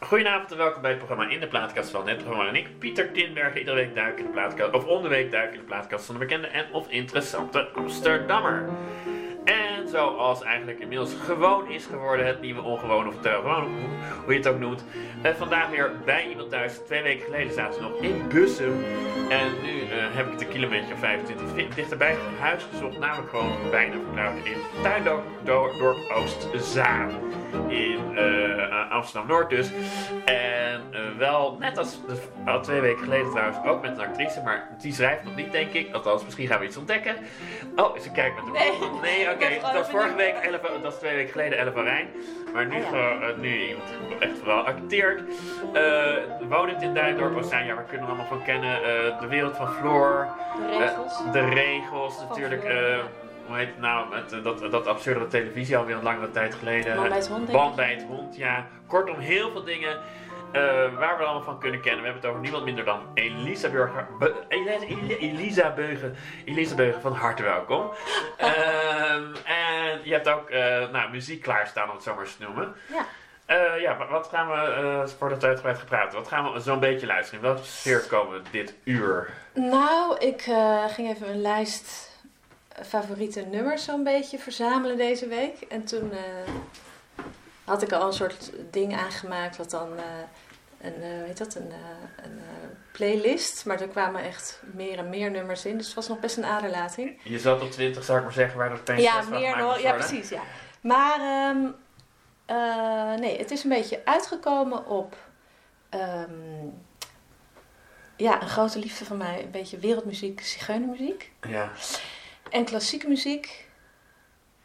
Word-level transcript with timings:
Goedenavond 0.00 0.50
en 0.50 0.56
welkom 0.56 0.82
bij 0.82 0.90
het 0.90 0.98
programma 0.98 1.30
In 1.30 1.40
de 1.40 1.46
Plaatkast 1.46 1.90
van 1.90 2.08
het 2.08 2.18
programma. 2.18 2.48
En 2.48 2.54
ik, 2.54 2.78
Pieter 2.78 3.12
Tinbergen, 3.12 3.58
iedere 3.58 3.76
week 3.76 3.94
duik 3.94 4.18
in 4.18 4.24
de 4.24 4.30
plaatkast, 4.30 4.72
of 4.72 4.84
om 4.84 5.02
de 5.02 5.08
week 5.08 5.30
duik 5.30 5.52
in 5.52 5.58
de 5.58 5.64
plaatkast 5.64 6.06
van 6.06 6.14
de 6.14 6.20
bekende 6.20 6.46
en 6.46 6.72
of 6.72 6.88
interessante 6.88 7.68
Amsterdammer. 7.74 8.68
En 9.96 10.02
zoals 10.02 10.42
eigenlijk 10.42 10.78
inmiddels 10.80 11.14
gewoon 11.24 11.70
is 11.70 11.86
geworden, 11.86 12.26
het 12.26 12.40
nieuwe 12.40 12.62
ongewoon 12.62 13.08
of 13.08 13.14
het 13.22 13.26
gewoon, 13.34 13.64
hoe- 14.24 14.32
je 14.32 14.38
het 14.38 14.48
ook 14.48 14.58
noemt. 14.58 14.84
eh, 15.22 15.32
vandaag 15.34 15.68
weer 15.70 15.92
bij 16.04 16.28
iemand 16.28 16.50
thuis. 16.50 16.78
Twee 16.86 17.02
weken 17.02 17.24
geleden 17.24 17.52
zaten 17.52 17.74
ze 17.74 17.80
nog 17.80 17.96
in 18.00 18.28
Bussum. 18.28 18.84
En 19.28 19.46
nu 19.62 19.80
eh, 19.80 19.88
heb 20.16 20.26
ik 20.26 20.32
het 20.32 20.40
een 20.40 20.48
kilometer 20.48 20.92
of 20.92 20.98
25 20.98 21.54
di- 21.54 21.68
dichterbij 21.74 22.16
huis 22.40 22.66
gezocht. 22.72 22.98
Namelijk 22.98 23.30
gewoon 23.30 23.52
bijna 23.70 23.94
vertrouwd 24.04 24.36
in 24.44 24.82
Tuindorp 24.82 25.24
Dorp 25.44 25.96
Oostzaan. 26.14 27.10
In 27.68 28.16
eh, 28.16 28.90
Amsterdam-Noord 28.90 29.50
dus. 29.50 29.70
En 30.24 30.55
eh, 30.90 31.00
wel, 31.18 31.56
net 31.60 31.78
als 31.78 32.00
al 32.46 32.60
twee 32.62 32.80
weken 32.80 33.02
geleden 33.02 33.30
trouwens, 33.30 33.58
ook 33.66 33.82
met 33.82 33.98
een 33.98 34.04
actrice. 34.06 34.42
Maar 34.42 34.68
die 34.78 34.92
schrijft 34.92 35.24
nog 35.24 35.34
niet, 35.36 35.52
denk 35.52 35.72
ik. 35.72 35.94
Althans, 35.94 36.24
misschien 36.24 36.46
gaan 36.46 36.58
we 36.58 36.64
iets 36.66 36.76
ontdekken. 36.76 37.16
Oh, 37.76 37.98
ze 37.98 38.10
kijkt 38.10 38.36
met 38.36 38.44
een 38.46 38.52
Nee. 38.52 38.90
Nee, 39.02 39.30
oké. 39.34 39.60
Dat 39.60 39.72
was 39.72 39.88
vorige 39.90 40.14
week, 40.14 40.34
Elf, 40.34 40.60
dat 40.60 40.82
was 40.82 40.98
twee 40.98 41.14
weken 41.14 41.32
geleden, 41.32 41.58
Elf 41.58 41.74
Rijn. 41.74 42.08
Maar 42.52 42.66
nu, 42.66 42.76
Oh 42.76 42.90
ja. 42.90 43.20
eh, 43.20 43.36
nu 43.36 43.66
iemand 43.68 43.84
echt 44.18 44.38
vooral 44.38 44.62
acteert. 44.66 45.22
Eh 45.72 46.14
wonend 46.48 46.82
in 46.82 46.94
Duindorp, 46.94 47.36
Oostzaan, 47.36 47.66
ja, 47.66 47.74
waar 47.74 47.84
kunnen 47.84 48.06
we 48.06 48.12
allemaal 48.12 48.28
van 48.28 48.42
kennen? 48.44 48.82
De 49.20 49.26
wereld 49.28 49.56
van 49.56 49.68
Floor. 49.68 50.26
De 50.70 50.78
regels. 50.78 51.32
de 51.32 51.48
regels, 51.48 52.20
natuurlijk. 52.28 52.62
Hoe 53.46 53.56
heet 53.56 53.66
het 53.66 53.78
nou? 53.78 54.08
Met, 54.08 54.44
dat, 54.44 54.70
dat 54.70 54.86
absurde 54.86 55.26
televisie 55.26 55.76
alweer 55.76 55.96
een 55.96 56.02
lange 56.02 56.30
tijd 56.30 56.54
geleden. 56.54 56.96
Man 56.96 57.08
bij 57.08 57.18
het 57.18 57.28
hond, 57.28 57.50
Band 57.50 57.76
bij 57.76 57.90
het 57.92 58.04
hond, 58.08 58.36
ja. 58.36 58.66
Kortom, 58.86 59.18
heel 59.18 59.50
veel 59.50 59.64
dingen 59.64 59.98
eh, 60.52 60.62
waar 60.98 61.18
we 61.18 61.24
allemaal 61.24 61.42
van 61.42 61.58
kunnen 61.60 61.80
kennen. 61.80 62.00
We 62.00 62.04
hebben 62.04 62.22
het 62.22 62.30
over 62.30 62.40
niemand 62.42 62.64
minder 62.64 62.84
dan 62.84 63.00
Elisa 63.14 63.68
Burger. 63.68 64.06
Be- 64.18 64.34
Elisa, 65.18 65.70
Beugen. 65.70 66.16
Elisa 66.44 66.74
Beugen, 66.74 67.00
van 67.00 67.12
harte 67.12 67.42
welkom. 67.42 67.90
Ehm, 68.36 69.34
en 69.44 70.00
je 70.02 70.12
hebt 70.12 70.28
ook 70.28 70.50
eh, 70.50 70.88
nou, 70.90 71.10
muziek 71.10 71.42
klaarstaan, 71.42 71.88
om 71.88 71.94
het 71.94 72.02
zo 72.04 72.14
maar 72.14 72.24
eens 72.24 72.36
te 72.36 72.42
noemen. 72.42 72.74
Ja. 72.92 73.06
Eh, 73.46 73.80
ja, 73.80 73.96
wa- 73.96 74.08
wat 74.08 74.28
gaan 74.32 74.48
we, 74.48 75.14
voordat 75.18 75.40
we 75.40 75.46
uitgebreid 75.46 75.78
gepraat 75.78 76.12
wat 76.12 76.28
gaan 76.28 76.52
we 76.52 76.60
zo'n 76.60 76.80
beetje 76.80 77.06
luisteren? 77.06 77.40
In 77.44 77.46
welke 77.46 77.64
sfeer 77.66 78.00
komen 78.00 78.42
we 78.42 78.50
dit 78.50 78.74
uur? 78.84 79.30
Nou, 79.54 80.18
ik 80.18 80.42
ging 80.88 81.08
even 81.08 81.28
een 81.28 81.40
lijst 81.40 82.10
favoriete 82.84 83.40
nummers 83.40 83.84
zo'n 83.84 84.04
beetje 84.04 84.38
verzamelen 84.38 84.96
deze 84.96 85.26
week. 85.26 85.60
En 85.68 85.84
toen 85.84 86.12
had 87.64 87.82
ik 87.82 87.92
al 87.92 88.06
een 88.06 88.12
soort 88.12 88.52
ding 88.70 88.96
aangemaakt 88.96 89.56
wat 89.56 89.70
dan... 89.70 89.88
een, 90.80 91.02
eh, 91.02 91.22
weet 91.22 91.38
dat, 91.38 91.54
een, 91.54 91.70
eh, 91.72 92.24
een 92.24 92.38
eh, 92.38 92.68
playlist. 92.92 93.64
Maar 93.66 93.80
er 93.80 93.88
kwamen 93.88 94.22
echt 94.22 94.62
meer 94.74 94.98
en 94.98 95.08
meer 95.08 95.30
nummers 95.30 95.64
in. 95.64 95.76
Dus 95.76 95.86
het 95.86 95.94
was 95.94 96.08
nog 96.08 96.20
best 96.20 96.36
een 96.36 96.44
aderlating. 96.44 97.20
Je 97.22 97.38
zat 97.38 97.62
op 97.62 97.70
20, 97.70 98.04
zou 98.04 98.18
ik 98.18 98.24
maar 98.24 98.32
zeggen, 98.32 98.58
waar 98.58 98.68
dat 98.68 98.78
opeens 98.80 99.02
Ja, 99.02 99.22
meer 99.22 99.56
nog. 99.56 99.80
Ja, 99.80 99.92
precies. 99.92 100.28
Ja. 100.28 100.42
Maar 100.80 101.20
ehm, 101.20 101.66
eh, 102.46 103.14
nee, 103.20 103.38
het 103.38 103.50
is 103.50 103.62
een 103.64 103.70
beetje 103.70 104.00
uitgekomen 104.04 104.86
op 104.86 105.16
ehm, 105.88 106.66
ja, 108.16 108.42
een 108.42 108.48
grote 108.48 108.78
liefde 108.78 109.04
van 109.04 109.16
mij. 109.16 109.42
Een 109.42 109.50
beetje 109.50 109.78
wereldmuziek, 109.78 110.40
zigeunermuziek 110.40 111.32
Ja. 111.48 111.70
en 112.50 112.64
klassieke 112.64 113.08
muziek. 113.08 113.64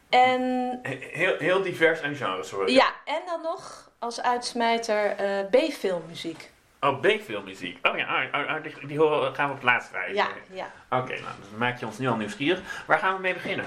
En 0.08 0.40
He- 0.82 1.08
Heel, 1.12 1.36
heel 1.38 1.62
divers 1.62 2.00
en 2.00 2.16
genres 2.16 2.50
hoor. 2.50 2.70
ja, 2.70 2.92
en 3.04 3.20
dan 3.26 3.42
nog 3.42 3.90
als 4.02 4.22
uitsmijter 4.22 5.16
eh, 5.16 5.38
B-filmmuziek. 5.50 6.50
Oh, 6.80 7.00
B-filmmuziek. 7.00 7.86
Oh 7.86 7.96
ja, 7.96 8.04
ah, 8.06 8.32
ah, 8.34 8.48
ah, 8.54 8.62
die, 8.62 8.86
die 8.86 8.98
horen, 8.98 9.34
gaan 9.34 9.46
we 9.46 9.50
op 9.50 9.56
het 9.60 9.66
laatst 9.68 9.92
rijden. 9.92 10.14
Ja, 10.14 10.28
ja. 10.52 10.70
Oké, 10.90 11.12
nou, 11.12 11.22
dan 11.50 11.58
maak 11.58 11.78
je 11.80 11.86
ons 11.86 11.98
nu 11.98 12.08
al 12.08 12.16
nieuwsgierig. 12.16 12.84
Waar 12.86 12.98
gaan 12.98 13.14
we 13.14 13.20
mee 13.20 13.32
beginnen? 13.34 13.64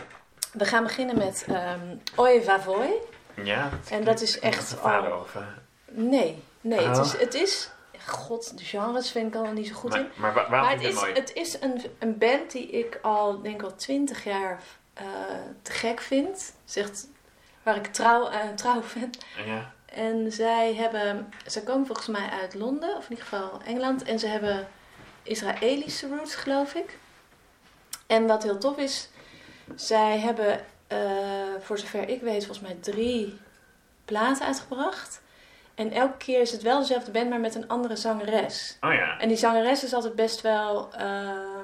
We 0.54 0.66
gaan 0.66 0.84
beginnen 0.84 1.18
met 1.18 1.46
ehm 1.48 1.80
Oye 2.16 2.44
Vavoy. 2.44 2.90
Ja, 3.44 3.70
En 3.90 4.04
dat 4.04 4.22
is 4.22 4.40
echt 4.40 4.82
al- 4.82 5.20
of, 5.20 5.36
eh, 5.36 5.42
Nee, 5.86 6.44
nee, 6.62 6.80
het 6.88 6.98
Oh. 6.98 7.06
is, 7.06 7.18
het 7.18 7.34
is... 7.34 7.70
God, 8.06 8.58
de 8.58 8.64
genres 8.64 9.12
vind 9.12 9.36
ik 9.36 9.42
al 9.42 9.52
niet 9.52 9.68
zo 9.68 9.74
goed 9.74 9.90
maar, 9.90 10.00
in. 10.00 10.08
maar 10.16 10.34
wa- 10.34 10.50
waarom 10.50 10.68
Maar 10.68 10.72
het 10.78 10.82
is, 10.82 10.88
het 10.88 10.96
mooi? 10.96 11.14
het 11.14 11.34
is 11.34 11.62
een, 11.62 11.82
een 12.00 12.18
band 12.18 12.52
die 12.52 12.70
ik 12.70 13.00
al, 13.02 13.42
denk 13.42 13.64
al 13.64 13.76
twintig 13.76 14.24
jaar 14.24 14.60
eh, 14.94 15.06
te 15.62 15.72
gek 15.72 16.02
vind. 16.02 16.54
Zegt, 16.66 17.08
waar 17.64 17.76
ik 17.76 17.86
trouw, 17.88 18.30
eh, 18.30 18.40
trouw 18.56 18.82
ben. 18.94 19.10
Ja. 19.46 19.74
En 19.96 20.32
zij 20.32 20.74
hebben, 20.74 21.34
zij 21.46 21.62
komen 21.62 21.86
volgens 21.86 22.08
mij 22.08 22.30
uit 22.30 22.54
Londen, 22.54 22.98
of 22.98 23.04
in 23.04 23.10
ieder 23.10 23.26
geval 23.26 23.62
Engeland. 23.66 24.04
En 24.04 24.20
ze 24.20 24.28
hebben 24.28 24.68
Israëlische 25.24 26.08
roots, 26.08 26.36
geloof 26.36 26.74
ik. 26.74 26.98
En 28.08 28.28
wat 28.28 28.44
heel 28.44 28.58
tof 28.58 28.78
is, 28.78 29.10
zij 29.76 30.20
hebben, 30.20 30.66
eh, 30.88 31.00
voor 31.60 31.78
zover 31.78 32.10
ik 32.10 32.22
weet, 32.22 32.46
volgens 32.46 32.68
mij 32.68 32.78
drie 32.82 33.40
platen 34.06 34.46
uitgebracht. 34.46 35.22
En 35.76 35.92
elke 35.92 36.18
keer 36.18 36.42
is 36.42 36.52
het 36.52 36.62
wel 36.62 36.80
dezelfde 36.80 37.12
band, 37.12 37.30
maar 37.30 37.40
met 37.40 37.56
een 37.56 37.68
andere 37.68 37.96
zangeres. 37.96 38.78
Oh 38.82 38.94
ja. 38.94 39.20
En 39.20 39.28
die 39.28 39.38
zangeres 39.38 39.84
is 39.84 39.94
altijd 39.94 40.16
best 40.16 40.42
wel 40.42 40.94
ehm, 40.94 41.55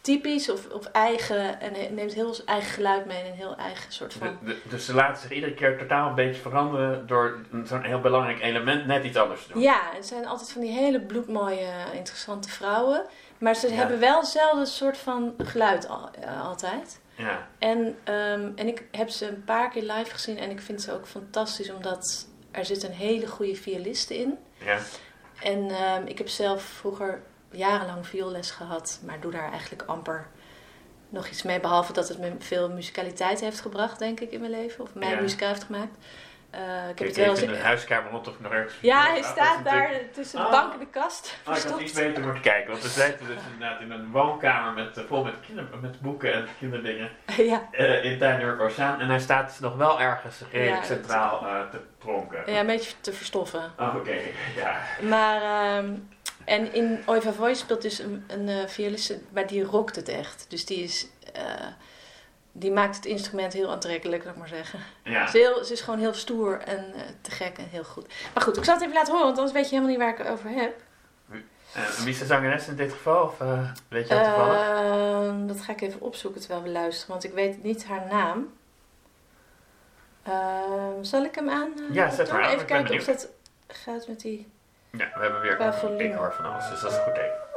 typisch 0.00 0.50
of, 0.50 0.68
of 0.70 0.84
eigen. 0.86 1.60
En 1.60 1.94
neemt 1.94 2.14
heel 2.14 2.34
zijn 2.34 2.46
eigen 2.46 2.70
geluid 2.70 3.04
mee 3.06 3.18
en 3.18 3.26
een 3.26 3.32
heel 3.36 3.56
eigen 3.56 3.92
soort 3.92 4.12
van. 4.12 4.38
De- 4.42 4.46
de- 4.46 4.60
dus 4.68 4.84
ze 4.84 4.94
laten 4.94 5.22
zich 5.22 5.30
iedere 5.30 5.54
keer 5.54 5.78
totaal 5.78 6.08
een 6.08 6.14
beetje 6.14 6.40
veranderen 6.40 7.06
door 7.06 7.38
een- 7.52 7.66
zo'n 7.66 7.82
heel 7.82 8.00
belangrijk 8.00 8.42
element 8.42 8.86
net 8.86 9.04
iets 9.04 9.16
anders 9.16 9.46
te 9.46 9.52
doen. 9.52 9.62
Ja, 9.62 9.80
het 9.94 10.06
zijn 10.06 10.26
altijd 10.26 10.52
van 10.52 10.60
die 10.60 10.72
hele 10.72 11.00
bloedmooie, 11.00 11.68
interessante 11.94 12.48
vrouwen. 12.48 13.02
Maar 13.38 13.54
ze 13.54 13.68
Ja. 13.68 13.74
hebben 13.74 13.98
wel 14.00 14.18
hetzelfde 14.20 14.66
soort 14.66 14.98
van 14.98 15.34
geluid 15.38 15.88
al- 15.88 16.10
eh, 16.20 16.44
altijd. 16.44 17.00
Ja. 17.14 17.48
En, 17.58 17.98
ehm, 18.04 18.50
en 18.54 18.66
ik 18.68 18.84
heb 18.90 19.08
ze 19.08 19.28
een 19.28 19.44
paar 19.44 19.70
keer 19.70 19.82
live 19.82 20.10
gezien 20.10 20.38
en 20.38 20.50
ik 20.50 20.60
vind 20.60 20.82
ze 20.82 20.92
ook 20.92 21.06
fantastisch 21.06 21.72
omdat 21.72 22.26
er 22.50 22.64
zit 22.64 22.82
een 22.82 22.92
hele 22.92 23.26
goede 23.26 23.54
violiste 23.54 24.18
in. 24.18 24.38
ja. 24.58 24.78
En 25.42 25.70
ehm, 25.70 26.06
ik 26.06 26.18
heb 26.18 26.28
zelf 26.28 26.62
vroeger 26.62 27.22
jarenlang 27.50 28.06
vioolles 28.06 28.50
gehad, 28.50 29.00
maar 29.06 29.20
doe 29.20 29.32
daar 29.32 29.50
eigenlijk 29.50 29.82
amper 29.86 30.26
nog 31.08 31.28
iets 31.28 31.42
mee. 31.42 31.60
Behalve 31.60 31.92
dat 31.92 32.08
het 32.08 32.18
me 32.18 32.32
veel 32.38 32.70
muzikaliteit 32.70 33.40
heeft 33.40 33.60
gebracht, 33.60 33.98
denk 33.98 34.20
ik, 34.20 34.30
in 34.30 34.40
mijn 34.40 34.52
leven. 34.52 34.84
Of 34.84 34.94
mij 34.94 35.10
Ja. 35.10 35.20
muzikaal 35.20 35.48
heeft 35.48 35.64
gemaakt. 35.64 35.96
Eh, 36.50 36.60
ik 36.88 36.98
heb 36.98 37.08
het 37.08 37.16
wel 37.16 37.30
even 37.32 37.42
in 37.42 37.48
eens... 37.48 37.58
de 37.58 37.64
huiskamer 37.64 38.12
of 38.12 38.26
ik 38.26 38.40
nog 38.40 38.52
ergens... 38.52 38.74
Ja, 38.80 39.02
hij 39.06 39.22
staat 39.22 39.64
daar 39.64 39.74
natuurlijk- 39.80 40.12
tussen 40.12 40.38
de 40.38 40.44
Ah. 40.44 40.50
bank 40.50 40.72
en 40.72 40.78
de 40.78 40.86
kast. 40.86 41.36
Oh, 41.48 41.56
ik 41.56 41.62
had 41.62 41.80
iets 41.80 41.92
beter 41.92 42.22
moeten 42.22 42.42
kijken, 42.42 42.70
want 42.70 42.82
we 42.82 42.88
zitten 42.88 43.26
dus 43.26 43.36
inderdaad 43.52 43.80
in 43.80 43.90
een 43.90 44.10
woonkamer 44.10 44.72
met, 44.84 44.96
eh, 44.96 45.04
vol 45.04 45.24
met, 45.24 45.34
kinder, 45.46 45.64
met 45.80 46.00
boeken 46.00 46.32
en 46.32 46.46
kinderdingen 46.58 47.10
ja. 47.36 47.68
eh 47.70 48.04
in 48.04 48.18
Tuindorp 48.18 48.60
Oceaan. 48.60 49.00
En 49.00 49.08
hij 49.08 49.20
staat 49.20 49.48
dus 49.48 49.58
nog 49.58 49.76
wel 49.76 50.00
ergens 50.00 50.42
redelijk 50.52 50.76
Ja, 50.80 50.82
centraal 50.86 51.40
te 51.70 51.80
pronken. 51.98 52.52
ja, 52.52 52.60
een 52.60 52.66
beetje 52.66 52.92
te 53.00 53.12
verstoffen. 53.12 53.72
Oh, 53.78 53.94
oké, 53.96 54.16
ja. 54.56 54.76
Maar, 55.02 55.42
ehm, 55.42 55.94
en 56.44 56.74
in 56.74 57.02
Oiva 57.06 57.32
Voice 57.32 57.60
speelt 57.60 57.82
dus 57.82 57.98
een, 57.98 58.24
een 58.26 58.48
eh, 58.48 58.66
violiste, 58.66 59.18
maar 59.32 59.46
die 59.46 59.62
rockt 59.64 59.96
het 59.96 60.08
echt. 60.08 60.46
Dus 60.48 60.64
die 60.66 60.82
is... 60.82 61.06
eh, 61.32 61.42
die 62.52 62.70
maakt 62.72 62.96
het 62.96 63.04
instrument 63.04 63.52
heel 63.52 63.70
aantrekkelijk, 63.70 64.24
laat 64.24 64.32
ik 64.32 64.38
maar 64.38 64.48
zeggen. 64.48 64.78
ja. 65.04 65.26
Ze, 65.26 65.38
is 65.38 65.44
heel- 65.46 65.64
ze 65.64 65.72
is 65.72 65.80
gewoon 65.80 66.00
heel 66.00 66.14
stoer 66.14 66.58
en 66.60 66.92
eh, 66.94 67.00
te 67.20 67.30
gek 67.30 67.58
en 67.58 67.68
heel 67.70 67.84
goed. 67.84 68.06
Maar 68.34 68.42
goed, 68.42 68.56
ik 68.56 68.64
zal 68.64 68.74
het 68.74 68.82
even 68.82 68.94
laten 68.94 69.10
horen, 69.12 69.26
want 69.26 69.38
anders 69.38 69.56
weet 69.56 69.64
je 69.64 69.70
helemaal 69.70 69.90
niet 69.90 70.00
waar 70.00 70.12
ik 70.12 70.18
het 70.18 70.28
over 70.28 70.50
heb. 70.50 70.80
Eh, 71.74 71.82
wie 71.88 72.08
is 72.12 72.18
de 72.18 72.24
zangeres 72.26 72.68
in 72.68 72.76
dit 72.76 72.92
geval? 72.92 73.22
Of 73.24 73.38
weet 73.88 74.08
je 74.08 74.14
dat 74.14 74.24
toevallig? 74.24 74.58
Ehm, 74.58 75.46
dat 75.46 75.60
ga 75.60 75.72
ik 75.72 75.80
even 75.80 76.00
opzoeken 76.00 76.40
terwijl 76.40 76.62
we 76.62 76.68
luisteren, 76.70 77.10
want 77.10 77.24
ik 77.24 77.32
weet 77.32 77.62
niet 77.62 77.84
haar 77.84 78.06
naam. 78.10 78.52
Ehm, 80.22 81.02
zal 81.02 81.24
ik 81.24 81.34
hem 81.34 81.50
aan? 81.50 81.72
Ja, 81.92 82.10
zet 82.10 82.32
maar 82.32 82.42
aan, 82.42 82.52
Even 82.54 82.66
kijken 82.66 82.98
of 82.98 83.04
dat 83.04 83.28
gaat 83.68 84.08
met 84.08 84.20
die. 84.20 84.46
Ja, 84.92 85.08
we 85.14 85.20
hebben 85.20 85.40
weer 85.40 85.56
qua 85.56 85.72
volume. 85.72 86.04
ik 86.04 86.14
hoor 86.14 86.32
van 86.32 86.44
alles, 86.44 86.68
dus 86.68 86.80
dat 86.80 86.90
is 86.90 86.96
een 86.96 87.02
goed 87.02 87.14
teken. 87.14 87.48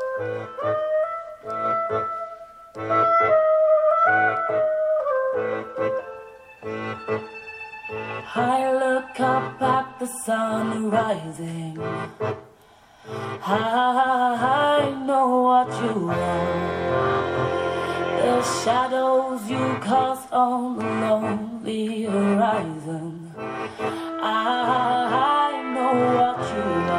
I 8.36 8.72
look 8.72 9.20
up 9.20 9.62
at 9.62 10.00
the 10.00 10.08
sun 10.26 10.90
rising. 10.90 11.78
I 13.46 14.92
know 15.06 15.44
what 15.44 15.68
you 15.82 16.10
are. 16.10 17.44
The 18.22 18.42
shadows 18.64 19.50
you 19.50 19.78
cast 19.82 20.32
on 20.32 20.78
the 20.78 20.86
lonely 20.86 22.04
horizon. 22.04 23.34
I 24.22 25.62
know 25.74 25.94
what 26.16 26.40
you 26.54 26.64
are. 26.90 26.93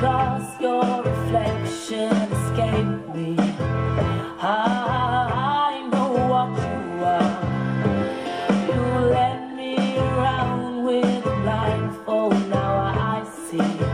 Glass, 0.00 0.58
your 0.60 1.02
reflection 1.02 2.10
escaped 2.32 3.14
me. 3.14 3.36
I 4.40 5.86
know 5.92 6.12
what 6.32 6.50
you 6.64 7.04
are. 7.04 7.40
You 8.68 8.82
led 9.10 9.54
me 9.54 9.98
around 9.98 10.84
with 10.84 11.26
a 11.26 11.36
blindfold. 11.42 12.48
Now 12.48 12.74
I 13.14 13.24
see. 13.46 13.89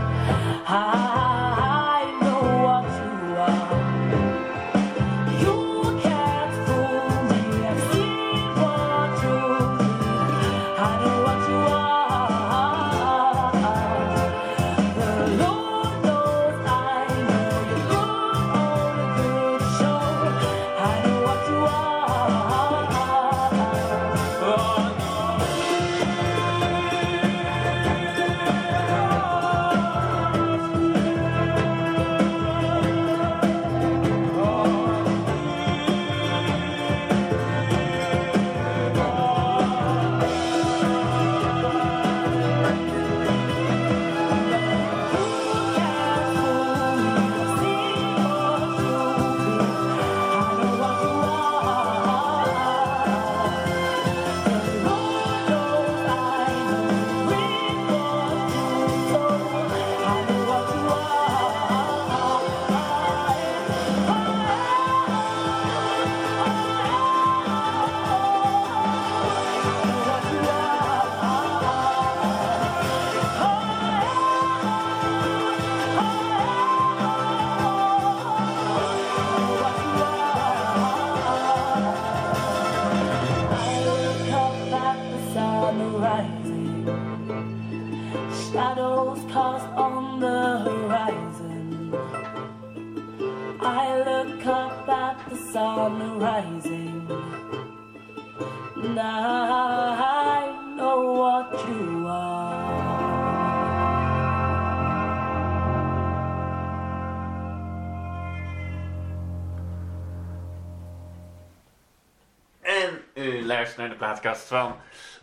U 113.17 113.45
luistert 113.45 113.77
naar 113.77 113.89
de 113.89 113.95
plaatkast 113.95 114.47
van 114.47 114.79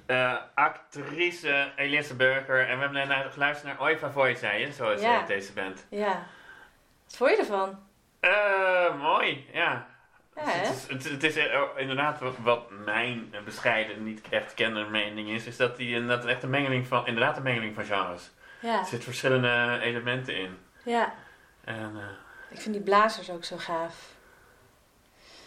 eh, 0.07 0.35
actrice 0.55 1.73
Elise 1.77 2.15
Burger. 2.17 2.69
En 2.69 2.77
we 2.79 2.85
hebben 2.85 3.09
net 3.09 3.33
geluisterd 3.33 3.73
naar 3.73 3.87
Oi 3.87 3.99
Voy, 4.13 4.35
zei 4.35 4.61
je, 4.67 4.73
zoals 4.73 5.01
Ja. 5.01 5.19
heet 5.19 5.27
deze 5.27 5.53
band. 5.53 5.87
Ja. 5.91 6.27
Wat 7.05 7.17
vond 7.17 7.31
je 7.31 7.37
ervan? 7.37 7.79
Eh, 8.21 8.99
mooi, 9.01 9.47
ja. 9.53 9.87
Ja, 10.37 10.43
het, 10.45 10.75
is, 10.75 10.87
het, 10.89 11.05
het 11.11 11.23
is 11.23 11.37
eh, 11.37 11.63
inderdaad 11.77 12.19
wat, 12.39 12.71
mijn 12.71 13.29
eh, 13.33 13.41
bescheiden, 13.41 14.05
niet 14.05 14.29
echt 14.29 14.55
kende 14.55 14.85
mening 14.85 15.29
is, 15.29 15.47
is 15.47 15.57
dat 15.57 15.77
die 15.77 15.95
inderdaad 15.95 16.27
echt 16.27 16.43
een 16.43 16.51
mengeling 16.51 16.87
van, 16.87 17.07
inderdaad 17.07 17.37
een 17.37 17.43
mengeling 17.43 17.75
van 17.75 17.85
genres. 17.85 18.31
Ja. 18.61 18.79
Er 18.79 18.85
zitten 18.85 19.03
verschillende 19.03 19.79
elementen 19.83 20.37
in. 20.37 20.59
Ja. 20.85 21.13
En, 21.65 21.93
eh, 21.97 22.03
Ik 22.57 22.61
vind 22.61 22.75
die 22.75 22.83
blazers 22.85 23.31
ook 23.31 23.45
zo 23.45 23.57
gaaf. 23.57 23.95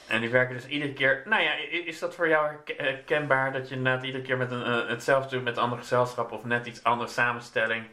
En 0.07 0.21
die 0.21 0.29
werken 0.29 0.55
dus 0.55 0.65
iedere 0.65 0.93
keer. 0.93 1.23
Nou 1.25 1.41
ja, 1.43 1.51
is 1.85 1.99
dat 1.99 2.15
voor 2.15 2.27
jou 2.27 2.47
herke- 2.47 2.75
herkenbaar 2.77 3.51
dat 3.51 3.69
je 3.69 3.75
inderdaad 3.75 4.03
iedere 4.03 4.23
keer 4.23 4.37
met 4.37 4.51
een, 4.51 4.63
eh, 4.63 4.87
hetzelfde 4.87 5.35
doet 5.35 5.43
met 5.43 5.57
een 5.57 5.63
ander 5.63 5.77
gezelschap 5.77 6.31
of 6.31 6.43
net 6.43 6.65
iets 6.65 6.83
andere 6.83 7.09
samenstelling, 7.09 7.85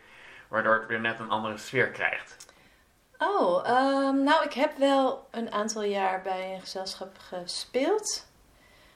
waardoor 0.48 0.74
het 0.74 0.86
weer 0.86 1.00
net 1.00 1.18
een 1.18 1.30
andere 1.30 1.56
sfeer 1.58 1.88
krijgt? 1.88 2.36
Oh, 3.18 3.68
ehm, 3.68 4.22
nou, 4.22 4.44
ik 4.44 4.52
heb 4.52 4.76
wel 4.76 5.28
een 5.30 5.52
aantal 5.52 5.82
jaar 5.82 6.22
bij 6.22 6.54
een 6.54 6.60
gezelschap 6.60 7.16
gespeeld. 7.18 8.26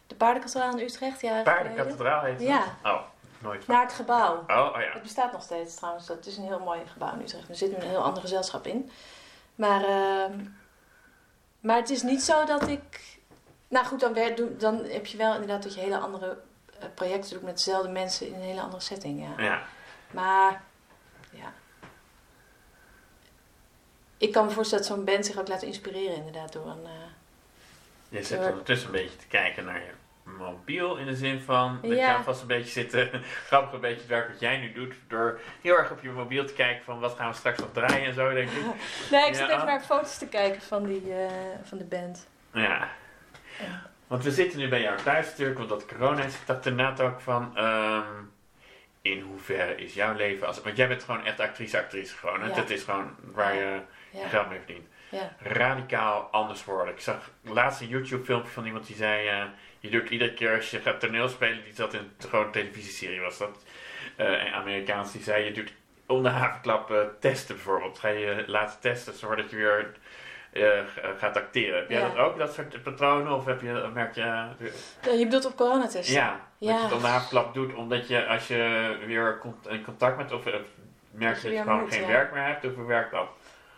De 0.07 0.15
Paardenkathedraal 0.15 0.79
in 0.79 0.85
Utrecht, 0.85 1.19
geleden. 1.19 1.43
Paardenkathedraal 1.43 2.23
heet 2.23 2.39
het? 2.39 2.49
Ja. 2.49 2.65
Oh, 2.83 3.01
nooit 3.39 3.65
van. 3.65 3.75
Naar 3.75 3.85
het 3.85 3.93
gebouw. 3.93 4.45
Oh, 4.47 4.73
oh 4.75 4.81
ja. 4.81 4.93
Het 4.93 5.03
bestaat 5.03 5.33
nog 5.33 5.43
steeds 5.43 5.75
trouwens. 5.75 6.07
Dat 6.07 6.27
is 6.27 6.37
een 6.37 6.45
heel 6.45 6.59
mooi 6.61 6.81
gebouw 6.93 7.13
in 7.13 7.21
Utrecht. 7.21 7.49
Er 7.49 7.55
zit 7.57 7.71
nu 7.71 7.77
een 7.77 7.89
heel 7.89 8.03
ander 8.03 8.23
gezelschap 8.23 8.67
in. 8.67 8.91
Maar, 9.55 9.85
ehm, 9.85 10.45
maar 11.61 11.77
het 11.77 11.91
is 11.91 12.03
niet 12.03 12.23
zo 12.23 12.45
dat 12.45 12.69
ik... 12.69 13.08
Nou 13.69 13.87
goed, 13.87 14.01
dan, 14.01 14.15
wer- 14.15 14.35
doe- 14.37 14.57
dan 14.57 14.85
heb 14.85 15.07
je 15.07 15.17
wel 15.17 15.33
inderdaad 15.33 15.63
dat 15.63 15.75
je 15.75 15.81
hele 15.81 15.99
andere 15.99 16.39
eh, 16.81 16.87
projecten 16.95 17.31
doet 17.33 17.43
met 17.43 17.57
dezelfde 17.57 17.89
mensen 17.89 18.27
in 18.27 18.35
een 18.35 18.41
hele 18.41 18.61
andere 18.61 18.83
setting. 18.83 19.21
Ja. 19.37 19.45
Ja. 19.45 19.63
Maar, 20.11 20.63
ja. 21.31 21.53
Ik 24.17 24.33
kan 24.33 24.45
me 24.45 24.51
voorstellen 24.51 24.85
dat 24.87 24.95
zo'n 24.97 25.05
band 25.05 25.27
zich 25.27 25.39
ook 25.39 25.49
laat 25.49 25.63
inspireren 25.63 26.17
inderdaad 26.17 26.53
door 26.53 26.67
een... 26.67 26.85
eh, 26.85 26.91
Je 28.09 28.23
zit 28.23 28.39
Door- 28.41 28.49
ondertussen 28.51 28.87
een 28.87 28.93
beetje 29.03 29.17
te 29.17 29.27
kijken 29.27 29.65
naar 29.65 29.79
je 29.79 29.91
mobiel 30.25 30.97
in 30.97 31.07
de 31.07 31.17
zin 31.17 31.41
van 31.41 31.79
dat 31.83 31.91
Ja. 31.91 32.11
je 32.11 32.17
alvast 32.17 32.41
een 32.41 32.47
beetje 32.47 32.71
zit, 32.71 32.95
eh, 32.95 33.07
grappig 33.47 33.73
een 33.73 33.81
beetje 33.81 33.99
het 34.01 34.07
werk 34.07 34.29
wat 34.29 34.41
jij 34.41 34.57
nu 34.59 34.73
doet, 34.73 34.95
door 35.09 35.41
heel 35.63 35.77
erg 35.77 35.91
op 35.91 36.03
je 36.03 36.11
mobiel 36.11 36.45
te 36.47 36.53
kijken 36.53 36.85
van 36.85 37.01
wat 37.01 37.15
gaan 37.17 37.31
we 37.31 37.37
straks 37.37 37.59
nog 37.59 37.69
draaien 37.73 38.07
en 38.07 38.15
zo, 38.15 38.33
denk 38.33 38.51
ik. 38.51 38.63
Nee, 39.11 39.27
ik 39.27 39.35
zit 39.35 39.47
Ja. 39.49 39.55
even 39.55 39.67
naar 39.67 39.81
foto's 39.81 40.19
te 40.19 40.27
kijken 40.29 40.63
van, 40.63 40.87
die, 40.87 41.15
eh, 41.15 41.31
van 41.63 41.79
de 41.79 41.85
band. 41.85 42.27
Ja. 42.53 42.89
Want 44.07 44.25
we 44.25 44.31
zitten 44.31 44.59
nu 44.59 44.69
bij 44.69 44.81
jou 44.81 44.99
thuis 45.03 45.27
natuurlijk, 45.27 45.59
want 45.59 45.71
dat 45.71 45.87
corona 45.87 46.23
is. 46.23 46.35
Ik 46.35 46.47
dacht 46.47 46.67
inderdaad 46.67 47.01
ook 47.01 47.21
van, 47.21 47.57
ehm, 47.57 48.05
in 49.03 49.21
hoeverre 49.21 49.75
is 49.77 49.95
jouw 49.95 50.15
leven 50.15 50.47
als... 50.47 50.63
Want 50.63 50.77
jij 50.77 50.89
bent 50.89 51.03
gewoon 51.05 51.25
echt 51.25 51.41
actrice-actrice 51.41 52.17
gewoon, 52.17 52.41
hè? 52.41 52.49
Ja. 52.49 52.55
Dat 52.55 52.71
is 52.71 52.83
gewoon 52.83 53.15
waar 53.23 53.55
je 53.55 53.81
Ja, 54.11 54.29
geld 54.29 54.49
mee 54.49 54.59
verdient. 54.59 54.87
ja. 55.11 55.33
Radicaal 55.39 56.21
anders 56.31 56.65
worden. 56.65 56.95
Ik 56.95 57.01
zag 57.01 57.31
laatst 57.43 57.81
een 57.81 57.89
YouTube 57.89 58.25
filmpje 58.25 58.51
van 58.51 58.67
iemand 58.67 58.87
die 58.87 58.97
zei... 58.97 59.29
eh, 59.29 59.45
je 59.81 59.91
doet 59.91 60.09
iedere 60.11 60.35
keer 60.35 60.55
als 60.57 60.71
je 60.71 60.81
gaat 60.81 61.01
toneelspelen, 61.01 61.65
die 61.65 61.75
zat 61.75 61.95
in 61.95 62.01
een 62.01 62.29
gewone 62.29 62.51
televisieserie 62.51 63.21
was 63.21 63.39
dat. 63.39 63.65
eh, 64.17 64.27
een 64.27 64.53
Amerikaans, 64.53 65.13
die 65.13 65.23
zei 65.23 65.45
je 65.45 65.53
doet 65.53 65.73
om 66.07 66.23
de 66.23 66.29
havenklap 66.29 66.91
eh, 66.91 67.01
testen 67.21 67.55
bijvoorbeeld. 67.55 67.99
Ga 67.99 68.09
je 68.09 68.45
laten 68.47 68.81
testen 68.81 69.15
zodat 69.15 69.51
je 69.51 69.57
weer 69.57 69.93
gaat 71.19 71.37
acteren. 71.37 71.79
Heb 71.79 71.91
jij 71.91 72.01
dat 72.01 72.17
ook, 72.17 72.39
dat 72.39 72.53
soort 72.55 72.83
patronen? 72.83 73.33
Of 73.33 73.45
heb 73.45 73.61
je, 73.61 73.91
merk 73.95 74.15
je... 74.15 74.47
Eh, 75.01 75.19
Je 75.19 75.25
bedoelt 75.25 75.45
op 75.47 75.57
coronatesten? 75.57 76.15
ja, 76.15 76.31
dat 76.31 76.69
je 76.69 76.73
het 76.73 77.01
de 77.01 77.07
havenklap 77.07 77.55
doet 77.55 77.75
omdat 77.75 78.09
je 78.09 78.27
als 78.27 78.49
je 78.49 78.97
weer 79.07 79.41
in 79.69 79.85
contact 79.85 80.17
bent 80.17 80.33
of 80.33 80.47
eh, 80.47 80.55
merk 81.11 81.37
je 81.37 81.43
dat 81.49 81.53
je 81.53 81.63
gewoon 81.63 81.91
geen 81.91 82.07
werk 82.07 82.33
meer 82.33 82.45
hebt 82.45 82.65
of 82.65 82.75
hoe 82.75 82.87
werkt 82.87 83.11
dat? 83.11 83.27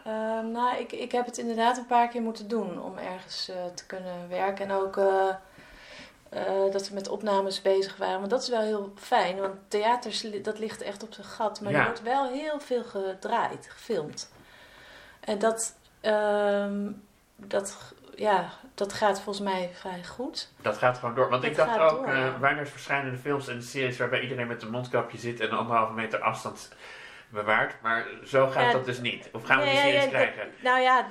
Ehm, 0.04 0.50
nou, 0.50 0.76
ik, 0.78 0.92
ik 0.92 1.12
heb 1.12 1.26
het 1.26 1.38
inderdaad 1.38 1.76
een 1.76 1.86
paar 1.86 2.08
keer 2.08 2.22
moeten 2.22 2.48
doen 2.48 2.82
om 2.82 2.98
ergens 2.98 3.48
eh, 3.48 3.56
te 3.74 3.86
kunnen 3.86 4.28
werken. 4.28 4.64
En 4.64 4.72
ook 4.72 4.96
eh, 4.96 5.28
eh, 6.28 6.72
dat 6.72 6.88
we 6.88 6.94
met 6.94 7.08
opnames 7.08 7.62
bezig 7.62 7.96
waren. 7.96 8.18
Want 8.18 8.30
dat 8.30 8.42
is 8.42 8.48
wel 8.48 8.60
heel 8.60 8.92
fijn, 8.96 9.40
want 9.40 9.54
theaters, 9.68 10.26
dat 10.42 10.58
ligt 10.58 10.82
echt 10.82 11.02
op 11.02 11.12
zijn 11.12 11.26
gat. 11.26 11.60
Maar 11.60 11.72
Ja. 11.72 11.78
er 11.78 11.84
wordt 11.84 12.02
wel 12.02 12.28
heel 12.28 12.60
veel 12.60 12.82
gedraaid, 12.84 13.66
gefilmd. 13.70 14.32
En 15.20 15.38
dat, 15.38 15.74
ehm, 16.00 16.90
dat, 17.36 17.94
ja, 18.14 18.48
dat 18.74 18.92
gaat 18.92 19.20
volgens 19.20 19.44
mij 19.48 19.70
vrij 19.74 20.04
goed. 20.04 20.52
Dat 20.62 20.76
gaat 20.78 20.98
gewoon 20.98 21.14
door. 21.14 21.28
Want 21.28 21.42
Dat 21.42 21.50
ik 21.50 21.56
dacht 21.56 21.78
ook, 21.78 22.06
door, 22.06 22.40
weinig 22.40 22.68
verschillende 22.68 23.18
films 23.18 23.48
en 23.48 23.62
series 23.62 23.98
waarbij 23.98 24.20
iedereen 24.20 24.46
met 24.46 24.62
een 24.62 24.70
mondkapje 24.70 25.18
zit 25.18 25.40
en 25.40 25.46
een 25.50 25.56
anderhalve 25.58 25.92
meter 25.92 26.20
afstand 26.20 26.68
bewaard. 27.28 27.74
Maar 27.82 28.06
zo 28.24 28.46
gaat 28.46 28.62
Ja, 28.64 28.72
dat 28.72 28.84
dus 28.84 29.00
niet. 29.00 29.28
Of 29.32 29.44
gaan 29.44 29.58
we 29.58 29.64
die 29.64 29.76
series 29.76 30.02
ja, 30.02 30.08
krijgen? 30.08 30.36
dat- 30.44 30.62
Nou 30.62 30.80
ja, 30.80 31.06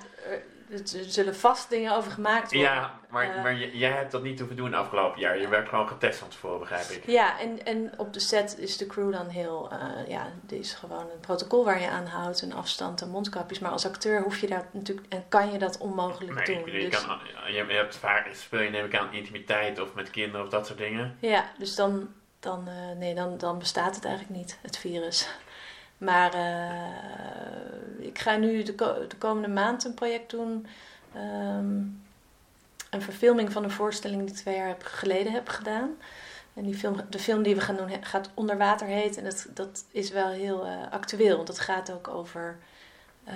er 0.70 0.82
zullen 1.08 1.36
vast 1.36 1.70
dingen 1.70 1.96
over 1.96 2.12
gemaakt 2.12 2.52
worden. 2.54 2.72
Ja, 2.72 3.00
maar, 3.10 3.36
Eh. 3.36 3.44
maar 3.44 3.56
jij 3.58 3.92
hebt 3.92 4.12
dat 4.12 4.24
niet 4.24 4.40
hoeven 4.40 4.58
doen 4.58 4.74
afgelopen 4.74 5.20
jaar. 5.20 5.40
Je 5.40 5.48
werd 5.48 5.70
gewoon 5.70 5.88
getest 5.88 6.20
van 6.20 6.28
tevoren, 6.30 6.60
begrijp 6.60 6.90
ik. 6.90 7.06
Ja, 7.06 7.40
en, 7.40 7.66
en 7.66 7.92
op 7.98 8.14
de 8.14 8.20
set 8.20 8.58
is 8.58 8.78
de 8.78 8.88
crew 8.88 9.12
dan 9.14 9.28
heel... 9.28 9.70
eh, 9.72 10.08
ja, 10.10 10.28
er 10.50 10.56
is 10.58 10.74
gewoon 10.74 11.00
een 11.14 11.20
protocol 11.20 11.66
waar 11.66 11.82
je 11.82 11.90
aan 11.90 12.06
houdt. 12.06 12.42
Een 12.42 12.54
afstand 12.54 13.02
en 13.02 13.10
mondkapjes. 13.10 13.60
Maar 13.60 13.72
als 13.72 13.86
acteur 13.86 14.22
hoef 14.22 14.40
je 14.40 14.48
dat 14.48 14.64
natuurlijk... 14.72 15.08
En 15.14 15.26
kan 15.30 15.52
je 15.52 15.58
dat 15.58 15.78
onmogelijk 15.78 16.48
Nee, 16.48 16.64
doen. 16.64 16.74
je, 16.82 16.90
dus, 16.90 17.06
kan, 17.06 17.20
je, 17.48 17.54
je 17.68 17.74
hebt 17.74 17.96
vaak, 17.96 18.28
speel 18.34 18.62
je 18.62 18.70
neem 18.70 18.86
ik 18.86 18.96
aan 18.98 19.14
intimiteit 19.14 19.80
of 19.80 19.94
met 19.94 20.10
kinderen 20.10 20.46
of 20.46 20.52
dat 20.52 20.66
soort 20.68 20.80
dingen. 20.80 21.18
Ja, 21.20 21.46
dus 21.58 21.76
dan, 21.76 22.10
dan, 22.40 22.68
eh, 22.68 22.98
nee, 22.98 23.16
dan, 23.16 23.38
dan 23.38 23.60
bestaat 23.60 23.96
het 23.96 24.06
eigenlijk 24.06 24.36
niet, 24.38 24.58
het 24.62 24.78
virus. 24.78 25.30
Maar 26.00 26.34
eh, 26.34 28.06
ik 28.06 28.20
ga 28.20 28.36
nu 28.38 28.64
de, 28.64 28.76
de 29.08 29.18
komende 29.18 29.48
maand 29.48 29.84
een 29.84 29.94
project 29.94 30.30
doen. 30.30 30.66
ehm, 31.14 31.82
een 32.90 33.02
verfilming 33.02 33.52
van 33.52 33.64
een 33.64 33.72
voorstelling 33.72 34.22
die 34.22 34.32
ik 34.32 34.36
twee 34.36 34.56
jaar 34.56 34.68
heb, 34.68 34.84
geleden 34.84 35.32
heb 35.32 35.48
gedaan. 35.48 35.96
En 36.54 36.64
die 36.64 36.76
film, 36.76 37.02
de 37.10 37.20
film 37.20 37.44
die 37.44 37.56
we 37.56 37.62
gaan 37.62 37.76
doen 37.76 38.04
gaat 38.06 38.30
Onder 38.34 38.58
Water 38.58 38.88
heet. 38.88 39.18
En 39.18 39.24
dat, 39.24 39.48
dat 39.54 39.84
is 39.92 40.10
wel 40.10 40.30
heel 40.30 40.66
eh, 40.66 40.92
actueel. 40.92 41.36
Want 41.36 41.48
het 41.48 41.60
gaat 41.60 41.92
ook 41.92 42.08
over 42.08 42.58
eh, 43.24 43.36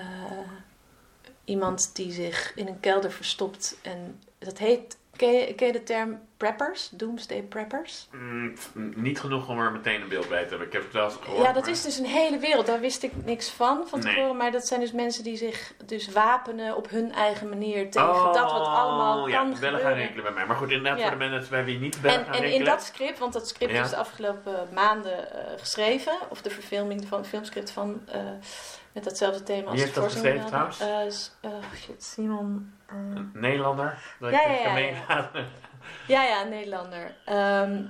iemand 1.46 1.96
die 1.96 2.12
zich 2.12 2.56
in 2.56 2.68
een 2.68 2.80
kelder 2.80 3.12
verstopt. 3.12 3.78
En 3.82 4.20
dat 4.38 4.58
heet, 4.58 4.98
ken 5.16 5.56
ken 5.56 5.68
je 5.68 5.74
de 5.74 5.84
term 5.84 6.20
preppers? 6.48 6.90
Doomsday 6.90 7.42
preppers? 7.42 8.08
Mm, 8.12 8.54
niet 8.96 9.20
genoeg 9.20 9.50
om 9.50 9.60
er 9.60 9.72
meteen 9.72 10.02
een 10.02 10.08
beeld 10.08 10.30
bij 10.30 10.44
te 10.44 10.50
hebben. 10.50 10.68
Ik 10.68 10.74
heb 10.74 10.84
het 10.84 10.94
wel 10.94 11.04
eens 11.06 11.16
gehoord. 11.22 11.46
Ja, 11.46 11.54
dat 11.54 11.62
maar- 11.62 11.72
is 11.72 11.82
dus 11.82 11.98
een 11.98 12.06
hele 12.06 12.38
wereld. 12.38 12.66
Daar 12.66 12.80
wist 12.80 13.04
ik 13.04 13.12
niks 13.26 13.50
van 13.50 13.88
van 13.88 14.00
Nee. 14.00 14.14
tevoren. 14.14 14.38
Maar 14.38 14.52
dat 14.52 14.68
zijn 14.68 14.80
dus 14.80 14.92
mensen 14.92 15.24
die 15.24 15.38
zich 15.38 15.74
dus 15.86 16.12
wapenen 16.12 16.76
op 16.76 16.90
hun 16.90 17.12
eigen 17.12 17.50
manier 17.50 17.92
tegen 17.92 18.08
dat 18.34 18.52
wat 18.52 18.68
allemaal 18.68 19.24
Oh, 19.24 19.30
ja, 19.30 19.36
kan 19.38 19.46
bellen 19.50 19.62
gaan 19.62 19.72
gebeuren. 19.80 19.98
rinkelen 19.98 20.24
bij 20.24 20.34
mij. 20.34 20.46
Maar 20.46 20.56
goed, 20.56 20.70
inderdaad 20.70 21.00
Ja. 21.00 21.08
voor 21.10 21.18
de 21.20 21.30
mensen 21.30 21.50
bij 21.50 21.64
wie 21.66 21.80
niet 21.80 22.02
bellen 22.02 22.20
En, 22.20 22.26
gaan 22.34 22.44
en 22.44 22.52
in 22.54 22.64
dat 22.64 22.84
script, 22.84 23.20
want 23.20 23.34
dat 23.34 23.48
script 23.48 23.72
Ja. 23.72 23.84
is 23.84 23.90
de 23.90 23.96
afgelopen 23.98 24.68
maanden 24.74 25.34
eh, 25.48 25.60
geschreven, 25.60 26.14
of 26.30 26.42
de 26.42 26.50
verfilming 26.50 27.08
van 27.08 27.18
het 27.20 27.28
filmscript 27.28 27.72
van 27.72 28.02
eh, 28.08 28.20
met 28.94 29.04
datzelfde 29.04 29.44
thema 29.44 29.64
als 29.64 29.72
Wie 29.74 29.82
heeft 29.82 29.94
de 29.96 30.02
dat 30.02 30.12
geschreven 30.12 30.52
hadden. 30.52 30.88
Eh, 31.06 31.12
s- 31.12 31.32
eh, 31.42 31.52
shit, 31.76 32.04
Simon. 32.04 32.74
eh, 32.86 32.96
Een 32.96 33.32
Nederlander? 33.34 33.98
Dat 34.20 34.32
Ja, 34.32 34.44
ik 34.46 34.60
ja, 34.66 34.78
ja, 34.78 34.88
ja. 35.08 35.30
Ja, 36.08 36.24
ja, 36.24 36.44
Nederlander. 36.44 37.16
Ehm, 37.26 37.82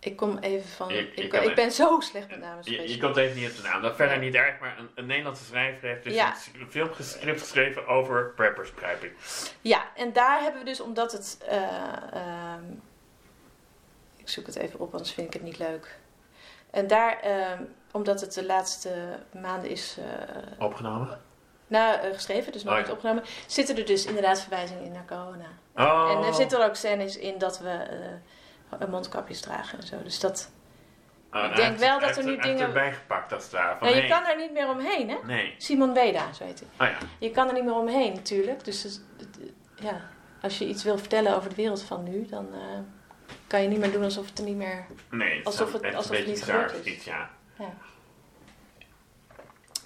ik 0.00 0.16
kom 0.16 0.38
even 0.38 0.68
van. 0.68 0.88
Je- 0.88 0.94
je 1.14 1.22
ik, 1.22 1.32
ik 1.32 1.54
ben 1.54 1.72
zo 1.72 2.00
slecht 2.00 2.28
met 2.30 2.38
namen. 2.40 2.64
Je, 2.70 2.88
je 2.88 2.98
komt 2.98 3.16
even 3.16 3.36
niet 3.36 3.50
op 3.50 3.56
de 3.56 3.62
naam. 3.62 3.82
Dat 3.82 3.96
verder 3.96 4.18
niet 4.18 4.34
erg, 4.34 4.58
maar 4.60 4.78
een, 4.78 4.90
een 4.94 5.06
Nederlandse 5.06 5.44
schrijver 5.44 5.88
heeft 5.88 6.04
dus 6.04 6.14
Ja. 6.14 6.34
een 6.60 6.70
filmscript 6.70 7.40
geschreven 7.40 7.86
over 7.86 8.32
preppers, 8.36 8.74
begrijp 8.74 9.02
ik. 9.04 9.12
Ja, 9.60 9.84
en 9.96 10.12
daar 10.12 10.40
hebben 10.40 10.60
we 10.60 10.66
dus, 10.66 10.80
omdat 10.80 11.12
het. 11.12 11.38
eh, 11.48 11.62
ehm, 12.12 12.64
ik 14.16 14.28
zoek 14.28 14.46
het 14.46 14.56
even 14.56 14.80
op, 14.80 14.92
anders 14.92 15.12
vind 15.12 15.26
ik 15.26 15.32
het 15.32 15.42
niet 15.42 15.58
leuk. 15.58 15.98
En 16.70 16.86
daar, 16.86 17.20
ehm, 17.20 17.62
omdat 17.92 18.20
het 18.20 18.32
de 18.34 18.44
laatste 18.44 19.18
maanden 19.40 19.70
is 19.70 19.96
eh, 19.98 20.64
Opgenomen. 20.64 21.20
Nou, 21.68 22.12
geschreven, 22.14 22.52
dus 22.52 22.62
nog 22.64 22.72
Oh, 22.72 22.78
niet 22.78 22.86
ja. 22.88 22.92
opgenomen, 22.92 23.24
zitten 23.46 23.76
er 23.76 23.84
dus 23.86 24.04
inderdaad 24.06 24.40
verwijzingen 24.40 24.84
in 24.84 24.92
naar 24.92 25.04
corona. 25.06 25.46
Oh. 25.76 26.10
En 26.10 26.26
er 26.26 26.34
zitten 26.34 26.60
er 26.60 26.66
ook 26.66 26.74
scènes 26.76 27.16
in 27.18 27.38
dat 27.38 27.58
we 27.58 27.70
eh, 28.78 28.88
mondkapjes 28.88 29.40
dragen 29.40 29.78
en 29.80 29.86
zo. 29.86 30.02
Dus 30.02 30.20
dat. 30.20 30.50
Oh, 31.32 31.44
ik 31.44 31.56
denk 31.56 31.78
wel 31.78 32.00
dat 32.00 32.16
er 32.16 32.24
nu 32.24 32.36
dingen- 32.36 32.66
erbij 32.66 32.92
gepakt, 32.92 33.30
dat 33.30 33.48
daar. 33.50 33.78
Van, 33.78 33.86
Nou, 33.88 34.00
je 34.02 34.08
kan 34.08 34.26
er 34.26 34.36
niet 34.36 34.52
meer 34.52 34.68
omheen, 34.68 35.08
hè? 35.10 35.16
Nee. 35.24 35.54
Simon 35.58 35.92
Weda, 35.94 36.32
zo 36.32 36.44
heet 36.44 36.62
hij. 36.76 36.88
Oh 36.88 36.92
ja. 37.00 37.06
Je 37.18 37.30
kan 37.30 37.46
er 37.48 37.54
niet 37.54 37.64
meer 37.64 37.74
omheen, 37.74 38.12
natuurlijk. 38.14 38.64
Dus 38.64 38.82
het- 38.82 39.02
het- 39.18 39.38
ja, 39.80 40.00
als 40.42 40.58
je 40.58 40.66
iets 40.68 40.82
wil 40.84 40.98
vertellen 40.98 41.36
over 41.36 41.48
de 41.48 41.54
wereld 41.56 41.82
van 41.82 42.02
nu, 42.02 42.26
dan 42.26 42.48
eh, 42.54 42.60
kan 43.46 43.62
je 43.62 43.68
niet 43.68 43.78
meer 43.78 43.92
doen 43.92 44.02
alsof 44.04 44.26
het 44.28 44.38
er 44.38 44.44
niet 44.44 44.56
meer. 44.56 44.86
Nee, 45.10 45.36
het 45.36 45.46
Alsof 45.46 45.72
het- 45.72 45.84
het 45.84 45.94
alsof 45.94 46.10
het 46.10 46.18
beetje 46.24 46.32
niet 46.34 46.44
gebeurd 46.44 46.86
is. 46.86 46.92
iets, 46.92 47.04
ja. 47.04 47.30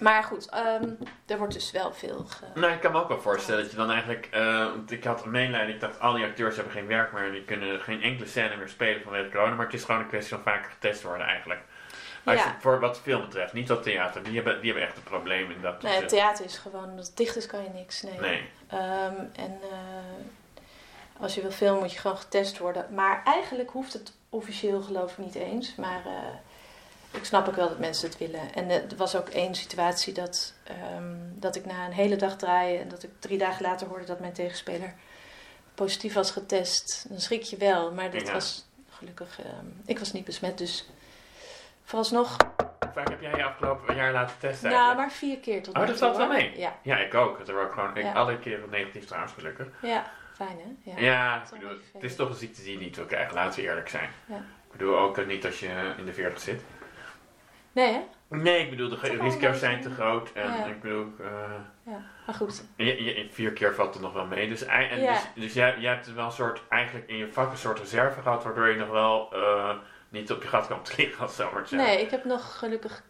Maar 0.03 0.23
goed, 0.23 0.49
ehm, 0.49 0.89
er 1.25 1.37
wordt 1.37 1.53
dus 1.53 1.71
wel 1.71 1.93
veel. 1.93 2.25
Ge... 2.27 2.59
Nou, 2.59 2.73
ik 2.73 2.79
kan 2.79 2.91
me 2.91 2.99
ook 3.01 3.07
wel 3.07 3.21
voorstellen 3.21 3.61
dat 3.61 3.71
je 3.71 3.77
dan 3.77 3.91
eigenlijk... 3.91 4.29
want 4.75 4.91
ik 4.91 5.03
had 5.03 5.23
een 5.23 5.31
mainleiding, 5.31 5.75
ik 5.75 5.81
dacht 5.81 5.99
al 5.99 6.13
die 6.13 6.25
acteurs 6.25 6.55
hebben 6.55 6.73
geen 6.73 6.87
werk 6.87 7.11
meer. 7.11 7.31
Die 7.31 7.43
kunnen 7.43 7.79
geen 7.81 8.01
enkele 8.01 8.27
scène 8.27 8.55
meer 8.55 8.69
spelen 8.69 9.01
vanwege 9.01 9.29
corona. 9.29 9.55
Maar 9.55 9.65
het 9.65 9.73
is 9.75 9.83
gewoon 9.83 10.01
een 10.01 10.07
kwestie 10.07 10.35
van 10.35 10.43
vaker 10.43 10.71
getest 10.71 11.03
worden 11.03 11.27
eigenlijk. 11.27 11.61
Als 12.25 12.43
Ja. 12.43 12.55
voor 12.59 12.79
wat 12.79 12.99
film 12.99 13.21
betreft, 13.21 13.53
niet 13.53 13.67
wat 13.67 13.83
theater. 13.83 14.23
Die 14.23 14.35
hebben, 14.35 14.61
die 14.61 14.71
hebben 14.71 14.87
echt 14.87 14.97
een 14.97 15.03
probleem 15.03 15.51
in 15.51 15.61
dat 15.61 15.81
Nee, 15.81 15.95
het 15.95 16.09
theater 16.09 16.45
is 16.45 16.57
gewoon, 16.57 16.89
omdat 16.89 17.07
het 17.07 17.17
dicht 17.17 17.35
is, 17.35 17.45
kan 17.45 17.63
je 17.63 17.69
niks. 17.69 18.01
Nee. 18.01 18.19
Nee. 18.19 18.49
Ehm, 18.67 19.15
en 19.35 19.59
eh, 19.61 21.21
als 21.21 21.35
je 21.35 21.41
wil 21.41 21.51
filmen, 21.51 21.81
moet 21.81 21.93
je 21.93 21.99
gewoon 21.99 22.17
getest 22.17 22.57
worden. 22.57 22.93
Maar 22.93 23.21
eigenlijk 23.25 23.69
hoeft 23.69 23.93
het 23.93 24.13
officieel, 24.29 24.81
geloof 24.81 25.11
ik, 25.11 25.17
niet 25.17 25.35
eens. 25.35 25.75
Maar 25.75 26.01
eh, 26.05 26.11
ik 27.13 27.25
snap 27.25 27.47
ook 27.47 27.55
wel 27.55 27.67
dat 27.69 27.79
mensen 27.79 28.09
het 28.09 28.17
willen. 28.17 28.53
En 28.53 28.69
er 28.69 28.83
was 28.97 29.15
ook 29.15 29.27
één 29.29 29.55
situatie 29.55 30.13
dat, 30.13 30.53
ehm, 30.63 31.15
dat 31.33 31.55
ik 31.55 31.65
na 31.65 31.85
een 31.85 31.91
hele 31.91 32.15
dag 32.15 32.35
draaien 32.35 32.81
en 32.81 32.89
dat 32.89 33.03
ik 33.03 33.09
drie 33.19 33.37
dagen 33.37 33.61
later 33.61 33.87
hoorde 33.87 34.05
dat 34.05 34.19
mijn 34.19 34.33
tegenspeler 34.33 34.93
positief 35.75 36.13
was 36.13 36.31
getest. 36.31 37.05
Dan 37.09 37.19
schrik 37.19 37.41
je 37.43 37.57
wel, 37.57 37.93
maar 37.93 38.11
dat 38.11 38.27
Ja. 38.27 38.33
was 38.33 38.65
gelukkig. 38.89 39.39
ehm, 39.39 39.65
ik 39.85 39.99
was 39.99 40.13
niet 40.13 40.25
besmet, 40.25 40.57
dus 40.57 40.89
vooralsnog. 41.83 42.37
Hoe 42.57 42.91
vaak 42.93 43.09
heb 43.09 43.21
jij 43.21 43.31
je 43.35 43.43
afgelopen 43.43 43.95
jaar 43.95 44.11
laten 44.13 44.35
testen 44.39 44.69
Nou, 44.69 44.79
eigenlijk? 44.81 45.09
maar 45.09 45.17
vier 45.17 45.39
keer 45.39 45.63
tot 45.63 45.73
Oh, 45.75 45.81
nu 45.81 45.87
dat 45.87 45.97
toe, 45.97 46.05
valt 46.07 46.17
wel 46.17 46.27
mee. 46.27 46.57
Ja, 46.59 46.75
Ja, 46.81 46.97
ik 46.97 47.13
ook. 47.13 47.37
Het 47.39 47.47
er 47.47 47.59
ook 47.61 47.73
gewoon, 47.73 47.97
ik, 47.97 48.03
Ja. 48.03 48.13
alle 48.13 48.39
keren 48.39 48.69
negatief 48.69 49.05
trouwens, 49.05 49.33
gelukkig. 49.33 49.67
ja, 49.81 50.11
fijn 50.35 50.57
hè? 50.57 50.91
Ja. 50.91 50.99
Ja, 50.99 51.39
Dat 51.39 51.49
bedoel, 51.59 51.77
het 51.93 52.03
is 52.03 52.15
toch 52.15 52.29
een 52.29 52.35
ziekte 52.35 52.61
die 52.63 52.71
je 52.71 52.77
niet 52.79 52.95
wil 52.95 53.05
krijgen, 53.05 53.33
laten 53.33 53.59
we 53.61 53.67
eerlijk 53.67 53.89
zijn. 53.89 54.09
Ja. 54.25 54.35
Ik 54.37 54.79
bedoel 54.79 54.97
ook 54.97 55.25
niet 55.25 55.45
als 55.45 55.59
je 55.59 55.93
in 55.97 56.05
de 56.05 56.13
40 56.13 56.39
zit. 56.41 56.61
Nee 57.73 57.91
hè? 57.93 58.01
Nee, 58.37 58.63
ik 58.63 58.69
bedoel, 58.69 58.89
de 58.89 58.97
risico's 59.19 59.59
zijn 59.59 59.81
te 59.81 59.89
groot. 59.89 60.31
En 60.33 60.51
Ja. 60.51 60.65
ik 60.65 60.81
bedoel, 60.81 61.07
eh, 61.19 61.25
Ja, 61.85 62.01
maar 62.25 62.35
goed. 62.35 62.63
je, 62.75 63.03
je- 63.03 63.27
vier 63.31 63.51
keer 63.53 63.75
valt 63.75 63.93
het 63.93 64.03
nog 64.03 64.13
wel 64.13 64.25
mee. 64.25 64.47
Dus, 64.49 64.65
en 64.65 65.01
Ja. 65.01 65.11
dus, 65.13 65.21
dus 65.35 65.53
jij, 65.53 65.77
jij 65.79 65.93
hebt 65.93 66.13
wel 66.13 66.25
een 66.25 66.31
soort, 66.31 66.61
eigenlijk 66.69 67.09
in 67.09 67.17
je 67.17 67.31
vak 67.31 67.51
een 67.51 67.57
soort 67.57 67.79
reserve 67.79 68.21
gehad, 68.21 68.43
waardoor 68.43 68.67
je 68.67 68.75
nog 68.77 68.89
wel 68.89 69.29
eh, 69.33 69.75
niet 70.09 70.31
op 70.31 70.41
je 70.41 70.47
gat 70.47 70.67
te 70.83 70.93
liggen, 70.97 71.21
als 71.23 71.35
zo 71.35 71.49
maar 71.53 71.67
zeggen. 71.67 71.87
Nee, 71.89 72.01
ik 72.01 72.11
heb 72.11 72.25
nog 72.25 72.57
gelukkig 72.59 73.03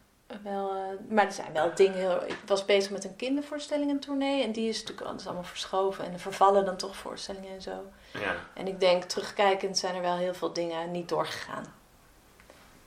wel... 0.43 0.69
eh, 0.75 1.11
maar 1.13 1.25
er 1.25 1.31
zijn 1.31 1.53
wel 1.53 1.71
dingen... 1.75 1.97
heel- 1.97 2.23
Ik 2.27 2.37
was 2.45 2.65
bezig 2.65 2.91
met 2.91 3.03
een 3.03 3.15
kindervoorstellingentournee. 3.15 4.43
En 4.43 4.51
die 4.51 4.69
is 4.69 4.79
natuurlijk 4.79 5.07
altijd 5.07 5.25
allemaal 5.27 5.43
verschoven. 5.45 6.05
En 6.05 6.13
er 6.13 6.19
vervallen 6.19 6.65
dan 6.65 6.77
toch 6.77 6.95
voorstellingen 6.95 7.53
en 7.53 7.61
zo. 7.61 7.91
Ja. 8.13 8.35
En 8.53 8.67
ik 8.67 8.79
denk, 8.79 9.03
terugkijkend 9.03 9.77
zijn 9.77 9.95
er 9.95 10.01
wel 10.01 10.17
heel 10.17 10.33
veel 10.33 10.53
dingen 10.53 10.91
niet 10.91 11.09
doorgegaan. 11.09 11.65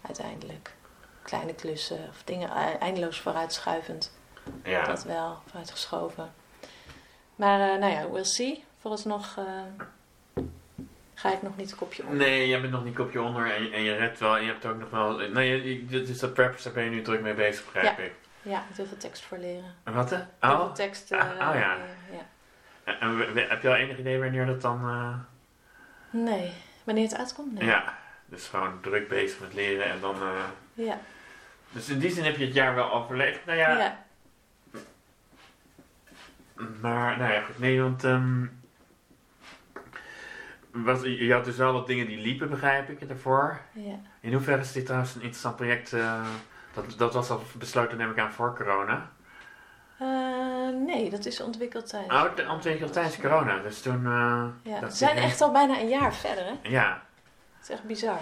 Uiteindelijk. 0.02 0.74
Kleine 1.26 1.54
klussen 1.54 1.98
of 2.08 2.22
dingen 2.24 2.50
e- 2.50 2.76
eindeloos 2.78 3.20
vooruitschuivend. 3.20 4.12
Ja. 4.64 4.84
Dat 4.86 5.04
wel, 5.04 5.38
vooruitgeschoven. 5.46 6.32
Maar 7.36 7.60
eh, 7.72 7.78
nou 7.80 7.92
ja, 7.92 8.10
we'll 8.10 8.24
see. 8.24 8.64
Vooralsnog 8.80 9.36
eh, 9.38 10.44
ga 11.14 11.32
ik 11.32 11.42
nog 11.42 11.56
niet 11.56 11.70
een 11.70 11.76
kopje 11.76 12.06
om. 12.06 12.16
Nee, 12.16 12.48
jij 12.48 12.60
bent 12.60 12.72
nog 12.72 12.84
niet 12.84 12.94
kopje 12.94 13.20
onder 13.22 13.50
en, 13.54 13.62
je- 13.62 13.70
en 13.70 13.82
je 13.82 13.94
redt 13.96 14.18
wel. 14.18 14.36
En 14.36 14.42
je 14.44 14.48
hebt 14.50 14.66
ook 14.66 14.78
nog 14.78 14.90
wel... 14.90 15.16
Nee, 15.18 15.86
dit 15.86 16.08
is 16.08 16.18
dat 16.18 16.34
preppers, 16.34 16.62
daar 16.62 16.72
ben 16.72 16.84
je 16.84 16.90
nu 16.90 17.02
druk 17.02 17.20
mee 17.20 17.34
bezig, 17.34 17.64
begrijp 17.72 17.98
ik. 17.98 18.12
Ja, 18.42 18.64
met 18.68 18.76
heel 18.76 18.86
veel 18.86 18.96
tekst 18.96 19.22
voor 19.24 19.38
leren. 19.38 19.74
En 19.84 19.92
wat? 19.94 20.10
Heel 20.10 20.26
Oh? 20.40 20.58
veel 20.58 20.72
tekst. 20.72 21.10
eh, 21.12 21.18
Ah, 21.20 21.48
oh 21.48 21.54
ja. 21.54 21.76
ja. 22.10 22.26
En, 23.00 23.18
heb 23.48 23.62
je 23.62 23.68
al 23.68 23.74
enig 23.74 23.98
idee 23.98 24.18
wanneer 24.18 24.46
dat 24.46 24.60
dan... 24.62 24.80
eh, 24.88 25.14
Nee. 26.22 26.52
Wanneer 26.84 27.04
het 27.04 27.16
uitkomt? 27.16 27.52
Nee. 27.52 27.64
Ja, 27.64 27.98
dus 28.26 28.46
gewoon 28.48 28.80
druk 28.80 29.08
bezig 29.08 29.40
met 29.40 29.54
leren 29.54 29.84
en 29.86 30.00
dan... 30.00 30.14
eh, 30.22 30.44
Ja. 30.74 30.98
Dus 31.72 31.88
in 31.88 31.98
die 31.98 32.10
zin 32.10 32.24
heb 32.24 32.36
je 32.36 32.44
het 32.44 32.54
jaar 32.54 32.74
wel 32.74 32.92
overleefd. 32.92 33.44
Nou 33.46 33.58
ja, 33.58 33.78
Ja. 33.78 34.04
maar 36.80 37.18
nou 37.18 37.32
ja, 37.32 37.40
goed. 37.40 37.58
Nee, 37.58 37.82
want... 37.82 38.04
ehm, 38.04 38.42
je 41.02 41.32
had 41.32 41.44
dus 41.44 41.56
wel 41.56 41.72
wat 41.72 41.86
dingen 41.86 42.06
die 42.06 42.18
liepen, 42.18 42.50
begrijp 42.50 42.88
ik, 42.88 43.00
ervoor. 43.10 43.60
ja. 43.72 43.94
In 44.20 44.32
hoeverre 44.32 44.60
is 44.60 44.72
dit 44.72 44.84
trouwens 44.84 45.14
een 45.14 45.20
interessant 45.20 45.56
project? 45.56 45.92
eh, 45.92 46.26
dat, 46.74 46.94
dat 46.98 47.14
was 47.14 47.30
al 47.30 47.42
besloten, 47.58 47.96
neem 47.98 48.10
ik 48.10 48.18
aan, 48.18 48.32
voor 48.32 48.56
corona. 48.56 49.10
Eh, 49.98 50.68
nee, 50.86 51.10
dat 51.10 51.24
is 51.26 51.40
ontwikkeld 51.40 51.88
tijdens. 51.88 52.14
Oh, 52.40 52.50
ontwikkeld 52.50 52.92
tijdens 52.92 53.16
corona. 53.20 53.58
Dus 53.58 53.82
toen... 53.82 54.06
eh, 54.06 54.44
Ja, 54.62 54.80
we 54.80 54.90
zijn 54.90 55.16
echt 55.16 55.40
al 55.40 55.52
bijna 55.52 55.78
een 55.80 55.88
jaar 55.88 56.14
verder, 56.14 56.44
hè? 56.44 56.52
Ja, 56.62 57.02
Het 57.58 57.62
is 57.68 57.74
echt 57.74 57.84
bizar. 57.84 58.18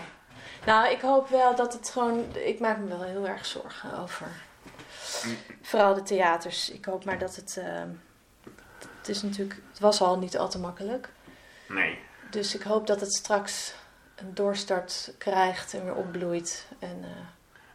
Nou, 0.66 0.88
ik 0.90 1.00
hoop 1.00 1.28
wel 1.28 1.54
dat 1.56 1.72
het 1.72 1.90
gewoon... 1.90 2.24
Ik 2.36 2.60
maak 2.60 2.78
me 2.78 2.86
wel 2.88 3.02
heel 3.02 3.26
erg 3.28 3.46
zorgen 3.46 3.98
over... 3.98 4.26
Vooral 5.62 5.94
de 5.94 6.02
theaters. 6.02 6.70
Ik 6.70 6.84
hoop 6.84 7.04
maar 7.04 7.18
dat 7.18 7.36
het... 7.36 7.56
eh, 7.56 7.82
het 8.98 9.08
is 9.08 9.22
natuurlijk... 9.22 9.60
Het 9.70 9.78
was 9.80 10.00
al 10.00 10.18
niet 10.18 10.38
al 10.38 10.48
te 10.48 10.58
makkelijk. 10.58 11.08
nee. 11.68 11.98
Dus 12.30 12.54
ik 12.54 12.62
hoop 12.62 12.86
dat 12.86 13.00
het 13.00 13.14
straks 13.14 13.74
een 14.16 14.34
doorstart 14.34 15.14
krijgt 15.18 15.74
en 15.74 15.84
weer 15.84 15.94
opbloeit. 15.94 16.66
En, 16.78 16.98
eh, 17.02 17.10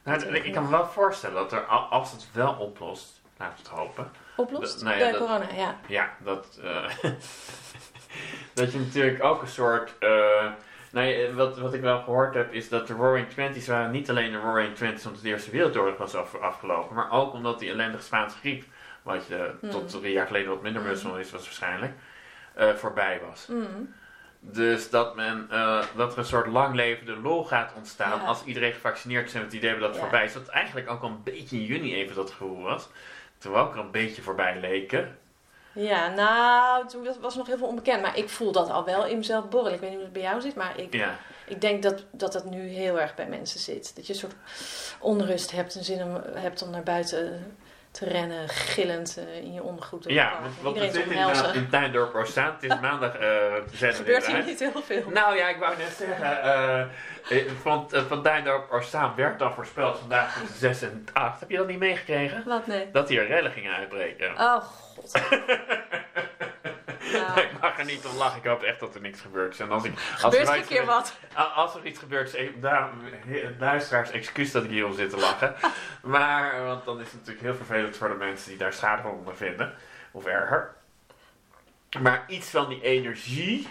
Nou, 0.04 0.36
ik, 0.36 0.44
ik 0.46 0.54
kan 0.54 0.64
me 0.64 0.70
wel 0.70 0.86
voorstellen 0.88 1.36
dat 1.36 1.52
er, 1.52 1.66
al- 1.66 1.88
als 1.90 2.12
het 2.12 2.28
wel 2.34 2.54
oplost, 2.54 3.22
laten 3.38 3.56
we 3.64 3.70
het 3.70 3.80
hopen. 3.80 4.12
Oplost? 4.38 4.74
Dat- 4.74 4.84
nou 4.84 4.98
ja, 4.98 5.06
de 5.06 5.12
dat- 5.12 5.22
corona, 5.22 5.46
ja. 5.56 5.76
Ja, 5.88 6.16
dat, 6.24 6.60
eh, 6.64 6.90
dat 8.54 8.72
je 8.72 8.80
natuurlijk 8.80 9.24
ook 9.24 9.42
een 9.42 9.48
soort. 9.48 9.98
eh, 10.00 10.52
nou 10.92 11.08
ja, 11.08 11.34
wat, 11.34 11.58
wat 11.60 11.74
ik 11.74 11.82
wel 11.82 12.00
gehoord 12.02 12.34
heb, 12.34 12.54
is 12.54 12.70
dat 12.70 12.88
de 12.88 12.94
Roaring 12.94 13.30
Twenties 13.30 13.68
waren 13.68 13.92
niet 13.92 14.10
alleen 14.10 14.32
de 14.32 14.38
Roaring 14.38 14.76
Twenties 14.76 15.06
omdat 15.06 15.22
de 15.22 15.30
Eerste 15.30 15.52
Wereldoorlog 15.52 15.98
was 15.98 16.16
af, 16.16 16.36
afgelopen, 16.36 16.96
maar 16.96 17.12
ook 17.12 17.34
omdat 17.34 17.60
die 17.60 17.70
ellendige 17.70 18.04
Spaanse 18.04 18.38
griep, 18.38 18.64
wat 19.04 19.28
je 19.28 19.52
Hmm. 19.62 19.70
tot 19.70 19.90
drie 19.90 20.14
jaar 20.14 20.28
geleden 20.28 20.50
wat 20.50 20.62
minder 20.62 20.82
bewust 20.82 21.02
van 21.02 21.20
is, 21.20 21.32
was 21.32 21.44
waarschijnlijk, 21.44 21.94
eh, 22.54 22.74
voorbij 22.74 23.22
was. 23.30 23.48
Mm. 23.50 23.94
Dus 24.42 24.90
dat, 24.90 25.16
men, 25.16 25.48
eh, 25.50 25.84
dat 25.96 26.12
er 26.12 26.18
een 26.18 26.26
soort 26.26 26.48
langlevende 26.48 27.16
lol 27.18 27.44
gaat 27.46 27.74
ontstaan 27.76 28.20
Ja. 28.20 28.26
als 28.26 28.44
iedereen 28.44 28.74
gevaccineerd 28.74 29.28
is 29.28 29.34
en 29.34 29.42
het 29.42 29.54
idee 29.54 29.70
hebben 29.70 29.88
dat 29.88 29.96
het 29.96 30.04
Ja. 30.04 30.10
voorbij 30.10 30.26
is. 30.28 30.34
Dat 30.34 30.48
eigenlijk 30.48 30.90
ook 30.90 31.02
al 31.02 31.10
een 31.10 31.24
beetje 31.24 31.58
in 31.58 31.64
juni 31.66 31.96
even 31.96 32.16
dat 32.16 32.32
gevoel 32.32 32.62
was. 32.62 32.90
We 33.40 33.50
ook 33.54 33.74
er 33.74 33.80
een 33.80 33.92
beetje 33.92 34.22
voorbij 34.22 34.60
leken. 34.60 35.18
Ja, 35.74 36.10
nou, 36.10 36.88
toen 36.88 37.04
was, 37.04 37.20
was 37.20 37.36
nog 37.36 37.48
heel 37.48 37.58
veel 37.58 37.68
onbekend. 37.68 38.02
Maar 38.02 38.18
ik 38.18 38.30
voel 38.30 38.52
dat 38.52 38.70
al 38.70 38.86
wel 38.86 39.06
in 39.06 39.18
mezelf 39.18 39.50
borrelen. 39.50 39.74
Ik 39.74 39.80
weet 39.80 39.90
niet 39.90 39.98
hoe 39.98 40.08
het 40.08 40.14
bij 40.14 40.24
jou 40.24 40.42
zit, 40.42 40.56
maar 40.56 40.80
ik, 40.80 40.94
Ja, 40.94 41.18
ik 41.46 41.62
denk 41.62 41.84
dat, 41.84 42.04
dat 42.12 42.34
dat 42.34 42.46
nu 42.46 42.68
heel 42.68 43.00
erg 43.00 43.16
bij 43.16 43.28
mensen 43.28 43.60
zit. 43.60 43.96
Dat 43.96 44.08
je 44.08 44.14
een 44.14 44.20
soort 44.20 44.36
onrust 45.00 45.52
hebt 45.52 45.76
en 45.76 45.84
zin 45.84 46.04
om, 46.04 46.22
hebt 46.34 46.62
om 46.62 46.70
naar 46.70 46.84
buiten 46.84 47.56
te 47.92 48.06
rennen, 48.06 48.50
gillend 48.50 49.18
eh, 49.18 49.44
in 49.44 49.54
je 49.54 49.64
ondergoed. 49.64 50.04
het 50.04 50.14
ja 50.14 50.30
park. 50.30 50.42
want, 50.42 50.62
want 50.62 50.76
te 50.76 50.82
zitten 50.82 51.12
inderdaad 51.12 51.56
in 51.56 51.70
Tuindorp 51.70 52.16
Oostzaan. 52.16 52.54
Het 52.54 52.64
is 52.64 52.80
maandag 52.80 53.12
zenden 53.72 53.98
gebeurt 54.06 54.28
hier 54.28 54.44
niet 54.44 54.60
heel 54.60 54.82
veel. 54.82 55.04
Nou 55.10 55.38
ja, 55.38 55.48
ik 55.48 55.58
wou 55.58 55.78
net 55.78 55.92
zeggen, 55.98 56.44
eh, 56.44 57.52
van, 57.62 57.88
eh, 57.92 58.02
van 58.08 58.22
Tuindorp 58.22 58.72
Oostzaan 58.72 59.16
werd 59.16 59.40
dan 59.40 59.54
voorspeld 59.54 59.98
vandaag 59.98 60.40
tussen 60.40 60.58
6 60.58 60.82
en 60.82 61.06
8. 61.14 61.40
Heb 61.40 61.50
je 61.50 61.58
dat 61.58 61.68
niet 61.68 61.80
meegekregen? 61.80 62.44
Wat 62.46 62.68
nee? 62.68 62.92
Dat 62.92 63.10
hier 63.10 63.28
rellen 63.28 63.52
gingen 63.52 63.76
uitbreken. 63.76 64.32
Oh 64.38 64.56
god. 64.56 64.89
Ik 67.36 67.60
mag 67.62 67.80
er 67.80 67.86
niet 67.86 68.06
om 68.06 68.16
lachen. 68.18 68.38
Ik 68.38 68.46
hoop 68.46 68.64
echt 68.64 68.80
dat 68.80 68.96
er 68.96 69.02
niks 69.02 69.22
gebeurt. 69.22 69.60
En 69.60 69.72
als 69.72 69.84
ik, 69.84 69.94
als 69.94 70.22
gebeurt 70.22 70.48
er 70.48 70.54
een 70.54 70.60
iets 70.60 70.68
keer 70.68 70.86
wat? 70.86 71.18
Als 71.56 71.76
er 71.76 71.86
iets 71.86 72.00
gebeurt, 72.00 72.38
daar, 72.62 72.90
luisteraars, 73.60 74.12
excuus 74.12 74.52
dat 74.52 74.64
ik 74.64 74.70
hierom 74.70 74.94
zit 74.94 75.10
te 75.10 75.18
lachen. 75.18 75.56
Maar, 76.04 76.64
want 76.66 76.86
dan 76.86 77.00
is 77.00 77.06
het 77.06 77.16
natuurlijk 77.16 77.46
heel 77.46 77.56
vervelend 77.56 77.98
voor 77.98 78.10
de 78.10 78.16
mensen 78.16 78.50
die 78.50 78.58
daar 78.58 78.74
schade 78.74 79.02
van 79.02 79.12
ondervinden. 79.12 79.74
Of 80.12 80.26
erger. 80.26 80.76
Maar 82.02 82.24
iets 82.28 82.50
van 82.50 82.70
die 82.70 82.82
energie. 82.82 83.68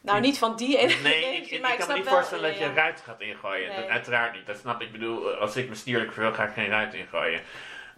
Nou, 0.00 0.20
niet 0.20 0.38
van 0.38 0.56
die 0.56 0.78
ene. 0.78 0.94
Nee, 1.02 1.36
ik, 1.36 1.50
ik, 1.50 1.60
maar 1.60 1.76
kan 1.76 1.88
me 1.88 1.94
niet 1.94 2.04
wel- 2.04 2.14
voorstellen 2.14 2.50
dat 2.50 2.58
je 2.58 2.64
ja. 2.64 2.72
ruit 2.72 3.02
gaat 3.06 3.20
ingooien. 3.20 3.68
Nee. 3.68 3.76
Dat, 3.76 3.88
uiteraard 3.88 4.34
niet. 4.34 4.46
Dat 4.46 4.58
snap 4.58 4.80
ik. 4.80 4.86
Ik 4.86 4.92
bedoel, 4.92 5.34
als 5.34 5.56
ik 5.56 5.68
me 5.68 5.74
stierlijk 5.74 6.12
wil, 6.12 6.32
ga 6.32 6.44
ik 6.44 6.52
geen 6.52 6.68
ruit 6.68 6.94
ingooien. 6.94 7.40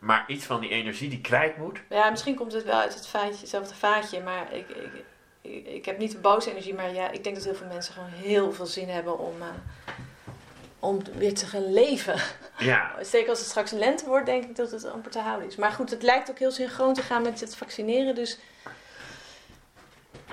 Maar 0.04 0.24
iets 0.26 0.44
van 0.44 0.60
die 0.60 0.70
energie 0.70 1.08
die 1.08 1.20
kwijt 1.20 1.56
moet. 1.56 1.80
Ja, 1.88 2.10
misschien 2.10 2.34
komt 2.34 2.52
het 2.52 2.64
wel 2.64 2.78
uit 2.78 2.94
het 2.94 3.06
vaatje, 3.06 3.40
hetzelfde 3.40 3.74
vaatje, 3.74 4.20
maar 4.22 4.52
ik, 4.52 4.68
ik, 4.68 5.04
ik, 5.40 5.66
ik 5.66 5.84
heb 5.84 5.98
niet 5.98 6.10
de 6.10 6.18
boze 6.18 6.50
energie, 6.50 6.74
maar 6.74 6.92
ja, 6.92 7.10
ik 7.10 7.24
denk 7.24 7.36
dat 7.36 7.44
heel 7.44 7.54
veel 7.54 7.66
mensen 7.66 7.94
gewoon 7.94 8.08
heel 8.08 8.52
veel 8.52 8.66
zin 8.66 8.88
hebben 8.88 9.18
om, 9.18 9.34
eh, 9.40 9.48
om 10.78 11.02
weer 11.16 11.34
te 11.34 11.46
gaan 11.46 11.72
leven. 11.72 12.20
Ja, 12.58 12.92
Zeker 13.02 13.28
als 13.28 13.38
het 13.38 13.48
straks 13.48 13.70
lente 13.70 14.04
wordt, 14.04 14.26
denk 14.26 14.44
ik 14.44 14.56
dat 14.56 14.70
het 14.70 14.84
amper 14.84 15.10
te 15.10 15.18
houden 15.20 15.48
is. 15.48 15.56
Maar 15.56 15.72
goed, 15.72 15.90
het 15.90 16.02
lijkt 16.02 16.30
ook 16.30 16.38
heel 16.38 16.50
synchroon 16.50 16.94
te 16.94 17.02
gaan 17.02 17.22
met 17.22 17.40
het 17.40 17.56
vaccineren, 17.56 18.14
dus 18.14 18.38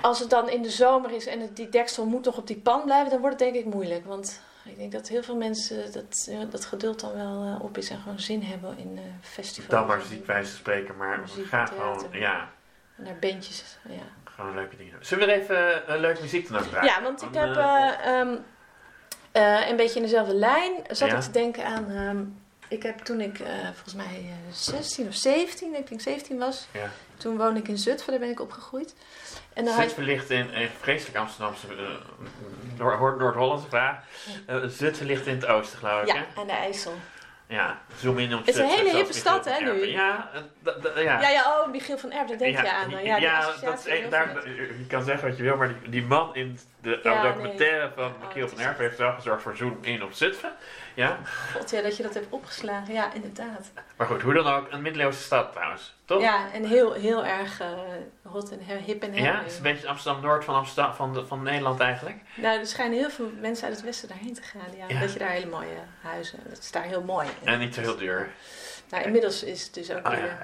als 0.00 0.18
het 0.18 0.30
dan 0.30 0.48
in 0.48 0.62
de 0.62 0.70
zomer 0.70 1.10
is 1.10 1.26
en 1.26 1.40
het, 1.40 1.56
die 1.56 1.68
deksel 1.68 2.06
moet 2.06 2.24
nog 2.24 2.36
op 2.36 2.46
die 2.46 2.60
pan 2.60 2.82
blijven, 2.84 3.10
dan 3.10 3.20
wordt 3.20 3.40
het 3.40 3.52
denk 3.52 3.66
ik 3.66 3.72
moeilijk. 3.74 4.06
Want 4.06 4.40
ik 4.64 4.76
denk 4.78 4.92
dat 4.92 5.08
heel 5.08 5.22
veel 5.22 5.36
mensen 5.36 5.92
dat, 5.92 6.26
eh, 6.30 6.38
dat 6.50 6.64
geduld 6.64 7.00
dan 7.00 7.12
wel 7.14 7.44
eh, 7.44 7.64
op 7.64 7.76
is 7.78 7.90
en 7.90 7.98
gewoon 8.00 8.20
zin 8.20 8.42
hebben 8.42 8.78
in 8.78 8.98
eh 8.98 9.04
festivals. 9.20 9.70
dan 9.72 9.86
maar 9.86 10.00
ziek 10.02 10.26
wijze 10.26 10.50
te 10.50 10.56
spreken. 10.56 10.96
Maar 10.96 11.14
we 11.16 11.20
Muziek, 11.20 11.46
gaan 11.46 11.68
gewoon, 11.68 12.06
ja, 12.12 12.48
En 12.96 13.02
naar 13.04 13.16
bandjes, 13.20 13.76
ja. 13.88 14.02
gewoon 14.24 14.54
leuke 14.54 14.76
dingen 14.76 14.92
doen. 14.92 15.04
Zullen 15.04 15.26
we 15.26 15.32
er 15.32 15.40
even 15.40 15.92
een 15.94 16.00
leuke 16.00 16.20
muziek 16.22 16.48
dan 16.48 16.68
draaien? 16.68 16.92
Ja, 16.94 17.02
want 17.02 17.22
ik 17.22 17.34
heb 17.34 17.56
eh, 17.56 17.88
eh, 17.88 18.20
ehm, 18.20 18.36
eh, 19.32 19.68
een 19.68 19.76
beetje 19.76 19.96
in 19.96 20.02
dezelfde 20.02 20.34
lijn. 20.34 20.72
Zat 20.90 21.08
Ja. 21.08 21.16
ik 21.16 21.22
te 21.22 21.30
denken 21.30 21.64
aan. 21.66 21.90
ehm, 21.90 22.24
ik 22.68 22.82
heb 22.82 22.98
toen 22.98 23.20
ik 23.20 23.38
eh, 23.40 23.52
volgens 23.64 23.94
mij 23.94 24.06
eh, 24.26 24.52
16 24.52 25.06
of 25.08 25.14
17, 25.14 25.74
ik 25.74 25.88
denk 25.88 26.00
17 26.00 26.38
was. 26.38 26.66
Ja. 26.72 26.90
Toen 27.16 27.36
woonde 27.36 27.60
ik 27.60 27.68
in 27.68 27.78
Zutphen, 27.78 28.10
daar 28.10 28.20
ben 28.20 28.30
ik 28.30 28.40
opgegroeid. 28.40 28.94
En 29.54 29.64
dan 29.64 29.88
ligt 29.96 30.30
in 30.30 30.48
een 30.52 30.68
vreselijk 30.80 31.16
Amsterdamse, 31.18 31.66
eh, 31.66 31.74
Noord- 32.78 32.98
Noord- 32.98 33.18
Noord-Hollandse 33.18 33.68
vraag. 33.68 33.96
Eh, 34.46 34.56
Zutphen 34.66 35.06
ligt 35.06 35.26
in 35.26 35.34
het 35.34 35.46
oosten, 35.46 35.78
geloof 35.78 36.00
ik, 36.02 36.06
ja, 36.06 36.14
hè? 36.14 36.40
aan 36.40 36.46
de 36.46 36.52
IJssel. 36.52 36.94
Ja, 37.46 37.80
zoom 37.96 38.18
in 38.18 38.34
op 38.34 38.46
Het 38.46 38.48
is 38.54 38.60
een 38.60 38.66
hele 38.68 38.90
hippe 38.96 39.12
stad, 39.12 39.44
hè, 39.44 39.60
nu? 39.64 39.86
Ja, 39.86 40.30
eh, 40.94 41.02
ja. 41.02 41.20
Ja, 41.20 41.28
ja, 41.28 41.60
oh, 41.60 41.70
Michiel 41.70 41.98
van 41.98 42.12
Erp, 42.12 42.28
daar 42.28 42.36
denk 42.38 42.58
je 42.60 42.72
aan. 42.72 42.90
Ja, 43.20 43.52
dat 43.60 43.86
is 43.86 44.08
daar, 44.10 44.48
je 44.48 44.86
kan 44.88 45.02
zeggen 45.04 45.28
wat 45.28 45.36
je 45.36 45.42
wil, 45.42 45.56
maar 45.56 45.68
die, 45.68 45.90
die 45.90 46.02
man 46.02 46.34
in 46.34 46.58
de 46.80 47.00
Ja, 47.02 47.10
oude 47.10 47.22
nee. 47.22 47.32
documentaire 47.32 47.90
van 47.96 48.04
Oh, 48.04 48.26
Michiel 48.26 48.48
van 48.48 48.58
Erpen 48.58 48.84
heeft 48.84 48.98
wel 48.98 49.12
gezorgd 49.12 49.42
voor 49.42 49.56
zoom 49.56 49.78
in 49.80 50.02
op 50.02 50.12
Zutphen. 50.12 50.52
Ja, 50.94 51.18
God, 51.56 51.70
ja, 51.70 51.82
dat 51.82 51.96
je 51.96 52.02
dat 52.02 52.14
hebt 52.14 52.26
opgeslagen. 52.30 52.94
Ja, 52.94 53.12
inderdaad. 53.12 53.70
maar 53.96 54.06
goed, 54.06 54.22
hoe 54.22 54.32
dan 54.34 54.46
ook, 54.46 54.66
een 54.72 54.82
middeleeuwse 54.82 55.22
stad 55.22 55.52
trouwens, 55.52 55.94
toch? 56.04 56.20
Ja, 56.20 56.52
en 56.52 56.64
heel, 56.64 56.92
heel 56.92 57.24
erg 57.24 57.60
eh, 57.60 57.68
hot 58.22 58.50
en 58.50 58.58
hip 58.84 59.02
en 59.02 59.14
Ja, 59.14 59.22
hip. 59.32 59.42
het 59.42 59.50
is 59.50 59.56
een 59.56 59.62
beetje 59.62 59.88
Amsterdam-Noord 59.88 60.44
van, 60.44 60.54
Amsterdam, 60.54 60.94
van, 60.94 61.12
de- 61.14 61.26
van 61.26 61.42
Nederland 61.42 61.80
eigenlijk. 61.80 62.16
Nou, 62.34 62.58
er 62.58 62.66
schijnen 62.66 62.98
heel 62.98 63.10
veel 63.10 63.30
mensen 63.40 63.64
uit 63.66 63.76
het 63.76 63.84
westen 63.84 64.08
daarheen 64.08 64.34
te 64.34 64.42
gaan. 64.42 64.76
Ja, 64.76 64.84
Ja. 64.88 65.00
Dat 65.00 65.12
je 65.12 65.18
daar 65.18 65.30
hele 65.30 65.46
mooie 65.50 65.76
huizen. 66.02 66.38
Het 66.48 66.58
is 66.58 66.70
daar 66.70 66.82
heel 66.84 67.02
mooi. 67.02 67.28
En 67.44 67.58
niet 67.58 67.74
zo 67.74 67.80
heel 67.80 67.96
duur. 67.96 68.30
Nou, 68.92 69.04
inmiddels 69.04 69.42
is 69.42 69.62
het 69.64 69.74
dus 69.74 69.90
ook 69.90 70.06
Oh, 70.06 70.12
weer. 70.12 70.24
ja. 70.26 70.38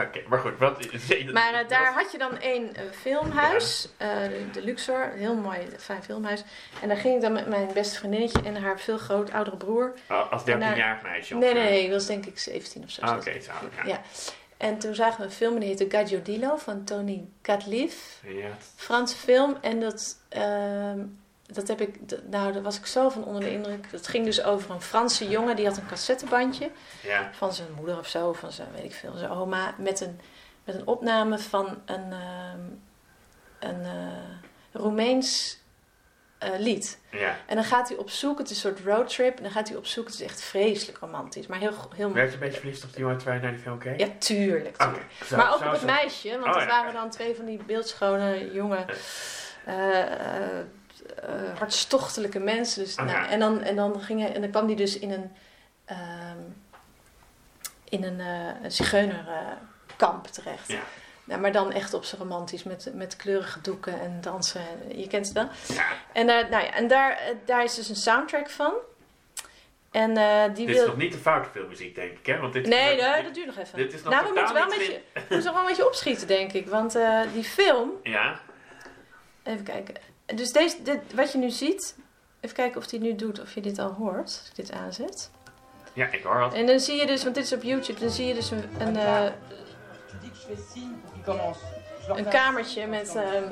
Oké, 0.04 0.20
maar 0.28 0.38
goed, 0.38 0.58
wat... 0.58 0.78
Maar 1.32 1.54
eh, 1.54 1.68
daar 1.68 1.92
had 1.92 2.12
je 2.12 2.18
dan 2.18 2.38
één 2.38 2.74
eh, 2.74 2.82
filmhuis, 3.00 3.88
eh, 3.96 4.08
de, 4.22 4.50
de 4.52 4.62
Luxor, 4.62 5.10
een 5.12 5.18
heel 5.18 5.34
mooi, 5.34 5.58
fijn 5.78 6.02
filmhuis. 6.02 6.44
En 6.82 6.88
daar 6.88 6.96
ging 6.96 7.14
ik 7.14 7.20
dan 7.20 7.32
met 7.32 7.46
mijn 7.46 7.68
beste 7.74 7.98
vriendinnetje 7.98 8.42
en 8.42 8.56
haar 8.56 8.80
veel 8.80 8.98
groot 8.98 9.32
oudere 9.32 9.56
broer. 9.56 9.94
Oh, 10.10 10.32
Als 10.32 10.42
13-jarig 10.42 11.02
meisje? 11.02 11.34
Nee, 11.34 11.54
nee, 11.54 11.62
nee, 11.62 11.84
ik 11.84 11.90
was 11.90 12.06
denk 12.06 12.26
ik 12.26 12.38
17 12.38 12.82
of 12.84 12.90
zo. 12.90 13.02
Ah, 13.02 13.16
Oké, 13.16 13.40
zo. 13.40 13.52
Ja. 13.76 13.86
Ja. 13.86 14.00
En 14.56 14.78
toen 14.78 14.94
zagen 14.94 15.18
we 15.18 15.24
een 15.24 15.30
film 15.32 15.58
die 15.58 15.68
heette 15.68 15.86
Gagliardino 15.88 16.56
van 16.56 16.84
Tony 16.84 17.28
Gatliff. 17.42 18.20
Ja. 18.26 18.48
Franse 18.76 19.16
film. 19.16 19.56
En 19.60 19.80
dat, 19.80 20.16
ehm, 20.28 20.98
dat 21.46 21.68
heb 21.68 21.80
ik, 21.80 22.08
dat- 22.08 22.26
nou 22.30 22.52
daar 22.52 22.62
was 22.62 22.78
ik 22.78 22.86
zo 22.86 23.08
van 23.08 23.24
onder 23.24 23.40
de 23.42 23.50
indruk. 23.50 23.90
Dat 23.90 24.06
ging 24.06 24.24
dus 24.24 24.42
over 24.42 24.70
een 24.70 24.80
Franse 24.82 25.28
jongen 25.28 25.56
die 25.56 25.66
had 25.66 25.76
een 25.76 25.86
cassettebandje 25.86 26.70
ja. 27.02 27.30
van 27.32 27.52
zijn 27.52 27.68
moeder 27.76 27.98
of 27.98 28.08
zo, 28.08 28.32
van 28.32 28.52
zijn, 28.52 28.68
weet 28.74 28.84
ik 28.84 28.94
veel, 28.94 29.14
zijn 29.16 29.30
oma, 29.30 29.74
met 29.78 30.00
een, 30.00 30.20
met 30.64 30.74
een 30.74 30.86
opname 30.86 31.38
van 31.38 31.66
een, 31.84 32.12
ehm, 32.12 32.60
een 33.58 33.84
eh, 33.84 34.32
Roemeens 34.72 35.58
eh, 36.38 36.50
lied. 36.58 36.98
ja. 37.10 37.36
En 37.46 37.54
dan 37.54 37.64
gaat 37.64 37.88
hij 37.88 37.96
op 37.98 38.10
zoek, 38.10 38.38
het 38.38 38.50
is 38.50 38.64
een 38.64 38.70
soort 38.76 38.86
roadtrip, 38.86 39.36
en 39.36 39.42
dan 39.42 39.52
gaat 39.52 39.68
hij 39.68 39.76
op 39.76 39.86
zoek, 39.86 40.04
het 40.06 40.14
is 40.14 40.20
echt 40.22 40.42
vreselijk 40.42 40.98
romantisch, 40.98 41.46
maar 41.46 41.58
heel, 41.58 41.72
heel 41.94 42.12
Werd 42.12 42.28
je 42.28 42.34
een 42.34 42.40
beetje 42.40 42.58
verliefd 42.60 42.84
op 42.84 42.90
die 42.92 43.00
jongen 43.00 43.16
terwijl 43.16 43.38
je 43.38 43.44
naar 43.44 43.54
die 43.54 43.62
film 43.62 43.78
keek? 43.78 44.00
Ja, 44.00 44.06
tuurlijk. 44.18 44.76
Zo- 45.26 45.36
maar 45.36 45.52
ook 45.52 45.58
zo 45.58 45.66
op 45.66 45.72
het 45.72 45.84
meisje, 45.84 46.28
want 46.30 46.44
Oh, 46.44 46.54
het 46.54 46.62
ja. 46.62 46.66
waren 46.68 46.92
dan 46.92 47.10
twee 47.10 47.34
van 47.34 47.44
die 47.44 47.62
beeldschone, 47.66 48.52
jonge, 48.52 48.84
eh, 51.06 51.34
eh, 51.34 51.50
eh, 51.50 51.58
hartstochtelijke 51.58 52.38
mensen. 52.38 52.84
Dus, 52.84 52.96
Oh, 52.96 53.04
nou, 53.04 53.28
en, 53.28 53.38
dan, 53.38 53.62
en, 53.62 53.76
dan 53.76 54.00
ging 54.00 54.20
hij, 54.20 54.34
en 54.34 54.40
dan 54.40 54.50
kwam 54.50 54.66
hij 54.66 54.76
dus 54.76 54.98
in 54.98 55.10
een, 55.10 55.32
ehm, 55.84 56.38
in 57.88 58.04
een, 58.04 58.20
eh 58.20 58.62
een 58.62 58.72
zigeunerkamp 58.72 60.26
terecht. 60.26 60.68
Ja. 60.68 60.80
Nou, 61.24 61.40
maar 61.40 61.52
dan 61.52 61.72
echt 61.72 61.94
op 61.94 62.04
zijn 62.04 62.20
romantisch, 62.20 62.62
met, 62.62 62.90
met 62.94 63.16
kleurige 63.16 63.60
doeken 63.60 64.00
en 64.00 64.18
dansen. 64.20 64.62
Je 64.96 65.06
kent 65.06 65.26
het 65.26 65.34
wel. 65.34 65.48
Ja, 65.76 65.86
En, 66.12 66.26
daar 66.26 66.48
nou 66.50 66.64
ja, 66.64 66.72
en 66.72 66.88
daar, 66.88 67.10
eh, 67.10 67.34
daar 67.44 67.64
is 67.64 67.74
dus 67.74 67.88
een 67.88 67.96
soundtrack 67.96 68.50
van. 68.50 68.74
En 69.90 70.16
eh, 70.16 70.44
die 70.54 70.66
dit 70.66 70.74
wil... 70.74 70.84
is 70.84 70.90
nog 70.90 70.96
niet 70.96 71.12
de 71.12 71.18
foute 71.18 71.48
filmmuziek, 71.48 71.94
denk 71.94 72.18
ik, 72.18 72.26
hè? 72.26 72.38
Want 72.38 72.52
dit 72.52 72.66
Nee, 72.66 73.00
nee, 73.00 73.22
dat 73.22 73.34
duurt 73.34 73.46
nog 73.46 73.56
even. 73.56 73.78
Dit 73.78 73.92
is 73.92 74.02
nog 74.02 74.12
nou, 74.12 74.26
we 74.26 74.32
moeten 74.38 74.54
wel 74.54 74.66
met 74.66 74.86
je, 74.86 75.00
we 75.12 75.20
moeten 75.28 75.52
wel 75.52 75.60
een 75.60 75.68
beetje 75.68 75.86
opschieten, 75.86 76.26
denk 76.26 76.52
ik. 76.52 76.68
Want 76.68 76.94
eh, 76.94 77.20
die 77.32 77.44
film, 77.44 77.90
Ja, 78.02 78.40
even 79.42 79.64
kijken. 79.64 79.94
Dus 80.26 80.52
deze, 80.52 80.82
dit, 80.82 80.98
wat 81.14 81.32
je 81.32 81.38
nu 81.38 81.50
ziet, 81.50 81.96
even 82.40 82.56
kijken 82.56 82.80
of 82.80 82.86
die 82.86 83.00
nu 83.00 83.14
doet, 83.14 83.40
of 83.40 83.54
je 83.54 83.60
dit 83.60 83.78
al 83.78 83.90
hoort, 83.90 84.22
als 84.22 84.48
ik 84.48 84.56
dit 84.56 84.72
aanzet. 84.72 85.30
ja, 85.92 86.06
ik 86.10 86.22
hoor 86.22 86.38
wat. 86.38 86.54
En 86.54 86.66
dan 86.66 86.80
zie 86.80 86.96
je 86.96 87.06
dus, 87.06 87.22
want 87.22 87.34
dit 87.34 87.44
is 87.44 87.52
op 87.52 87.62
YouTube, 87.62 88.00
dan 88.00 88.10
zie 88.10 88.26
je 88.26 88.34
dus 88.34 88.50
een, 88.50 88.64
een, 88.78 88.92
leur 88.92 89.32
een 92.08 92.28
kamertje 92.28 92.86
met 92.86 93.16
ehm, 93.16 93.44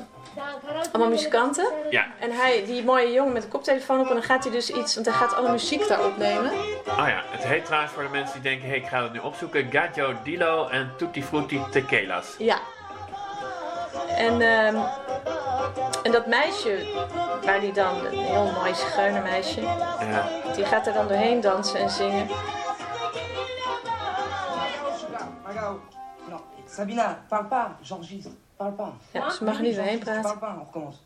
allemaal 0.93 1.11
muzikanten. 1.11 1.73
Ja. 1.91 2.07
En 2.21 2.31
hij, 2.31 2.65
die 2.65 2.85
mooie 2.85 3.13
jongen 3.13 3.33
met 3.33 3.45
een 3.45 3.49
koptelefoon 3.49 4.01
op, 4.01 4.07
en 4.07 4.13
dan 4.13 4.23
gaat 4.23 4.45
hij 4.45 4.53
dus 4.53 4.71
iets, 4.71 4.95
want 4.95 5.07
hij 5.07 5.15
gaat 5.15 5.35
alle 5.35 5.51
muziek 5.51 5.89
daar 5.89 6.05
opnemen. 6.05 6.51
Oh 6.87 7.07
ja, 7.09 7.23
het 7.27 7.45
heet 7.45 7.65
trouwens 7.65 7.93
voor 7.93 8.03
de 8.03 8.09
mensen 8.09 8.43
die 8.43 8.51
denken, 8.51 8.69
hé, 8.69 8.75
ik 8.75 8.87
ga 8.87 9.03
het 9.03 9.13
nu 9.13 9.19
opzoeken. 9.19 9.71
Gaggio 9.71 10.15
Dilo 10.25 10.69
en 10.69 10.93
Tutti 10.97 11.23
Frutti 11.23 11.61
Tequila's. 11.71 12.35
Ja. 12.39 12.61
En, 14.17 14.41
ehm, 14.41 14.77
en 16.03 16.13
dat 16.13 16.27
meisje, 16.27 16.87
waar 17.45 17.61
die 17.61 17.73
dan, 17.73 18.07
een 18.07 18.19
heel 18.19 18.51
mooi 18.53 18.75
zigeunermeisje, 18.75 19.61
Ja. 19.61 20.29
die 20.55 20.65
gaat 20.65 20.87
er 20.87 20.93
dan 20.93 21.09
doorheen 21.09 21.41
dansen 21.41 21.81
en 21.81 21.91
zingen. 21.91 22.29
Sabina, 26.67 27.19
parle 27.29 27.49
pas, 27.49 27.71
j'enregistre. 27.83 28.31
Parle 28.57 28.73
pas. 28.73 28.93
Ja, 29.13 29.31
ze 29.31 29.45
mag 29.45 29.57
er 29.57 29.63
niet 29.63 29.75
doorheen 29.77 29.99
praten. 29.99 30.23
Parle 30.23 30.39
pas, 30.39 30.55
on 30.55 30.65
recommence. 30.65 30.99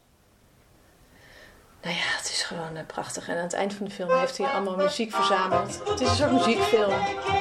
Nou 1.87 1.99
ja, 1.99 2.05
het 2.17 2.31
is 2.31 2.43
gewoon 2.43 2.77
eh, 2.77 2.87
prachtig. 2.87 3.29
En 3.29 3.37
aan 3.37 3.43
het 3.43 3.53
eind 3.53 3.75
van 3.75 3.87
de 3.87 3.93
film 3.93 4.19
heeft 4.19 4.39
hij 4.39 4.47
allemaal 4.47 4.77
muziek 4.77 5.15
verzameld. 5.15 5.81
Het 5.89 6.01
is 6.01 6.09
een 6.09 6.15
soort 6.15 6.33
muziekfilm. 6.33 6.95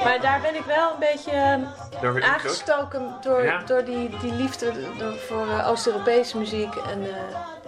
Maar 0.04 0.20
daar 0.20 0.40
ben 0.40 0.54
ik 0.54 0.64
wel 0.64 0.92
een 0.92 0.98
beetje 0.98 1.30
eh, 1.30 2.00
Door 2.00 2.12
weer 2.14 2.24
aangestoken 2.24 3.14
door, 3.20 3.44
Ja. 3.44 3.62
door 3.62 3.84
die, 3.84 4.18
die 4.20 4.32
liefde 4.32 4.72
door, 4.98 5.14
voor 5.18 5.48
eh, 5.48 5.68
Oost-Europese 5.68 6.38
muziek 6.38 6.74
en 6.74 7.00
uh, 7.02 7.06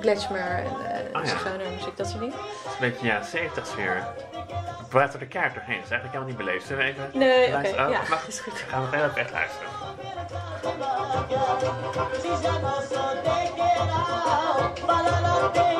en 0.00 0.64
uh, 0.64 0.66
Oh 1.12 1.22
ja. 1.24 1.28
zigeunermuziek, 1.28 1.96
dat 1.96 2.06
soort 2.08 2.20
dingen. 2.20 2.36
Een 2.38 2.74
beetje 2.80 3.06
ja, 3.06 3.22
70 3.22 3.66
sfeer. 3.66 4.06
We 4.78 4.84
praten 4.88 5.20
er 5.20 5.26
keihard 5.26 5.54
doorheen. 5.54 5.76
Dat 5.76 5.84
is 5.84 5.90
eigenlijk 5.90 6.12
helemaal 6.12 6.26
niet 6.26 6.36
beleefd. 6.36 6.66
Zullen 6.66 6.84
we 6.84 6.90
even 6.90 7.10
Nee, 7.18 7.46
oké? 7.56 7.82
Oh, 7.82 7.90
ja, 7.90 8.00
mag- 8.10 8.26
is 8.26 8.40
goed. 8.40 8.64
Gaan 8.68 8.90
we 8.90 8.96
heel 8.96 9.04
even 9.06 9.16
echt 9.20 9.30
luisteren. 9.32 9.68
Je 15.62 15.77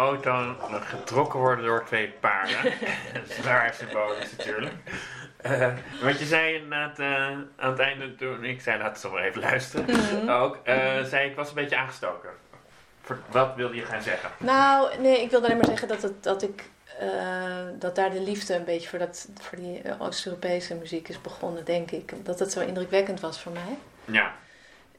auto 0.00 0.56
getrokken 0.80 1.38
worden 1.38 1.64
door 1.64 1.84
twee 1.84 2.08
paarden. 2.08 2.72
Zwaar 3.40 3.74
symbolisch 3.74 4.36
natuurlijk. 4.36 4.74
Eh, 5.36 5.68
wat 6.02 6.18
je 6.18 6.24
zei 6.24 6.54
inderdaad 6.54 6.98
eh, 6.98 7.26
aan 7.56 7.70
het 7.70 7.78
einde 7.78 8.14
toen 8.14 8.44
ik 8.44 8.60
zei 8.60 8.78
laten 8.78 8.94
we 8.94 9.00
toch 9.00 9.12
maar 9.12 9.22
even 9.22 9.40
luisteren. 9.40 10.28
Ook 10.42 10.58
eh, 10.64 11.04
zei 11.04 11.28
ik 11.28 11.36
was 11.36 11.48
een 11.48 11.54
beetje 11.54 11.76
aangestoken. 11.76 12.30
Wat 13.30 13.54
wilde 13.56 13.74
je 13.74 13.84
gaan 13.84 14.02
zeggen? 14.02 14.30
Nou, 14.38 14.98
nee, 14.98 15.22
ik 15.22 15.30
wilde 15.30 15.46
alleen 15.46 15.58
maar 15.58 15.66
zeggen 15.66 15.88
dat, 15.88 16.02
het, 16.02 16.22
dat 16.22 16.42
ik... 16.42 16.64
dat 17.78 17.94
daar 17.94 18.10
de 18.10 18.20
liefde 18.20 18.54
een 18.54 18.64
beetje 18.64 18.88
voor, 18.88 18.98
dat, 18.98 19.28
voor 19.40 19.58
die 19.58 19.82
Oost-Europese 19.98 20.74
muziek 20.74 21.08
is 21.08 21.20
begonnen, 21.20 21.64
denk 21.64 21.90
ik. 21.90 22.24
Dat 22.24 22.38
het 22.38 22.52
zo 22.52 22.60
indrukwekkend 22.60 23.20
was 23.20 23.40
voor 23.40 23.52
mij. 23.52 23.78
Ja, 24.04 24.34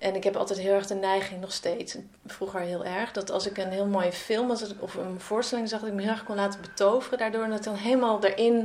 En 0.01 0.15
ik 0.15 0.23
heb 0.23 0.35
altijd 0.35 0.59
heel 0.59 0.73
erg 0.73 0.87
de 0.87 0.95
neiging, 0.95 1.41
nog 1.41 1.51
steeds, 1.51 1.97
vroeger 2.25 2.59
heel 2.59 2.85
erg, 2.85 3.11
dat 3.11 3.31
als 3.31 3.47
ik 3.47 3.57
een 3.57 3.71
heel 3.71 3.85
mooie 3.85 4.11
film 4.11 4.51
of 4.79 4.95
een 4.95 5.19
voorstelling 5.19 5.69
zag, 5.69 5.79
dat 5.79 5.89
ik 5.89 5.95
me 5.95 6.01
heel 6.01 6.11
erg 6.11 6.23
kon 6.23 6.35
laten 6.35 6.61
betoveren. 6.61 7.17
Daardoor 7.17 7.47
dat 7.47 7.63
dan 7.63 7.75
helemaal 7.75 8.25
erin, 8.25 8.55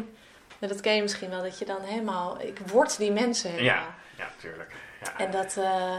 nou, 0.59 0.72
dat 0.72 0.81
ken 0.81 0.94
je 0.94 1.03
misschien 1.03 1.31
wel, 1.31 1.42
dat 1.42 1.59
je 1.59 1.64
dan 1.64 1.81
helemaal, 1.83 2.40
ik 2.40 2.59
word 2.59 2.99
die 2.99 3.12
mensen 3.12 3.51
helemaal. 3.51 3.75
ja, 3.75 3.94
ja, 4.16 4.29
tuurlijk. 4.40 4.75
Ja. 5.03 5.18
En 5.18 5.31
dat, 5.31 5.57
eh, 5.57 5.96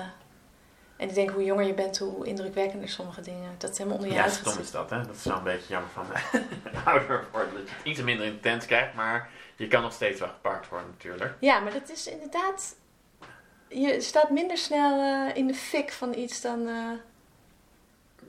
en 0.98 1.08
ik 1.10 1.14
denk 1.14 1.30
hoe 1.30 1.44
jonger 1.44 1.66
je 1.66 1.74
bent, 1.74 1.98
hoe 1.98 2.26
indrukwekkender 2.26 2.90
sommige 2.90 3.22
dingen, 3.22 3.56
dat 3.58 3.70
het 3.70 3.78
helemaal 3.78 3.98
onder 3.98 4.12
je 4.12 4.20
Ja, 4.20 4.24
uit 4.24 4.34
gaat 4.34 4.48
stom 4.48 4.62
is 4.62 4.72
dat, 4.72 4.90
hè? 4.90 5.02
Dat 5.06 5.16
is 5.16 5.24
wel 5.24 5.38
een 5.38 5.44
beetje 5.44 5.74
jammer 5.74 5.90
van 5.90 6.06
ouder 6.94 7.26
worden. 7.32 7.54
Dat 7.54 7.70
je 7.70 7.76
het 7.76 7.86
iets 7.86 8.02
minder 8.02 8.26
intens 8.26 8.66
krijgt, 8.66 8.94
maar 8.94 9.30
je 9.56 9.68
kan 9.68 9.82
nog 9.82 9.94
steeds 9.94 10.20
wel 10.20 10.30
gepakt 10.30 10.70
worden 10.70 10.90
natuurlijk. 10.90 11.34
Ja, 11.40 11.60
maar 11.60 11.74
dat 11.74 11.90
is 11.90 12.08
inderdaad, 12.08 12.76
je 13.70 14.02
staat 14.02 14.30
minder 14.30 14.58
snel 14.58 15.00
eh, 15.02 15.36
in 15.36 15.48
de 15.48 15.54
fik 15.54 15.92
van 15.92 16.14
iets 16.14 16.42
dan 16.42 16.68
eh, 16.68 16.92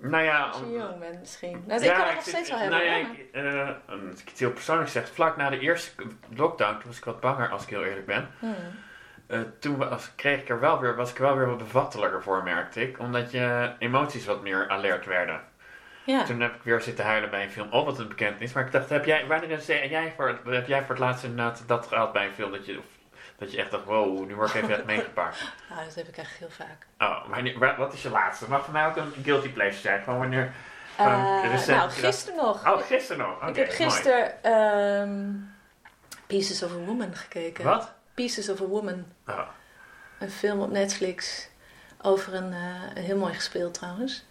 Nou 0.00 0.24
ja, 0.24 0.42
als 0.44 0.58
je 0.58 0.72
jong 0.72 0.98
bent 0.98 1.20
misschien. 1.20 1.62
Nou, 1.66 1.82
ik 1.84 1.92
kan 1.92 2.06
het 2.06 2.14
nog 2.14 2.22
steeds 2.24 2.50
wel 2.50 2.58
hebben. 2.58 2.78
Nou 2.78 2.90
ja, 2.90 2.96
ik, 2.96 3.76
als 4.10 4.20
ik 4.20 4.28
het 4.28 4.38
heel 4.38 4.52
persoonlijk 4.52 4.88
zeg, 4.90 5.08
vlak 5.08 5.36
na 5.36 5.50
de 5.50 5.58
eerste 5.58 5.90
lockdown, 6.36 6.74
toen 6.78 6.86
was 6.86 6.98
ik 6.98 7.04
wat 7.04 7.20
banger 7.20 7.50
als 7.50 7.62
ik 7.62 7.68
heel 7.68 7.84
eerlijk 7.84 8.06
ben. 8.06 8.28
Hmm. 8.38 8.54
Toen 9.58 9.76
was, 9.76 10.14
kreeg 10.14 10.40
ik 10.40 10.48
er 10.48 10.60
wel 10.60 10.80
weer, 10.80 10.96
was 10.96 11.10
ik 11.10 11.16
er 11.16 11.22
wel 11.22 11.36
weer 11.36 11.46
wat 11.46 11.58
bevattelijker 11.58 12.22
voor, 12.22 12.42
merkte 12.42 12.80
ik. 12.82 12.98
Omdat 12.98 13.30
je 13.30 13.72
emoties 13.78 14.26
wat 14.26 14.42
meer 14.42 14.68
alert 14.68 15.06
werden. 15.06 15.40
Ja. 16.04 16.24
Toen 16.24 16.40
heb 16.40 16.54
ik 16.54 16.62
weer 16.62 16.80
zitten 16.80 17.04
huilen 17.04 17.30
bij 17.30 17.42
een 17.42 17.50
film, 17.50 17.68
oh 17.72 17.84
wat 17.84 17.98
een 17.98 18.08
bekend 18.08 18.40
is. 18.40 18.52
Maar 18.52 18.64
ik 18.66 18.72
dacht, 18.72 18.88
heb 18.88 19.04
jij, 19.04 19.26
wanneer 19.26 19.88
jij 19.88 20.12
voor, 20.16 20.28
het- 20.28 20.38
heb 20.44 20.66
jij 20.66 20.80
voor 20.80 20.90
het 20.90 20.98
laatst 20.98 21.24
inderdaad 21.24 21.62
dat 21.66 21.86
gehad 21.86 22.12
bij 22.12 22.26
een 22.26 22.34
film? 22.34 22.50
Dat 22.50 22.66
je, 22.66 22.78
of, 22.78 22.84
dat 23.38 23.52
je 23.52 23.58
echt 23.58 23.70
dacht, 23.70 23.84
wow, 23.84 24.26
nu 24.26 24.34
word 24.34 24.48
ik 24.48 24.54
even 24.54 24.70
echt 24.70 24.84
meegepakt. 24.84 25.38
Nou, 25.70 25.84
dat 25.84 25.94
heb 25.94 26.08
ik 26.08 26.16
echt 26.16 26.32
heel 26.32 26.50
vaak. 26.50 26.86
Oh, 26.98 27.28
wanneer, 27.28 27.58
wa- 27.58 27.76
wat 27.76 27.92
is 27.92 28.02
je 28.02 28.10
laatste? 28.10 28.48
Mag 28.48 28.64
voor 28.64 28.72
mij 28.72 28.86
ook 28.86 28.96
een 28.96 29.12
guilty 29.22 29.48
pleasure 29.48 29.80
zijn? 29.80 30.02
Gewoon 30.02 30.18
wanneer... 30.18 30.52
Eh, 30.96 31.66
nou, 31.66 31.90
gisteren 31.90 32.44
nog. 32.44 32.66
Oh, 32.66 32.78
gisteren 32.86 33.26
nog. 33.26 33.48
Ik 33.48 33.56
heb 33.56 33.70
gisteren 33.70 34.42
ehm, 34.42 35.30
Pieces 36.26 36.62
of 36.62 36.72
a 36.72 36.74
Woman 36.74 37.14
gekeken. 37.14 37.64
Wat? 37.64 37.92
Pieces 38.14 38.48
of 38.48 38.60
a 38.60 38.64
Woman. 38.64 39.04
Oh. 39.26 39.40
Een 40.18 40.30
film 40.30 40.60
op 40.60 40.70
Netflix 40.70 41.48
over 42.02 42.34
een, 42.34 42.52
eh, 42.52 42.82
een 42.94 43.02
heel 43.02 43.16
mooi 43.18 43.34
gespeeld 43.34 43.74
trouwens. 43.74 44.26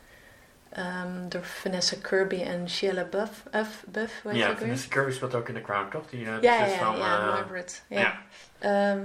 Ehm, 0.69 1.27
door 1.29 1.43
Vanessa 1.43 1.95
Kirby 2.01 2.41
en 2.43 2.69
Sheila 2.69 3.03
Buff. 3.03 3.43
Buff, 3.85 4.23
Ja? 4.31 4.55
Vanessa 4.57 4.87
Kirby 4.89 5.11
speelt 5.11 5.35
ook 5.35 5.47
in 5.47 5.53
The 5.53 5.61
Crown, 5.61 5.89
toch? 5.91 6.09
Die, 6.09 6.25
eh, 6.25 6.41
Ja, 6.41 6.53
ja, 6.53 6.65
ja, 6.65 6.77
van, 6.77 6.97
ja, 6.97 7.17
eh, 7.19 7.25
Margaret. 7.25 7.83
Ja. 7.87 7.99
ja. 7.99 8.21
Ehm, 8.59 8.99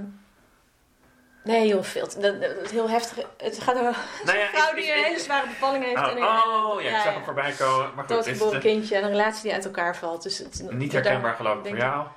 nee, 1.43 1.67
joh, 1.67 1.83
veel. 1.83 2.07
Dat, 2.19 2.41
dat, 2.41 2.71
heel 2.71 2.89
heftig. 2.89 3.25
Het 3.37 3.59
gaat 3.59 3.75
over 3.75 3.95
Nou 4.25 4.37
ja, 4.37 4.43
een 4.43 4.49
vrouw 4.53 4.73
die 4.75 4.91
een 4.97 5.03
hele 5.03 5.19
zware 5.19 5.47
bevalling 5.47 5.83
heeft. 5.83 5.97
Oh, 5.97 6.07
en, 6.07 6.17
oh, 6.17 6.81
ja, 6.81 6.89
ik 6.97 7.03
zag 7.03 7.13
hem 7.13 7.23
voorbij 7.23 7.51
komen. 7.51 7.95
Maar 7.95 8.05
goed, 8.05 8.25
is 8.25 8.39
het 8.39 8.57
kindje 8.57 8.95
en 8.95 9.03
een 9.03 9.09
relatie 9.09 9.41
die 9.43 9.53
uit 9.53 9.65
elkaar 9.65 9.95
valt. 9.97 10.23
Dus 10.23 10.37
het, 10.37 10.65
niet 10.71 10.91
daar- 10.91 11.01
herkenbaar 11.03 11.35
geloof 11.35 11.57
ik 11.57 11.67
voor 11.67 11.77
jou? 11.77 12.07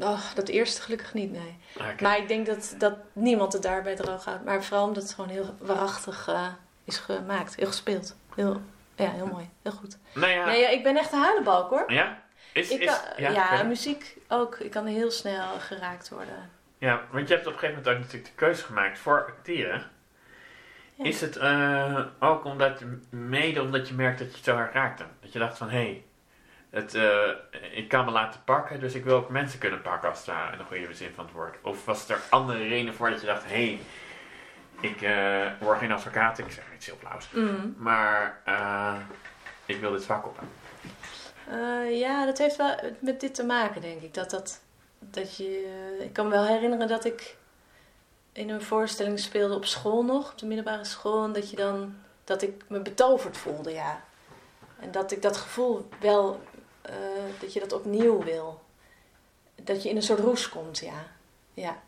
Oh, 0.00 0.20
dat 0.34 0.48
eerste 0.48 0.82
gelukkig 0.82 1.14
niet, 1.14 1.32
nee. 1.32 1.58
Oké. 1.76 2.02
Maar 2.02 2.18
ik 2.18 2.28
denk 2.28 2.46
dat, 2.46 2.74
dat 2.78 2.94
niemand 3.12 3.52
het 3.52 3.62
daarbij 3.62 3.94
droog 3.94 4.24
houdt. 4.24 4.44
Maar 4.44 4.62
vooral 4.64 4.86
omdat 4.86 5.02
het 5.02 5.12
gewoon 5.14 5.30
heel 5.30 5.54
waarachtig 5.58 6.28
eh, 6.28 6.46
is 6.84 6.96
gemaakt. 6.96 7.54
Heel 7.54 7.66
gespeeld. 7.66 8.14
Heel, 8.34 8.60
ja, 8.96 9.10
heel 9.10 9.26
mooi. 9.26 9.48
Heel 9.62 9.72
goed. 9.72 9.98
Nou 10.14 10.32
ja, 10.32 10.44
Nee, 10.46 10.60
ja, 10.60 10.68
ik 10.68 10.82
ben 10.82 10.96
echt 10.96 11.12
een 11.12 11.18
huilenbalk 11.18 11.70
hoor. 11.70 11.92
ja? 11.92 12.22
Is, 12.52 12.70
Ik 12.70 12.80
is, 12.80 12.86
kan, 12.86 12.96
ja, 13.16 13.30
ja, 13.30 13.62
muziek 13.62 14.16
ook. 14.28 14.56
Ik 14.56 14.70
kan 14.70 14.86
heel 14.86 15.10
snel 15.10 15.58
geraakt 15.58 16.08
worden. 16.08 16.50
ja, 16.78 17.02
want 17.10 17.28
je 17.28 17.34
hebt 17.34 17.46
op 17.46 17.52
een 17.52 17.58
gegeven 17.58 17.82
moment 17.82 17.96
ook 17.96 18.02
natuurlijk 18.02 18.30
de 18.30 18.44
keuze 18.44 18.64
gemaakt 18.64 18.98
voor 18.98 19.24
acteren. 19.26 19.90
Ja. 20.94 21.04
Is 21.04 21.20
het 21.20 21.36
eh, 21.36 22.00
ook 22.18 22.44
omdat, 22.44 22.82
mede 23.10 23.62
omdat 23.62 23.88
je 23.88 23.94
merkt 23.94 24.18
dat 24.18 24.28
je 24.28 24.34
het 24.36 24.44
zo 24.44 24.54
hard 24.54 24.74
raakte? 24.74 25.04
Dat 25.20 25.32
je 25.32 25.38
dacht 25.38 25.58
van, 25.58 25.68
hé, 25.70 25.76
hey, 25.76 26.04
het, 26.70 26.94
eh, 26.94 27.28
ik 27.72 27.88
kan 27.88 28.04
me 28.04 28.10
laten 28.10 28.40
pakken, 28.44 28.80
dus 28.80 28.94
ik 28.94 29.04
wil 29.04 29.16
ook 29.16 29.28
mensen 29.28 29.58
kunnen 29.58 29.82
pakken 29.82 30.08
als 30.08 30.24
ware, 30.24 30.52
in 30.52 30.58
de 30.58 30.64
goede 30.64 30.94
zin 30.94 31.12
van 31.14 31.24
het 31.24 31.34
woord. 31.34 31.56
Of 31.62 31.84
was 31.84 32.08
er 32.08 32.20
andere 32.30 32.58
redenen 32.58 32.94
voor 32.94 33.10
dat 33.10 33.20
je 33.20 33.26
dacht, 33.26 33.44
hé, 33.44 33.66
hey, 33.66 33.78
ik 34.80 35.02
eh, 35.02 35.46
word 35.60 35.78
geen 35.78 35.92
advocaat, 35.92 36.38
ik 36.38 36.50
zeg 36.50 36.64
iets 36.74 36.86
heel 36.86 36.96
flauws. 36.96 37.30
Mm. 37.30 37.74
Maar 37.78 38.40
eh, 38.44 38.96
ik 39.66 39.80
wil 39.80 39.90
dit 39.90 40.04
vak 40.04 40.26
op. 40.26 40.38
Eh, 41.48 41.98
ja, 41.98 42.26
dat 42.26 42.38
heeft 42.38 42.56
wel 42.56 42.74
met 42.98 43.20
dit 43.20 43.34
te 43.34 43.44
maken, 43.44 43.80
denk 43.80 44.02
ik. 44.02 44.14
Dat 44.14 44.30
dat, 44.30 44.60
dat 44.98 45.36
je, 45.36 45.98
ik 46.00 46.12
kan 46.12 46.24
me 46.24 46.30
wel 46.30 46.46
herinneren 46.46 46.88
dat 46.88 47.04
ik 47.04 47.36
in 48.32 48.50
een 48.50 48.62
voorstelling 48.62 49.18
speelde 49.18 49.54
op 49.54 49.64
school 49.64 50.04
nog, 50.04 50.32
op 50.32 50.38
de 50.38 50.46
middelbare 50.46 50.84
school. 50.84 51.24
En 51.24 51.32
dat, 51.32 51.50
je 51.50 51.56
dan, 51.56 51.96
dat 52.24 52.42
ik 52.42 52.64
me 52.68 52.80
betoverd 52.80 53.36
voelde, 53.36 53.72
ja. 53.72 54.04
En 54.80 54.90
dat 54.90 55.12
ik 55.12 55.22
dat 55.22 55.36
gevoel 55.36 55.88
wel, 56.00 56.42
dat 57.40 57.52
je 57.52 57.60
dat 57.60 57.72
opnieuw 57.72 58.22
wil. 58.22 58.62
dat 59.54 59.82
je 59.82 59.88
in 59.88 59.96
een 59.96 60.02
soort 60.02 60.20
roes 60.20 60.48
komt, 60.48 60.78
ja. 60.78 61.06
Ja. 61.54 61.82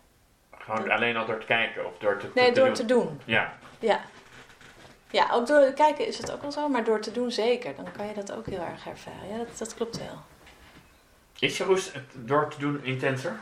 Gewoon 0.67 0.91
alleen 0.91 1.17
al 1.17 1.27
door 1.27 1.39
te 1.39 1.47
kijken 1.47 1.87
of 1.87 1.99
door 1.99 2.17
te, 2.19 2.31
Nee, 2.35 2.47
te 2.53 2.53
door 2.55 2.67
doen. 2.67 2.75
te 2.75 2.85
doen. 2.85 3.21
Ja, 3.25 3.59
Ja. 3.79 4.01
Ja, 5.11 5.29
ook 5.33 5.47
door 5.47 5.67
te 5.67 5.73
kijken 5.75 6.07
is 6.07 6.19
het 6.19 6.33
ook 6.33 6.43
wel 6.43 6.53
zo, 6.53 6.69
maar 6.69 6.85
door 6.85 7.01
te 7.01 7.13
doen 7.13 7.31
zeker. 7.31 7.75
Dan 7.77 7.93
kan 7.97 8.07
je 8.07 8.15
dat 8.15 8.33
ook 8.33 8.47
heel 8.47 8.61
erg 8.61 8.87
ervaren. 8.87 9.29
Ja, 9.31 9.37
dat, 9.37 9.59
dat 9.59 9.75
klopt 9.75 9.99
wel. 9.99 10.23
is 11.39 11.57
je 11.57 11.65
roes 11.65 11.93
het 11.93 12.03
door 12.15 12.49
te 12.49 12.59
doen 12.59 12.85
intenser? 12.85 13.37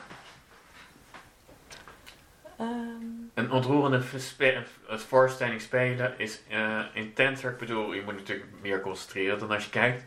Ehm, 2.58 2.68
Een 3.34 3.50
ontroerende 3.52 4.02
voorstelling 4.88 5.60
spelen 5.60 6.18
is 6.18 6.40
eh, 6.48 6.80
intenser. 6.92 7.50
Ik 7.50 7.58
bedoel, 7.58 7.92
je 7.92 8.02
moet 8.02 8.14
natuurlijk 8.16 8.48
meer 8.60 8.80
concentreren 8.80 9.38
dan 9.38 9.50
als 9.50 9.64
je 9.64 9.70
kijkt. 9.70 10.04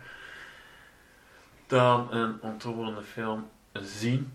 Dan 1.68 2.08
een 2.14 2.38
ontroerende 2.42 3.04
film 3.04 3.50
zien. 3.74 4.34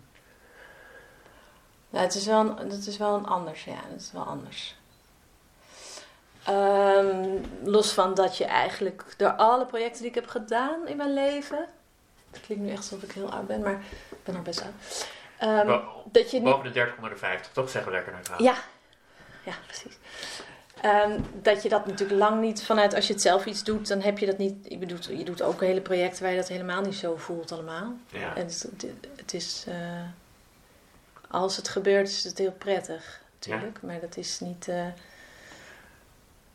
Nou, 1.93 2.05
het 2.05 2.15
is 2.15 2.25
wel 2.25 2.39
een, 2.39 2.69
het 2.69 2.87
is 2.87 2.97
wel 2.97 3.15
een 3.15 3.25
anders, 3.25 3.63
ja. 3.63 3.79
Het 3.91 4.01
is 4.01 4.11
wel 4.11 4.23
anders. 4.23 4.75
Ehm, 6.43 7.37
los 7.63 7.91
van 7.91 8.13
dat 8.13 8.37
je 8.37 8.45
eigenlijk 8.45 9.13
door 9.17 9.31
alle 9.31 9.65
projecten 9.65 9.99
die 10.01 10.09
ik 10.09 10.15
heb 10.15 10.27
gedaan 10.27 10.87
in 10.87 10.97
mijn 10.97 11.13
leven... 11.13 11.67
Het 12.31 12.41
klinkt 12.41 12.63
nu 12.63 12.69
echt 12.69 12.77
alsof 12.77 13.03
ik 13.03 13.11
heel 13.11 13.31
oud 13.31 13.47
ben, 13.47 13.61
maar 13.61 13.81
ik 14.09 14.23
ben 14.23 14.33
nog 14.33 14.43
best 14.43 14.61
oud. 14.61 15.65
Bo- 15.65 16.03
dat 16.11 16.31
je 16.31 16.39
niet 16.39 16.49
boven 16.49 16.63
de 16.63 16.71
30 16.71 16.95
onder 16.95 17.09
de 17.11 17.17
50, 17.17 17.51
toch? 17.51 17.69
Zeggen 17.69 17.91
we 17.91 17.97
lekker 17.97 18.13
neutraal. 18.13 18.41
Ja, 18.43 18.55
ja 19.43 19.53
precies. 19.65 19.97
Ehm, 20.81 21.19
dat 21.41 21.63
je 21.63 21.69
dat 21.69 21.85
natuurlijk 21.85 22.19
lang 22.19 22.41
niet 22.41 22.63
vanuit, 22.63 22.93
als 22.95 23.07
je 23.07 23.13
het 23.13 23.21
zelf 23.21 23.45
iets 23.45 23.63
doet, 23.63 23.87
dan 23.87 24.01
heb 24.01 24.17
je 24.17 24.25
dat 24.25 24.37
niet. 24.37 24.71
Ik 24.71 24.79
bedoel, 24.79 24.97
je 25.09 25.23
doet 25.23 25.41
ook 25.41 25.61
hele 25.61 25.81
projecten 25.81 26.23
waar 26.23 26.31
je 26.31 26.37
dat 26.37 26.47
helemaal 26.47 26.81
niet 26.81 26.95
zo 26.95 27.15
voelt, 27.17 27.51
allemaal. 27.51 27.93
Ja. 28.07 28.35
En 28.35 28.45
het, 28.45 28.67
het 29.15 29.33
is, 29.33 29.65
eh, 29.67 29.75
als 31.33 31.55
het 31.57 31.67
gebeurt, 31.67 32.07
is 32.07 32.23
het 32.23 32.37
heel 32.37 32.51
prettig, 32.51 33.21
natuurlijk. 33.39 33.81
Maar 33.81 33.99
dat 33.99 34.17
is 34.17 34.39
niet. 34.39 34.67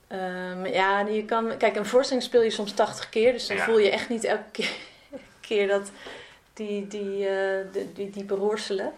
ehm, 0.09 0.67
ja, 0.67 1.01
je 1.01 1.25
kan. 1.25 1.57
Kijk, 1.57 1.77
een 1.77 1.87
voorstelling 1.87 2.25
speel 2.27 2.43
je 2.43 2.51
soms 2.51 2.73
80 2.73 3.09
keer, 3.09 3.33
dus 3.33 3.47
dan 3.47 3.57
Ja. 3.57 3.65
voel 3.65 3.79
je 3.79 3.91
echt 3.91 4.09
niet 4.09 4.25
elke 4.25 4.51
keer, 4.53 4.77
keer 5.41 5.69
dat 5.69 5.91
die, 6.53 6.87
die, 6.87 7.29
eh, 7.29 7.65
die, 7.73 7.93
die, 7.93 8.11
die 8.11 8.25
beroerselen. 8.25 8.93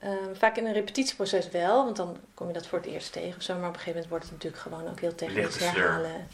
Ehm, 0.00 0.34
vaak 0.34 0.56
in 0.56 0.66
een 0.66 0.72
repetitieproces 0.72 1.48
wel, 1.50 1.84
want 1.84 1.96
dan 1.96 2.16
kom 2.34 2.46
je 2.46 2.52
dat 2.52 2.66
voor 2.66 2.78
het 2.78 2.86
eerst 2.88 3.12
tegen 3.12 3.36
of 3.36 3.42
zo. 3.42 3.52
Maar 3.54 3.68
op 3.68 3.74
een 3.74 3.80
gegeven 3.80 3.92
moment 3.92 4.08
wordt 4.10 4.24
het 4.24 4.32
natuurlijk 4.32 4.62
gewoon 4.62 4.88
ook 4.88 5.00
heel 5.00 5.14
technisch 5.14 5.58
herhalen. 5.58 6.28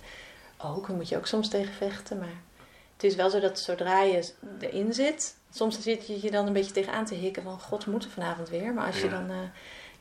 Ook, 0.64 0.86
daar 0.86 0.96
moet 0.96 1.08
je 1.08 1.16
ook 1.16 1.26
soms 1.26 1.48
tegen 1.48 1.72
vechten. 1.74 2.18
Maar 2.18 2.34
het 2.94 3.04
is 3.04 3.14
wel 3.14 3.30
zo 3.30 3.40
dat 3.40 3.58
zodra 3.58 4.02
je 4.02 4.32
erin 4.60 4.94
zit, 4.94 5.34
soms 5.50 5.80
zit 5.82 6.06
je 6.06 6.22
je 6.22 6.30
dan 6.30 6.46
een 6.46 6.52
beetje 6.52 6.72
tegenaan 6.72 7.04
te 7.04 7.14
hikken 7.14 7.42
van 7.42 7.60
god, 7.60 7.84
we 7.84 7.90
moeten 7.90 8.10
vanavond 8.10 8.48
weer. 8.48 8.74
Maar 8.74 8.86
als 8.86 9.00
je 9.00 9.08
dan 9.08 9.30
eh, 9.30 9.36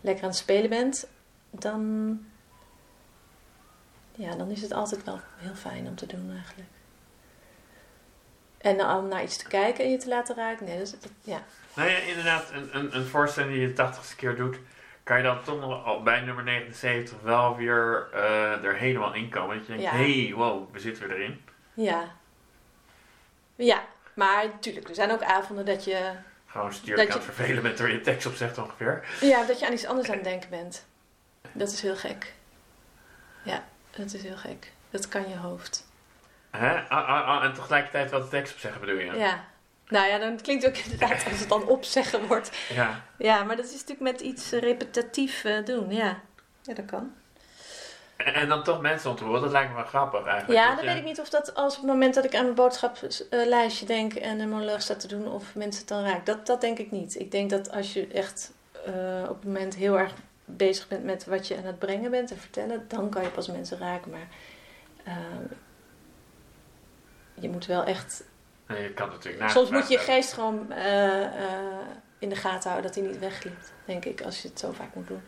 lekker 0.01 0.23
aan 0.23 0.29
het 0.29 0.37
spelen 0.39 0.69
bent, 0.69 1.07
dan, 1.49 2.19
ja, 4.15 4.35
dan 4.35 4.49
is 4.51 4.61
het 4.61 4.73
altijd 4.73 5.03
wel 5.03 5.19
heel 5.37 5.55
fijn 5.55 5.87
om 5.87 5.95
te 5.95 6.05
doen 6.05 6.31
eigenlijk. 6.31 6.69
En 8.57 8.77
dan 8.77 8.97
om 8.97 9.07
naar 9.07 9.23
iets 9.23 9.37
te 9.37 9.47
kijken 9.47 9.83
en 9.83 9.91
je 9.91 9.97
te 9.97 10.07
laten 10.07 10.35
raken, 10.35 10.65
nee, 10.65 10.77
dat, 10.77 10.87
is- 10.87 10.99
dat, 10.99 11.11
ja. 11.23 11.43
Nou 11.75 11.89
ja, 11.89 11.97
inderdaad, 11.97 12.51
een, 12.51 12.69
een, 12.77 12.95
een 12.95 13.05
voorstelling 13.05 13.53
die 13.53 13.61
je 13.61 13.73
de 13.73 13.89
80ste 13.93 14.15
keer 14.15 14.35
doet, 14.35 14.57
kan 15.03 15.17
je 15.17 15.23
dan 15.23 15.43
toch 15.43 15.59
nog 15.59 15.85
al 15.85 16.03
bij 16.03 16.21
nummer 16.21 16.43
79 16.43 17.21
wel 17.21 17.55
weer 17.55 18.07
eh, 18.13 18.63
er 18.63 18.75
helemaal 18.75 19.13
in 19.13 19.29
komen. 19.29 19.57
Dat 19.57 19.65
je 19.67 19.71
denkt, 19.73 19.91
Ja. 19.91 19.97
hey, 19.97 20.33
wow, 20.35 20.73
we 20.73 20.79
zitten 20.79 21.07
weer 21.07 21.17
erin. 21.17 21.41
Ja. 21.73 22.11
Ja, 23.55 23.83
maar 24.19 24.47
natuurlijk, 24.47 24.89
er 24.89 24.95
zijn 24.95 25.11
ook 25.11 25.23
avonden 25.23 25.65
dat 25.65 25.83
je, 25.83 26.11
Gewoon 26.45 26.71
Dat 26.85 26.99
aan 26.99 27.05
het 27.07 27.23
vervelen 27.23 27.63
met 27.63 27.79
er 27.79 27.91
je 27.91 28.01
tekst 28.01 28.27
op 28.27 28.33
zegt 28.33 28.57
ongeveer. 28.57 29.07
ja, 29.21 29.45
dat 29.45 29.59
je 29.59 29.65
aan 29.65 29.73
iets 29.73 29.85
anders 29.85 30.09
aan 30.09 30.15
het 30.15 30.23
denken 30.23 30.49
bent. 30.49 30.85
Dat 31.51 31.71
is 31.71 31.81
heel 31.81 31.95
gek. 31.95 32.33
Ja, 33.43 33.63
dat 33.89 34.13
is 34.13 34.21
heel 34.21 34.37
gek. 34.37 34.71
Dat 34.89 35.07
kan 35.07 35.29
je 35.29 35.37
hoofd. 35.37 35.87
Hè? 36.49 36.79
Ah, 36.79 37.07
ah, 37.09 37.27
ah, 37.27 37.43
en 37.43 37.53
tegelijkertijd 37.53 38.11
wel 38.11 38.21
de 38.21 38.27
tekst 38.27 38.53
op 38.53 38.59
zeggen 38.59 38.81
bedoel 38.81 38.99
je? 38.99 39.13
Ja. 39.13 39.45
Nou 39.87 40.07
ja, 40.07 40.17
dan 40.17 40.41
klinkt 40.41 40.63
het 40.63 40.77
ook 40.77 40.83
inderdaad 40.83 41.25
als 41.29 41.39
het 41.39 41.49
dan 41.49 41.67
opzeggen 41.67 42.27
wordt. 42.27 42.57
Ja. 42.69 43.05
Ja, 43.17 43.43
maar 43.43 43.55
dat 43.55 43.65
is 43.65 43.71
natuurlijk 43.71 43.99
met 43.99 44.21
iets 44.21 44.51
repetitief 44.51 45.43
eh, 45.43 45.65
doen, 45.65 45.91
ja. 45.91 46.19
Ja, 46.61 46.73
dat 46.73 46.85
kan. 46.85 47.13
En, 48.25 48.47
dan 48.49 48.63
toch 48.63 48.81
mensen 48.81 49.09
ontroeren, 49.09 49.41
dat 49.41 49.51
lijkt 49.51 49.69
me 49.69 49.75
wel 49.75 49.85
grappig 49.85 50.25
eigenlijk. 50.25 50.59
Ja, 50.59 50.67
Dat 50.67 50.75
dan 50.75 50.85
je- 50.85 50.89
weet 50.91 50.99
ik 51.01 51.07
niet 51.07 51.19
of 51.19 51.29
dat 51.29 51.55
als 51.55 51.73
op 51.75 51.81
het 51.81 51.89
moment 51.91 52.13
dat 52.13 52.25
ik 52.25 52.35
aan 52.35 52.43
mijn 52.43 52.55
boodschaplijstje 52.55 53.85
denk 53.85 54.13
en 54.13 54.39
een 54.39 54.49
monoloog 54.49 54.81
sta 54.81 54.95
te 54.95 55.07
doen, 55.07 55.31
of 55.31 55.55
mensen 55.55 55.79
het 55.79 55.89
dan 55.89 56.03
raakt. 56.03 56.25
Dat, 56.25 56.45
dat 56.45 56.61
denk 56.61 56.77
ik 56.77 56.91
niet. 56.91 57.19
Ik 57.19 57.31
denk 57.31 57.49
dat 57.49 57.71
als 57.71 57.93
je 57.93 58.07
echt 58.07 58.51
eh, 58.85 59.21
op 59.29 59.35
het 59.35 59.43
moment 59.43 59.75
heel 59.75 59.99
erg 59.99 60.13
bezig 60.45 60.87
bent 60.87 61.03
met 61.03 61.25
wat 61.25 61.47
je 61.47 61.57
aan 61.57 61.63
het 61.63 61.79
brengen 61.79 62.11
bent 62.11 62.31
en 62.31 62.37
vertellen, 62.37 62.85
dan 62.87 63.09
kan 63.09 63.23
je 63.23 63.29
pas 63.29 63.47
mensen 63.47 63.77
raken. 63.77 64.11
Maar 64.11 64.27
eh, 65.03 65.13
je 67.33 67.49
moet 67.49 67.65
wel 67.65 67.83
echt. 67.83 68.23
Nee, 68.67 68.83
je 68.83 68.93
kan 68.93 69.09
natuurlijk 69.09 69.49
soms 69.49 69.69
moet 69.69 69.89
je 69.89 69.97
geest 69.97 70.33
gewoon 70.33 70.71
eh, 70.71 71.21
in 72.19 72.29
de 72.29 72.35
gaten 72.35 72.69
houden 72.69 72.91
dat 72.91 72.99
hij 73.01 73.09
niet 73.09 73.19
wegglipt, 73.19 73.73
denk 73.85 74.05
ik, 74.05 74.21
als 74.21 74.41
je 74.41 74.47
het 74.47 74.59
zo 74.59 74.71
vaak 74.71 74.93
moet 74.95 75.07
doen. 75.07 75.21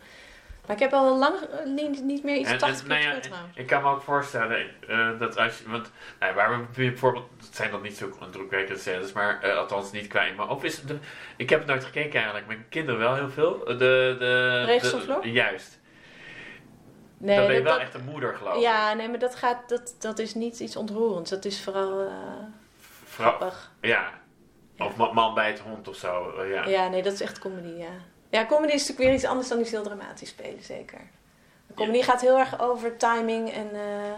Maar 0.67 0.75
ik 0.75 0.81
heb 0.81 0.93
al 0.93 1.17
lang 1.17 1.35
eh, 1.39 1.65
niet, 1.65 2.03
niet 2.03 2.23
meer 2.23 2.35
iets 2.37 2.49
En- 2.49 2.57
80 2.57 2.81
en, 2.81 2.87
keer 2.87 2.89
nou 2.97 3.01
ja, 3.01 3.07
gespeeld 3.09 3.23
trouwens. 3.33 3.57
Ik 3.57 3.67
kan 3.67 3.81
me 3.83 3.89
ook 3.89 4.01
voorstellen 4.01 4.69
eh, 4.87 5.19
dat 5.19 5.37
als 5.37 5.57
je, 5.57 5.69
want 5.69 5.91
nou, 6.19 6.33
waar 6.33 6.57
we 6.59 6.65
bijvoorbeeld, 6.75 7.29
het 7.45 7.55
zijn 7.55 7.71
dan 7.71 7.81
niet 7.81 7.97
zo 7.97 8.09
drukwekkende 8.31 8.79
scènes, 8.81 9.11
maar 9.13 9.41
eh, 9.41 9.57
althans 9.57 9.91
niet 9.91 10.07
qua 10.07 10.25
maar 10.37 10.49
Of 10.49 10.63
is 10.63 10.81
de- 10.81 10.97
ik 11.37 11.49
heb 11.49 11.59
het 11.59 11.67
nooit 11.67 11.83
gekeken 11.83 12.13
eigenlijk, 12.15 12.47
mijn 12.47 12.65
kinderen 12.69 12.99
wel 12.99 13.15
heel 13.15 13.29
veel. 13.29 13.63
De, 13.65 13.75
de? 14.19 15.31
Juist. 15.31 15.79
Nee, 17.17 17.35
dan 17.37 17.45
ben 17.47 17.55
je 17.55 17.61
dat- 17.61 17.69
wel 17.69 17.73
dat- 17.79 17.81
echt 17.87 17.93
een 17.93 18.09
moeder 18.11 18.35
geloof 18.35 18.55
ik. 18.55 18.61
Ja, 18.61 18.93
nee, 18.93 19.09
maar 19.09 19.19
dat, 19.19 19.35
gaat, 19.35 19.69
dat, 19.69 19.95
dat 19.99 20.19
is 20.19 20.33
niet 20.33 20.59
iets 20.59 20.75
ontroerends. 20.75 21.29
Dat 21.29 21.45
is 21.45 21.63
vooral 21.63 22.09
Vrouw- 23.03 23.29
grappig. 23.31 23.71
ja. 23.81 24.09
Of 24.77 24.95
ma- 24.95 25.11
man 25.13 25.33
bij 25.33 25.47
het 25.47 25.59
hond 25.59 25.87
of 25.87 25.95
zo. 25.95 26.43
ja. 26.45 26.67
Ja. 26.67 26.87
nee, 26.87 27.03
dat 27.03 27.13
is 27.13 27.21
echt 27.21 27.39
comedy, 27.39 27.67
ja. 27.81 27.89
Ja, 28.31 28.45
comedy 28.45 28.73
is 28.73 28.79
natuurlijk 28.79 28.99
weer 29.07 29.13
iets 29.13 29.25
anders 29.25 29.47
dan 29.47 29.59
iets 29.59 29.71
heel 29.71 29.83
dramatisch 29.83 30.29
spelen, 30.29 30.63
zeker. 30.63 30.99
Comedy 31.75 32.01
gaat 32.01 32.21
heel 32.21 32.37
erg 32.39 32.59
over 32.59 32.97
timing 32.97 33.51
en... 33.53 33.69
eh, 33.75 34.11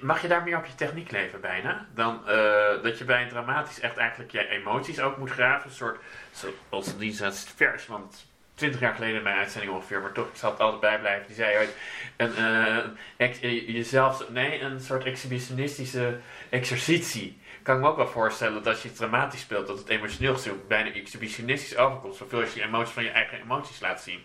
Mag 0.00 0.22
je 0.22 0.28
daar 0.28 0.42
meer 0.42 0.56
op 0.56 0.64
je 0.66 0.74
techniek 0.74 1.10
leven 1.10 1.40
bijna? 1.40 1.86
Dan 1.94 2.28
eh, 2.28 2.82
dat 2.82 2.98
je 2.98 3.04
bij 3.04 3.22
een 3.22 3.28
dramatisch 3.28 3.80
echt 3.80 3.96
eigenlijk 3.96 4.30
je 4.30 4.48
emoties 4.48 5.00
ook 5.00 5.16
moet 5.16 5.30
graven. 5.30 5.68
Een 5.70 5.76
soort, 5.76 6.00
zoals 6.32 6.94
Lisa 6.98 7.32
Vers, 7.32 7.86
want 7.86 8.26
20 8.54 8.80
jaar 8.80 8.94
geleden 8.94 9.16
in 9.16 9.22
mijn 9.22 9.36
uitzending 9.38 9.72
ongeveer, 9.72 10.00
maar 10.00 10.12
toch, 10.12 10.28
ik 10.28 10.36
zal 10.36 10.50
het 10.50 10.60
altijd 10.60 10.80
bijblijven. 10.80 11.26
Die 11.26 11.36
zei 11.36 11.56
ooit, 11.58 11.76
een, 12.16 12.32
ex- 13.16 13.40
eh, 13.40 13.68
jezelf, 13.68 14.28
nee, 14.30 14.60
een 14.60 14.80
soort 14.80 15.04
exhibitionistische 15.04 16.18
exercitie. 16.50 17.38
Kan 17.68 17.76
ik 17.76 17.82
me 17.82 17.88
ook 17.88 17.96
wel 17.96 18.08
voorstellen 18.08 18.54
dat 18.54 18.66
als 18.66 18.82
je 18.82 18.88
het 18.88 18.96
dramatisch 18.96 19.40
speelt, 19.40 19.66
dat 19.66 19.78
het 19.78 19.88
emotioneel 19.88 20.34
gezien 20.34 20.60
bijna 20.68 20.92
exhibitionistisch 20.92 21.76
overkomt. 21.76 22.14
Zoveel 22.14 22.40
als 22.40 22.52
je 22.52 22.62
emoties 22.62 22.94
van 22.94 23.02
je 23.02 23.10
eigen 23.10 23.40
emoties 23.40 23.80
laat 23.80 24.00
zien. 24.00 24.22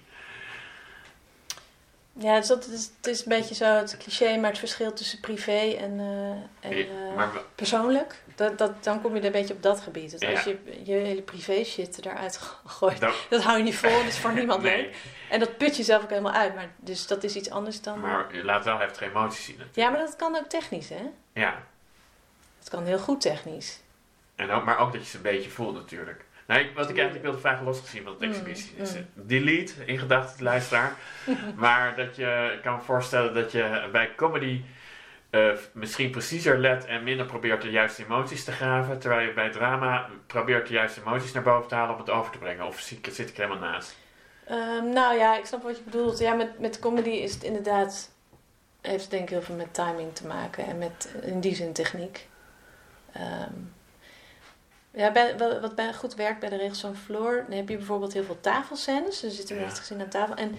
ja, 2.14 2.38
dus 2.38 2.48
dat 2.48 2.68
is, 2.68 2.92
het 2.98 3.08
is 3.08 3.20
een 3.20 3.30
beetje 3.30 3.56
zo 3.56 3.66
het 3.66 3.98
cliché, 3.98 4.38
maar 4.38 4.50
het 4.50 4.60
verschil 4.60 4.94
tussen 4.94 5.20
privé 5.20 5.76
en, 5.80 6.00
eh, 6.00 6.70
en 6.70 6.78
eh, 6.78 7.16
maar 7.16 7.30
persoonlijk. 7.56 8.22
Dat, 8.36 8.58
dat, 8.58 8.84
dan 8.84 9.02
kom 9.02 9.14
je 9.14 9.20
er 9.20 9.26
een 9.26 9.32
beetje 9.32 9.54
op 9.54 9.64
dat 9.64 9.82
gebied. 9.82 10.12
Dus 10.12 10.30
als 10.30 10.44
je 10.44 10.58
je 10.84 10.94
hele 10.94 11.22
privé 11.22 11.64
shit 11.64 12.06
eruit 12.06 12.40
gooit, 12.66 13.00
dat 13.30 13.44
hou 13.44 13.58
je 13.58 13.64
niet 13.64 13.76
vol, 13.76 13.98
dat 13.98 14.08
is 14.08 14.18
voor 14.18 14.34
niemand 14.40 14.62
nee, 14.62 14.82
leuk. 14.82 14.96
En 15.30 15.40
dat 15.40 15.58
put 15.58 15.78
je 15.78 15.84
zelf 15.84 16.04
ook 16.04 16.10
helemaal 16.10 16.34
uit. 16.34 16.56
Maar, 16.56 16.70
dus 16.78 17.08
dat 17.08 17.24
is 17.24 17.36
iets 17.36 17.50
anders 17.50 17.82
dan... 17.82 18.00
maar 18.00 18.36
je 18.36 18.44
laat 18.44 18.66
wel 18.66 18.80
heftige 18.80 19.06
emoties 19.06 19.46
zien. 19.46 19.58
natuurlijk. 19.58 19.78
Ja, 19.78 19.90
maar 19.90 20.00
dat 20.00 20.16
kan 20.16 20.36
ook 20.36 20.50
technisch, 20.50 20.90
hè? 20.90 21.10
Ja. 21.34 21.64
Dat 22.64 22.70
kan 22.70 22.84
heel 22.86 23.00
goed 23.00 23.22
technisch. 23.22 23.80
En 24.36 24.52
ook, 24.52 24.64
maar 24.66 24.80
ook 24.80 24.92
dat 24.92 25.02
je 25.04 25.08
ze 25.10 25.16
een 25.18 25.22
beetje 25.24 25.50
voelt 25.50 25.76
natuurlijk. 25.76 26.26
Nou, 26.48 26.62
ik- 26.62 26.76
wat 26.76 26.90
ik 26.90 26.96
eigenlijk 26.96 27.24
wilde 27.26 27.40
vragen 27.40 27.66
losgezien 27.66 28.04
van 28.04 28.12
het 28.12 28.22
Mm, 28.22 28.30
exhibitie 28.30 28.74
is... 28.78 28.92
mm. 28.92 28.98
eh, 28.98 29.04
Delete, 29.14 29.74
in 29.86 29.98
gedachten 30.00 30.38
de 30.38 30.44
luisteraar. 30.44 30.96
maar 31.56 31.96
dat 31.96 32.16
je, 32.16 32.52
ik 32.56 32.62
kan 32.62 32.76
me 32.76 32.82
voorstellen 32.82 33.34
dat 33.34 33.52
je 33.52 33.90
bij 33.92 34.16
comedy 34.16 34.62
eh, 35.30 35.50
misschien 35.72 36.12
preciezer 36.12 36.58
let 36.58 36.86
en 36.86 37.04
minder 37.04 37.26
probeert 37.26 37.62
de 37.62 37.70
juiste 37.72 38.04
emoties 38.04 38.44
te 38.44 38.52
graven. 38.52 39.00
Terwijl 39.00 39.28
je 39.28 39.34
bij 39.34 39.50
drama 39.50 40.10
probeert 40.28 40.68
de 40.68 40.74
juiste 40.74 41.00
emoties 41.00 41.32
naar 41.32 41.44
boven 41.44 41.68
te 41.70 41.76
halen 41.76 41.94
om 41.94 42.00
het 42.00 42.10
over 42.10 42.32
te 42.32 42.38
brengen. 42.38 42.66
Of 42.66 42.80
zit, 42.80 43.08
ik- 43.08 43.14
zit 43.14 43.30
ik 43.30 43.38
helemaal 43.38 43.72
naast? 43.72 43.96
Ehm, 44.48 44.90
nou 44.90 45.18
ja, 45.18 45.38
ik 45.38 45.46
snap 45.46 45.64
wat 45.64 45.78
je 45.78 45.84
bedoelt. 45.84 46.20
Ja, 46.20 46.34
met, 46.34 46.60
met 46.60 46.80
comedy 46.80 47.10
is 47.10 47.34
het 47.34 47.44
inderdaad... 47.44 48.12
Heeft 48.82 49.02
het 49.02 49.12
denk 49.12 49.24
ik 49.24 49.30
heel 49.30 49.42
veel 49.42 49.56
met 49.56 49.74
timing 49.74 50.16
te 50.16 50.28
maken. 50.28 50.66
En 50.66 50.78
met, 50.78 51.16
in 51.22 51.40
die 51.40 51.56
zin, 51.56 51.74
techniek. 51.74 52.28
Ehm, 53.14 53.54
ja, 54.92 55.12
bij, 55.12 55.38
wat 55.38 55.76
bij, 55.76 55.94
goed 55.94 56.16
werkt 56.16 56.40
bij 56.40 56.50
de 56.50 56.56
regels 56.56 56.80
van 56.82 56.96
Floor... 56.96 57.44
Dan 57.48 57.58
heb 57.58 57.70
je 57.70 57.78
bijvoorbeeld 57.78 58.14
heel 58.14 58.24
veel 58.24 58.42
tafelscènes. 58.42 59.24
Er 59.24 59.32
zitten 59.32 59.56
Ja. 59.56 59.62
met 59.62 59.70
het 59.70 59.80
gezin 59.80 60.02
aan 60.02 60.10
tafel. 60.10 60.36
En 60.36 60.56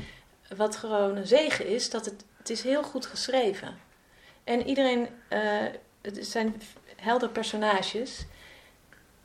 wat 0.56 0.76
gewoon 0.76 1.16
een 1.16 1.26
zegen 1.26 1.66
is... 1.66 1.90
dat 1.90 2.04
het, 2.04 2.24
het 2.36 2.50
is 2.50 2.62
heel 2.62 2.82
goed 2.82 3.06
geschreven. 3.06 3.78
En 4.44 4.66
iedereen... 4.68 5.08
eh, 5.28 5.40
het 6.02 6.26
zijn 6.26 6.62
helder 6.96 7.28
personages... 7.28 8.24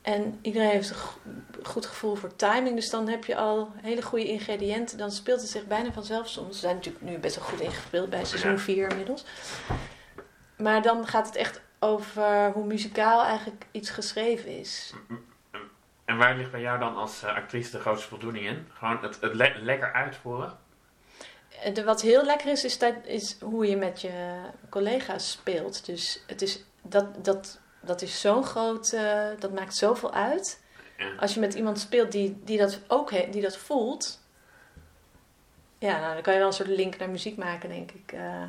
En 0.02 0.38
iedereen 0.42 0.68
heeft 0.68 0.90
een 0.90 0.96
go- 0.96 1.18
goed 1.62 1.86
gevoel 1.86 2.14
voor 2.14 2.36
timing. 2.36 2.74
Dus 2.74 2.90
dan 2.90 3.08
heb 3.08 3.24
je 3.24 3.36
al 3.36 3.72
hele 3.76 4.02
goede 4.02 4.28
ingrediënten. 4.28 4.98
Dan 4.98 5.10
speelt 5.10 5.40
het 5.40 5.50
zich 5.50 5.66
bijna 5.66 5.92
vanzelf 5.92 6.28
soms. 6.28 6.48
We 6.48 6.54
zijn 6.54 6.74
natuurlijk 6.74 7.04
nu 7.04 7.18
best 7.18 7.36
wel 7.36 7.44
goed 7.44 7.60
ingespeeld 7.60 8.10
bij 8.10 8.24
seizoen 8.24 8.50
Ja. 8.50 8.58
4 8.58 8.90
inmiddels. 8.90 9.24
Maar 10.56 10.82
dan 10.82 11.06
gaat 11.06 11.26
het 11.26 11.36
echt 11.36 11.60
over 11.80 12.50
hoe 12.52 12.64
muzikaal 12.64 13.22
eigenlijk 13.24 13.66
iets 13.70 13.90
geschreven 13.90 14.58
is. 14.58 14.94
En 16.04 16.16
waar 16.16 16.36
ligt 16.36 16.50
bij 16.50 16.60
jou 16.60 16.78
dan 16.78 16.96
als 16.96 17.22
eh, 17.22 17.34
actrice 17.34 17.70
de 17.70 17.78
grootste 17.80 18.08
voldoening 18.08 18.46
in? 18.46 18.66
Gewoon 18.72 18.98
het, 19.02 19.20
het 19.20 19.34
le- 19.34 19.58
lekker 19.60 19.92
uitvoeren? 19.92 20.58
En 21.62 21.74
de, 21.74 21.84
wat 21.84 22.00
heel 22.02 22.24
lekker 22.24 22.50
is, 22.50 22.64
is, 22.64 22.78
dat, 22.78 22.94
is 23.04 23.36
hoe 23.40 23.66
je 23.66 23.76
met 23.76 24.00
je 24.00 24.40
collega's 24.68 25.30
speelt. 25.30 25.86
Dus 25.86 26.24
het 26.26 26.42
is, 26.42 26.64
dat, 26.82 27.24
dat, 27.24 27.60
dat 27.80 28.02
is 28.02 28.20
zo'n 28.20 28.44
groot, 28.44 28.92
eh, 28.92 29.26
dat 29.38 29.52
maakt 29.52 29.74
zoveel 29.74 30.12
uit. 30.12 30.62
Ja. 30.98 31.12
Als 31.20 31.34
je 31.34 31.40
met 31.40 31.54
iemand 31.54 31.78
speelt 31.78 32.12
die, 32.12 32.40
die 32.44 32.58
dat 32.58 32.80
ook 32.88 33.10
he- 33.10 33.28
die 33.30 33.42
dat 33.42 33.56
voelt, 33.56 34.20
ja, 35.78 36.00
nou, 36.00 36.12
dan 36.14 36.22
kan 36.22 36.32
je 36.32 36.38
wel 36.38 36.48
een 36.48 36.54
soort 36.54 36.68
link 36.68 36.96
naar 36.96 37.10
muziek 37.10 37.36
maken, 37.36 37.68
denk 37.68 37.90
ik, 37.90 38.12
eh, 38.12 38.42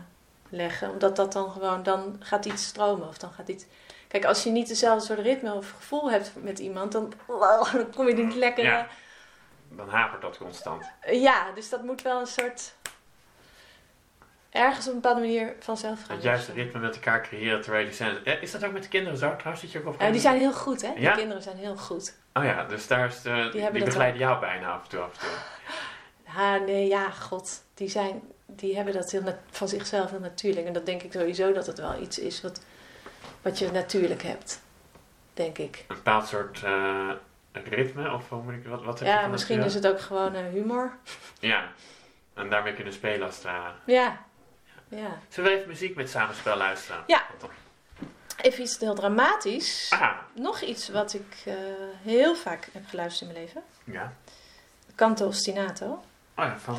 leggen. 0.52 0.90
Omdat 0.92 1.16
dat 1.16 1.34
dan 1.34 1.52
gewoon, 1.52 1.84
dan 1.84 2.16
gaat 2.20 2.46
iets 2.46 2.66
stromen 2.66 3.08
of 3.08 3.18
dan 3.18 3.32
gaat 3.32 3.48
iets... 3.48 3.66
Kijk, 4.08 4.26
als 4.26 4.44
je 4.44 4.50
niet 4.50 4.68
dezelfde 4.68 5.06
soort 5.06 5.20
ritme 5.20 5.54
of 5.54 5.70
gevoel 5.72 6.12
hebt 6.12 6.32
met 6.36 6.60
iemand, 6.60 6.92
dan, 6.92 7.14
dan 7.74 7.92
kom 7.96 8.08
je 8.08 8.14
niet 8.14 8.36
lekker... 8.36 8.64
Ja. 8.64 8.88
Dan 9.70 9.90
hapert 9.90 10.22
dat 10.22 10.38
constant. 10.38 10.86
Ja, 11.12 11.52
dus 11.56 11.70
dat 11.70 11.84
moet 11.84 12.02
wel 12.02 12.20
een 12.20 12.28
soort. 12.28 12.74
ergens 14.50 14.88
op 14.88 14.94
een 14.94 15.00
bepaalde 15.02 15.22
manier 15.22 15.56
vanzelf 15.60 16.04
gaan. 16.06 16.16
Het 16.16 16.24
juiste 16.24 16.52
ritme 16.54 16.80
met 16.80 16.96
elkaar 16.96 17.22
creëren 17.22 17.62
terwijl 17.62 17.86
je 17.86 17.94
zijn. 17.94 18.26
Eh, 18.26 18.42
Is 18.42 18.52
dat 18.52 18.64
ook 18.64 18.72
met 18.72 18.84
de 18.84 18.90
kinderen 18.90 19.18
zo 19.18 19.36
trouwens? 19.36 19.62
Dat 19.62 19.72
je 19.72 19.86
ook 19.86 20.02
Ja, 20.02 20.12
die 20.12 20.22
zijn 20.22 20.40
heel 20.40 20.54
goed, 20.54 20.82
hè? 20.82 20.94
Die 20.94 21.02
Ja? 21.02 21.14
kinderen 21.16 21.44
zijn 21.44 21.58
heel 21.58 21.78
goed. 21.78 22.18
Oh 22.34 22.44
ja, 22.44 22.64
dus 22.64 22.88
daar 22.88 23.08
is 23.08 23.22
de, 23.22 23.50
die, 23.52 23.84
begeleiden 23.84 24.20
jou 24.20 24.40
bijna 24.40 24.72
af 24.74 24.84
en 24.84 24.90
toe. 24.90 25.00
Af 25.00 25.14
en 25.14 25.20
toe. 25.20 25.30
Ha, 26.34 26.58
nee, 26.58 26.88
ja, 26.88 27.10
god. 27.10 27.64
Die, 27.74 27.90
zijn, 27.90 28.22
die 28.46 28.76
hebben 28.76 28.94
dat 28.94 29.12
heel 29.12 29.36
van 29.52 29.68
zichzelf 29.68 30.10
heel 30.10 30.20
natuurlijk. 30.20 30.68
En 30.68 30.74
dat 30.74 30.86
denk 30.86 31.02
ik 31.04 31.12
sowieso 31.12 31.54
dat 31.54 31.68
het 31.68 31.78
wel 31.80 32.02
iets 32.02 32.20
is 32.20 32.42
wat, 32.42 32.62
wat 33.42 33.60
je 33.60 33.72
natuurlijk 33.72 34.24
hebt. 34.24 34.62
Denk 35.34 35.58
ik. 35.58 35.86
Een 35.88 35.96
bepaald 35.96 36.28
soort 36.28 36.64
eh, 36.64 37.10
ritme 37.52 38.12
of 38.14 38.30
hoe 38.30 38.44
moet 38.44 38.54
ik, 38.54 38.66
wat, 38.68 38.84
wat 38.84 39.00
heb 39.00 39.08
je 39.08 39.14
Ja, 39.14 39.28
misschien 39.28 39.64
is 39.64 39.74
het 39.74 39.88
ook 39.88 40.00
gewoon 40.02 40.34
eh, 40.36 40.46
humor. 40.52 40.92
Ja, 41.40 41.72
en 42.34 42.50
daarmee 42.50 42.74
kunnen 42.74 42.94
spelen 42.94 43.26
als 43.26 43.36
het 43.36 43.44
ware. 43.44 43.74
Ja. 43.86 44.26
Ja. 44.90 45.18
Zullen 45.30 45.50
we 45.52 45.56
even 45.56 45.68
muziek 45.70 45.96
met 45.96 46.10
samenspel 46.10 46.58
luisteren? 46.58 47.04
Ja. 47.08 47.26
Even 48.42 48.64
iets 48.64 48.78
heel 48.80 48.96
dramatisch. 48.96 49.88
Ah, 49.94 50.18
Nog 50.36 50.62
iets 50.62 50.90
wat 50.90 51.14
ik 51.14 51.36
eh, 51.46 51.54
heel 52.04 52.36
vaak 52.36 52.70
heb 52.72 52.84
geluisterd 52.88 53.30
in 53.30 53.36
mijn 53.36 53.46
leven. 53.46 53.64
ja. 53.84 54.14
Canto 54.96 55.28
ostinato. 55.28 56.04
Oh 56.42 56.48
ja, 56.48 56.58
van... 56.60 56.76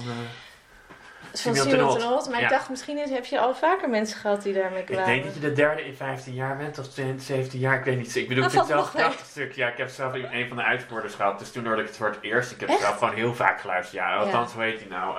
is 1.32 1.42
van. 1.42 2.30
Maar 2.30 2.38
Ja. 2.40 2.46
ik 2.46 2.48
dacht, 2.48 2.68
misschien 2.70 2.98
is- 2.98 3.10
heb 3.10 3.24
je 3.24 3.38
al 3.38 3.54
vaker 3.54 3.88
mensen 3.88 4.18
gehad 4.18 4.42
die 4.42 4.54
daarmee 4.54 4.80
ik 4.80 4.86
kwamen. 4.86 5.06
denk 5.06 5.24
dat 5.24 5.34
je 5.34 5.40
de 5.40 5.52
derde 5.52 5.84
in 5.84 5.94
15 5.94 6.34
jaar 6.34 6.56
bent, 6.56 6.78
of 6.78 6.86
17 7.18 7.58
jaar, 7.60 7.78
ik 7.78 7.84
weet 7.84 7.96
niet. 7.98 8.16
Ik 8.16 8.28
bedoel, 8.28 8.44
ik 8.44 8.52
Dat 8.52 8.60
het 8.68 8.70
valt 8.76 8.90
zelf 8.96 9.18
een 9.20 9.24
stuk. 9.26 9.52
Ja, 9.52 9.68
ik 9.68 9.76
heb 9.76 9.88
zelf 9.88 10.12
een 10.14 10.48
van 10.48 10.56
de 10.56 10.62
uitvoerders 10.62 11.14
gehad, 11.14 11.38
dus 11.38 11.52
toen 11.52 11.66
hoorde 11.66 11.80
ik 11.82 11.86
het 11.88 11.96
voor 11.96 12.06
het 12.08 12.18
eerst. 12.20 12.50
Ik 12.52 12.60
heb 12.60 12.68
Echt? 12.68 12.80
zelf 12.80 12.98
gewoon 12.98 13.14
heel 13.14 13.34
vaak 13.34 13.60
geluisterd. 13.60 14.02
Ja, 14.02 14.16
althans, 14.16 14.50
Ja. 14.50 14.56
hoe 14.56 14.64
heet 14.64 14.78
hij 14.80 14.88
nou? 14.88 15.16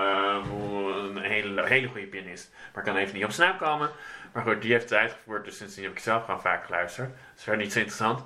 Hoe- 0.47 0.91
een 0.93 1.17
hele, 1.21 1.65
hele 1.67 1.87
goede 1.87 2.07
pianist. 2.07 2.51
Maar 2.73 2.83
ik 2.85 2.91
kan 2.93 3.01
even 3.01 3.15
niet 3.15 3.25
op 3.25 3.35
naam 3.37 3.57
komen. 3.57 3.89
Maar 4.33 4.43
goed, 4.43 4.61
die 4.61 4.71
heeft 4.71 4.89
het 4.89 4.99
uitgevoerd, 4.99 5.45
dus 5.45 5.57
sindsdien 5.57 5.83
heb 5.83 5.93
ik 5.93 5.99
zelf 5.99 6.25
gewoon 6.25 6.41
vaak 6.41 6.65
geluisterd. 6.65 7.07
Dat 7.09 7.37
is 7.37 7.43
verder 7.43 7.61
niet 7.61 7.73
zo 7.73 7.79
interessant. 7.79 8.23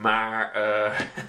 Maar 0.00 0.50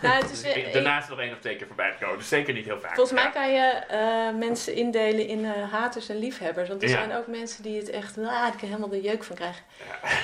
Nou, 0.01 0.21
het 0.21 0.31
is 0.31 0.41
weer- 0.53 0.73
daarna 0.73 0.97
is 0.97 1.03
er 1.03 1.09
nog 1.09 1.19
één 1.19 1.33
of 1.33 1.39
twee 1.39 1.55
keer 1.55 1.67
voorbij 1.67 1.91
gekomen, 1.91 2.17
dus 2.17 2.27
zeker 2.27 2.53
niet 2.53 2.65
heel 2.65 2.79
vaak. 2.79 2.95
Volgens 2.95 3.15
mij 3.21 3.23
Ja. 3.23 3.29
kan 3.29 3.51
je 3.53 3.67
eh, 3.69 4.37
mensen 4.39 4.73
indelen 4.75 5.27
in 5.27 5.45
eh, 5.45 5.71
haters 5.71 6.09
en 6.09 6.17
liefhebbers. 6.17 6.69
Want 6.69 6.83
er 6.83 6.89
Ja. 6.89 6.95
zijn 6.97 7.15
ook 7.15 7.27
mensen 7.27 7.63
die 7.63 7.77
het 7.79 7.89
echt, 7.89 8.17
ah, 8.17 8.47
ik 8.53 8.61
er 8.61 8.67
helemaal 8.67 8.89
de 8.89 9.01
jeuk 9.01 9.23
van 9.23 9.35
krijgen. 9.35 9.63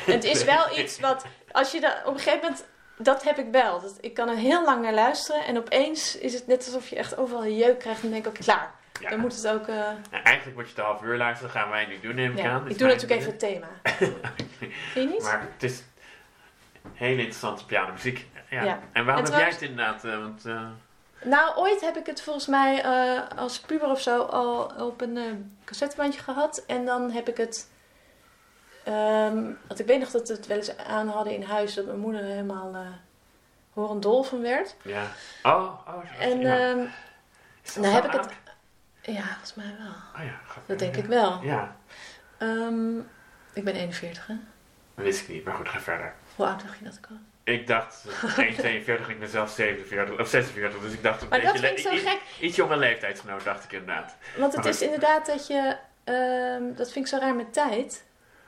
En 0.06 0.14
het 0.14 0.24
is 0.24 0.44
wel 0.44 0.66
iets 0.80 1.00
wat, 1.00 1.26
als 1.52 1.72
je 1.72 1.80
dat 1.82 1.98
op 2.06 2.14
een 2.14 2.20
gegeven 2.20 2.40
moment, 2.42 2.66
dat 2.98 3.24
heb 3.24 3.38
ik 3.38 3.48
wel. 3.52 3.82
Dat, 3.82 3.98
ik 4.02 4.14
kan 4.14 4.30
er 4.30 4.36
heel 4.38 4.64
lang 4.66 4.82
naar 4.82 4.94
luisteren 4.94 5.46
en 5.46 5.58
opeens 5.58 6.18
is 6.18 6.34
het 6.34 6.48
net 6.48 6.66
alsof 6.66 6.88
je 6.90 6.96
echt 6.96 7.18
overal 7.18 7.48
jeuk 7.48 7.80
krijgt. 7.80 8.04
En 8.04 8.12
dan 8.12 8.22
denk 8.22 8.26
ik, 8.26 8.32
oké, 8.32 8.44
klaar. 8.44 8.72
Ja. 9.02 9.10
Dan 9.10 9.20
moet 9.20 9.36
het 9.36 9.48
ook, 9.48 9.68
Nou, 9.68 9.96
eigenlijk 10.24 10.58
moet 10.58 10.70
je 10.70 10.78
een 10.78 10.84
half 10.84 11.02
uur 11.02 11.18
luisteren, 11.18 11.54
dat 11.54 11.62
gaan 11.62 11.72
wij 11.72 11.86
nu 11.86 12.00
doen, 12.00 12.16
neem 12.16 12.32
ik 12.32 12.38
ja. 12.38 12.50
aan. 12.50 12.66
Is 12.66 12.72
Ik 12.72 12.78
doe 12.78 12.88
mijn 12.88 13.00
natuurlijk 13.00 13.22
even 13.22 13.32
het 13.32 13.40
thema. 13.40 13.68
Vind 14.58 14.74
je 14.94 15.06
niet? 15.06 15.22
Maar 15.24 15.42
het 15.54 15.64
is 15.64 15.84
hele 16.94 17.18
interessante 17.18 17.66
pianomuziek. 17.66 18.26
Ja. 18.50 18.64
Ja. 18.64 18.80
En 18.92 19.06
waarom 19.06 19.26
En 19.26 19.32
heb 19.32 19.40
jij 19.42 19.50
het 19.50 19.62
inderdaad? 19.62 20.04
eh, 20.04 20.20
want, 20.20 20.46
eh, 20.46 20.68
Nou, 21.24 21.56
ooit 21.58 21.82
heb 21.82 21.96
ik 21.98 22.06
het 22.06 22.22
volgens 22.22 22.48
mij 22.48 22.82
eh, 22.84 23.38
als 23.38 23.60
puber 23.60 23.90
of 23.90 24.02
zo 24.02 24.22
al 24.22 24.72
op 24.78 25.02
een 25.02 25.58
cassettebandje 25.66 26.22
gehad. 26.22 26.64
En 26.68 26.86
dan 26.86 27.12
heb 27.12 27.28
ik 27.30 27.38
het. 27.38 27.70
ehm, 28.84 29.44
want 29.68 29.80
ik 29.80 29.86
weet 29.86 30.00
nog 30.00 30.10
dat 30.12 30.28
we 30.28 30.34
het 30.34 30.48
wel 30.48 30.58
eens 30.58 30.78
aan 30.78 31.08
hadden 31.08 31.34
in 31.34 31.44
huis. 31.44 31.74
Dat 31.74 31.86
mijn 31.86 32.00
moeder 32.00 32.22
er 32.22 32.28
helemaal 32.28 32.76
horendol 33.74 34.24
van 34.24 34.42
werd. 34.42 34.76
ja. 34.82 35.04
Oh, 35.44 35.88
oh. 35.88 36.22
En 36.22 36.40
ja. 36.40 36.58
ehm, 36.58 36.78
nou 37.76 37.94
heb 37.94 38.06
ik 38.06 38.12
het- 38.12 38.30
ja, 39.02 39.22
volgens 39.24 39.54
mij 39.54 39.76
wel. 39.80 40.22
Oh 40.22 40.26
ja. 40.30 40.40
Dat 40.66 40.80
denk 40.80 40.96
ja. 40.96 41.02
ik 41.02 41.08
wel. 41.08 41.42
Ja, 41.44 41.76
Ehm, 42.38 42.98
ik 43.54 43.64
ben 43.64 43.74
41, 43.76 44.28
hè? 44.28 44.34
dat 44.96 45.06
wist 45.06 45.22
ik 45.22 45.28
niet, 45.28 45.44
maar 45.46 45.54
goed, 45.54 45.70
ga 45.70 45.80
verder. 45.80 46.14
Hoe 46.36 46.46
oud 46.46 46.62
dacht 46.62 46.78
je 46.78 46.84
dat 46.86 46.94
ik 46.94 47.06
was? 47.10 47.18
Ik 47.48 47.68
dacht 47.68 48.06
eh, 48.38 48.48
1,42, 48.58 49.10
ik 49.10 49.20
ben 49.20 49.30
zelf 49.30 49.50
47 49.50 50.20
of 50.20 50.28
46, 50.28 50.82
dus 50.82 50.94
ik 50.94 51.04
dacht 51.04 51.22
een 51.22 51.28
Maar 51.30 51.42
dat 51.42 51.52
beetje 51.54 51.68
vind 51.68 51.80
ik 51.94 52.00
zo 52.00 52.10
gek. 52.10 52.20
iets 52.40 52.56
jonger 52.56 52.78
leeftijdsgenoot, 52.78 53.44
dacht 53.44 53.64
ik 53.64 53.72
inderdaad. 53.72 54.16
Want 54.38 54.54
het 54.54 54.64
Maar 54.64 54.74
is 54.74 54.82
inderdaad 54.82 55.26
dat 55.26 55.48
je, 55.48 55.78
ehm, 56.04 56.74
dat 56.76 56.92
vind 56.92 57.06
ik 57.06 57.12
zo 57.12 57.18
raar 57.18 57.36
met 57.36 57.54
tijd, 57.54 58.04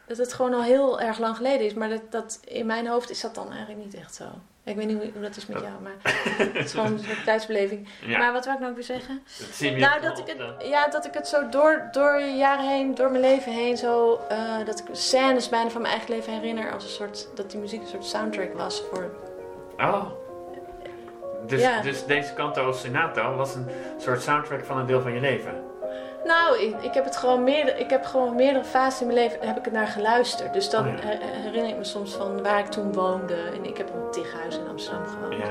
dat 0.10 0.18
het 0.18 0.34
gewoon 0.34 0.54
al 0.54 0.64
heel 0.64 1.00
erg 1.02 1.20
lang 1.20 1.36
geleden 1.36 1.66
is. 1.66 1.74
Maar 1.74 1.90
dat, 1.90 2.02
dat, 2.10 2.40
in 2.46 2.66
mijn 2.66 2.88
hoofd 2.88 3.10
is 3.10 3.22
dat 3.22 3.36
dan 3.36 3.52
eigenlijk 3.52 3.84
niet 3.86 3.96
echt 3.96 4.16
zo. 4.16 4.24
Ik 4.64 4.76
weet 4.76 4.88
niet 4.88 4.98
hoe, 4.98 5.12
hoe 5.14 5.22
dat 5.22 5.36
is 5.36 5.46
met 5.46 5.62
jou, 5.62 5.74
maar 5.82 6.14
het 6.54 6.66
is 6.66 6.72
gewoon 6.72 6.92
een 6.92 7.00
soort 7.00 7.24
tijdsbeleving. 7.24 7.88
Ja, 8.06 8.18
Maar 8.18 8.34
wat 8.34 8.46
wou 8.46 8.58
ik 8.58 8.64
nou 8.64 8.76
weer 8.76 8.84
zeggen? 8.84 9.24
Nou, 9.78 10.02
dat 10.02 10.18
ik 10.20 10.28
het, 10.28 10.68
ja, 10.68 10.88
dat 10.88 11.06
ik 11.06 11.14
het 11.14 11.28
zo 11.28 11.50
door, 11.50 11.88
door 11.92 12.22
jaren 12.22 12.68
heen, 12.68 12.96
door 12.96 13.10
mijn 13.10 13.22
leven 13.22 13.52
heen, 13.52 13.78
zo, 13.78 14.20
eh, 14.30 14.66
dat 14.66 14.80
ik 14.80 14.86
scènes 14.92 15.50
bijna 15.50 15.70
van 15.70 15.82
mijn 15.82 15.94
eigen 15.94 16.16
leven 16.16 16.34
herinner 16.34 16.74
als 16.74 16.84
een 16.84 16.90
soort, 16.90 17.28
dat 17.36 17.52
die 17.52 17.60
muziek 17.60 17.82
een 17.82 17.88
soort 17.88 18.06
soundtrack 18.06 18.54
was 18.54 18.84
voor... 18.92 19.12
Oh. 19.78 20.06
Dus, 21.46 21.62
Ja. 21.62 21.82
dus 21.82 22.06
deze 22.06 22.34
Canto 22.34 22.68
Ostinato 22.68 23.36
was 23.36 23.56
een 23.56 23.68
soort 23.98 24.22
soundtrack 24.22 24.66
van 24.66 24.78
een 24.78 24.86
deel 24.86 25.02
van 25.02 25.14
je 25.14 25.20
leven. 25.20 25.64
Nou, 26.24 26.60
ik, 26.60 26.76
ik 26.82 26.94
heb 26.94 27.04
het 27.06 27.16
gewoon 27.18 27.44
meerdere, 27.44 27.78
ik 27.80 27.90
heb 27.90 28.06
gewoon 28.06 28.36
meerdere 28.36 28.66
fases 28.66 29.02
in 29.02 29.08
mijn 29.08 29.20
leven 29.20 29.48
heb 29.48 29.58
ik 29.58 29.64
het 29.66 29.74
naar 29.74 29.88
geluisterd. 29.88 30.54
Dus 30.54 30.70
dan 30.70 30.88
Oh 30.88 30.94
ja. 30.94 31.00
her- 31.08 31.20
herinner 31.44 31.70
ik 31.72 31.78
me 31.78 31.84
soms 31.84 32.14
van 32.16 32.44
waar 32.44 32.60
ik 32.60 32.66
toen 32.68 32.94
woonde. 32.94 33.36
En 33.56 33.66
ik 33.66 33.78
heb 33.78 33.90
op 33.90 33.96
een 33.96 34.12
tighuis 34.12 34.58
in 34.58 34.68
Amsterdam 34.70 35.06
gewoond. 35.08 35.34
Ja. 35.36 35.50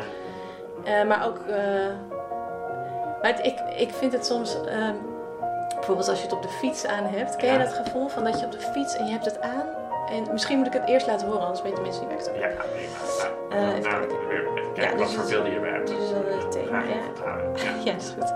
Eh, 1.01 1.07
maar 1.09 1.27
ook, 1.27 1.39
eh, 1.39 1.57
maar 3.23 3.31
het- 3.33 3.47
ik, 3.47 3.59
ik 3.77 3.91
vind 3.93 4.13
het 4.13 4.27
soms, 4.27 4.61
ehm, 4.65 4.95
bijvoorbeeld 5.75 6.09
als 6.09 6.19
je 6.19 6.25
het 6.25 6.33
op 6.35 6.43
de 6.43 6.49
fiets 6.49 6.87
aan 6.87 7.05
hebt. 7.05 7.37
Ken 7.37 7.53
je 7.53 7.59
Ja. 7.59 7.65
dat 7.65 7.73
gevoel 7.85 8.09
van 8.09 8.25
dat 8.25 8.41
je 8.41 8.47
op 8.47 8.53
de 8.53 8.61
fiets 8.61 8.97
en 8.97 9.05
je 9.07 9.13
hebt 9.13 9.25
het 9.25 9.41
aan? 9.41 9.67
En 10.11 10.27
misschien 10.33 10.59
moet 10.59 10.67
ik 10.67 10.73
het 10.73 10.87
eerst 10.89 11.07
laten 11.07 11.27
horen, 11.27 11.43
anders 11.43 11.63
weten 11.63 11.83
mensen 11.83 12.07
niet 12.09 12.19
over 12.21 12.35
Ja, 12.41 12.47
heb. 12.47 12.57
prima. 12.59 13.57
Eh, 13.57 13.61
Nou, 13.63 13.77
even 13.77 13.83
kijken. 14.09 14.29
weer 14.29 14.41
even 14.41 14.73
kijken 14.75 14.83
Ja, 14.83 14.89
wat 14.91 14.99
dus 14.99 15.15
voor 15.17 15.29
beelden 15.29 15.51
je 15.51 15.57
erbij 15.57 15.71
hebt. 15.71 15.89
dit 15.89 15.99
is 15.99 16.11
wel 16.11 16.23
het 16.39 16.53
thema, 16.53 16.79
ja. 16.79 16.87
Ja. 17.25 17.71
Ja, 17.85 17.93
is 17.95 18.15
goed. 18.19 18.33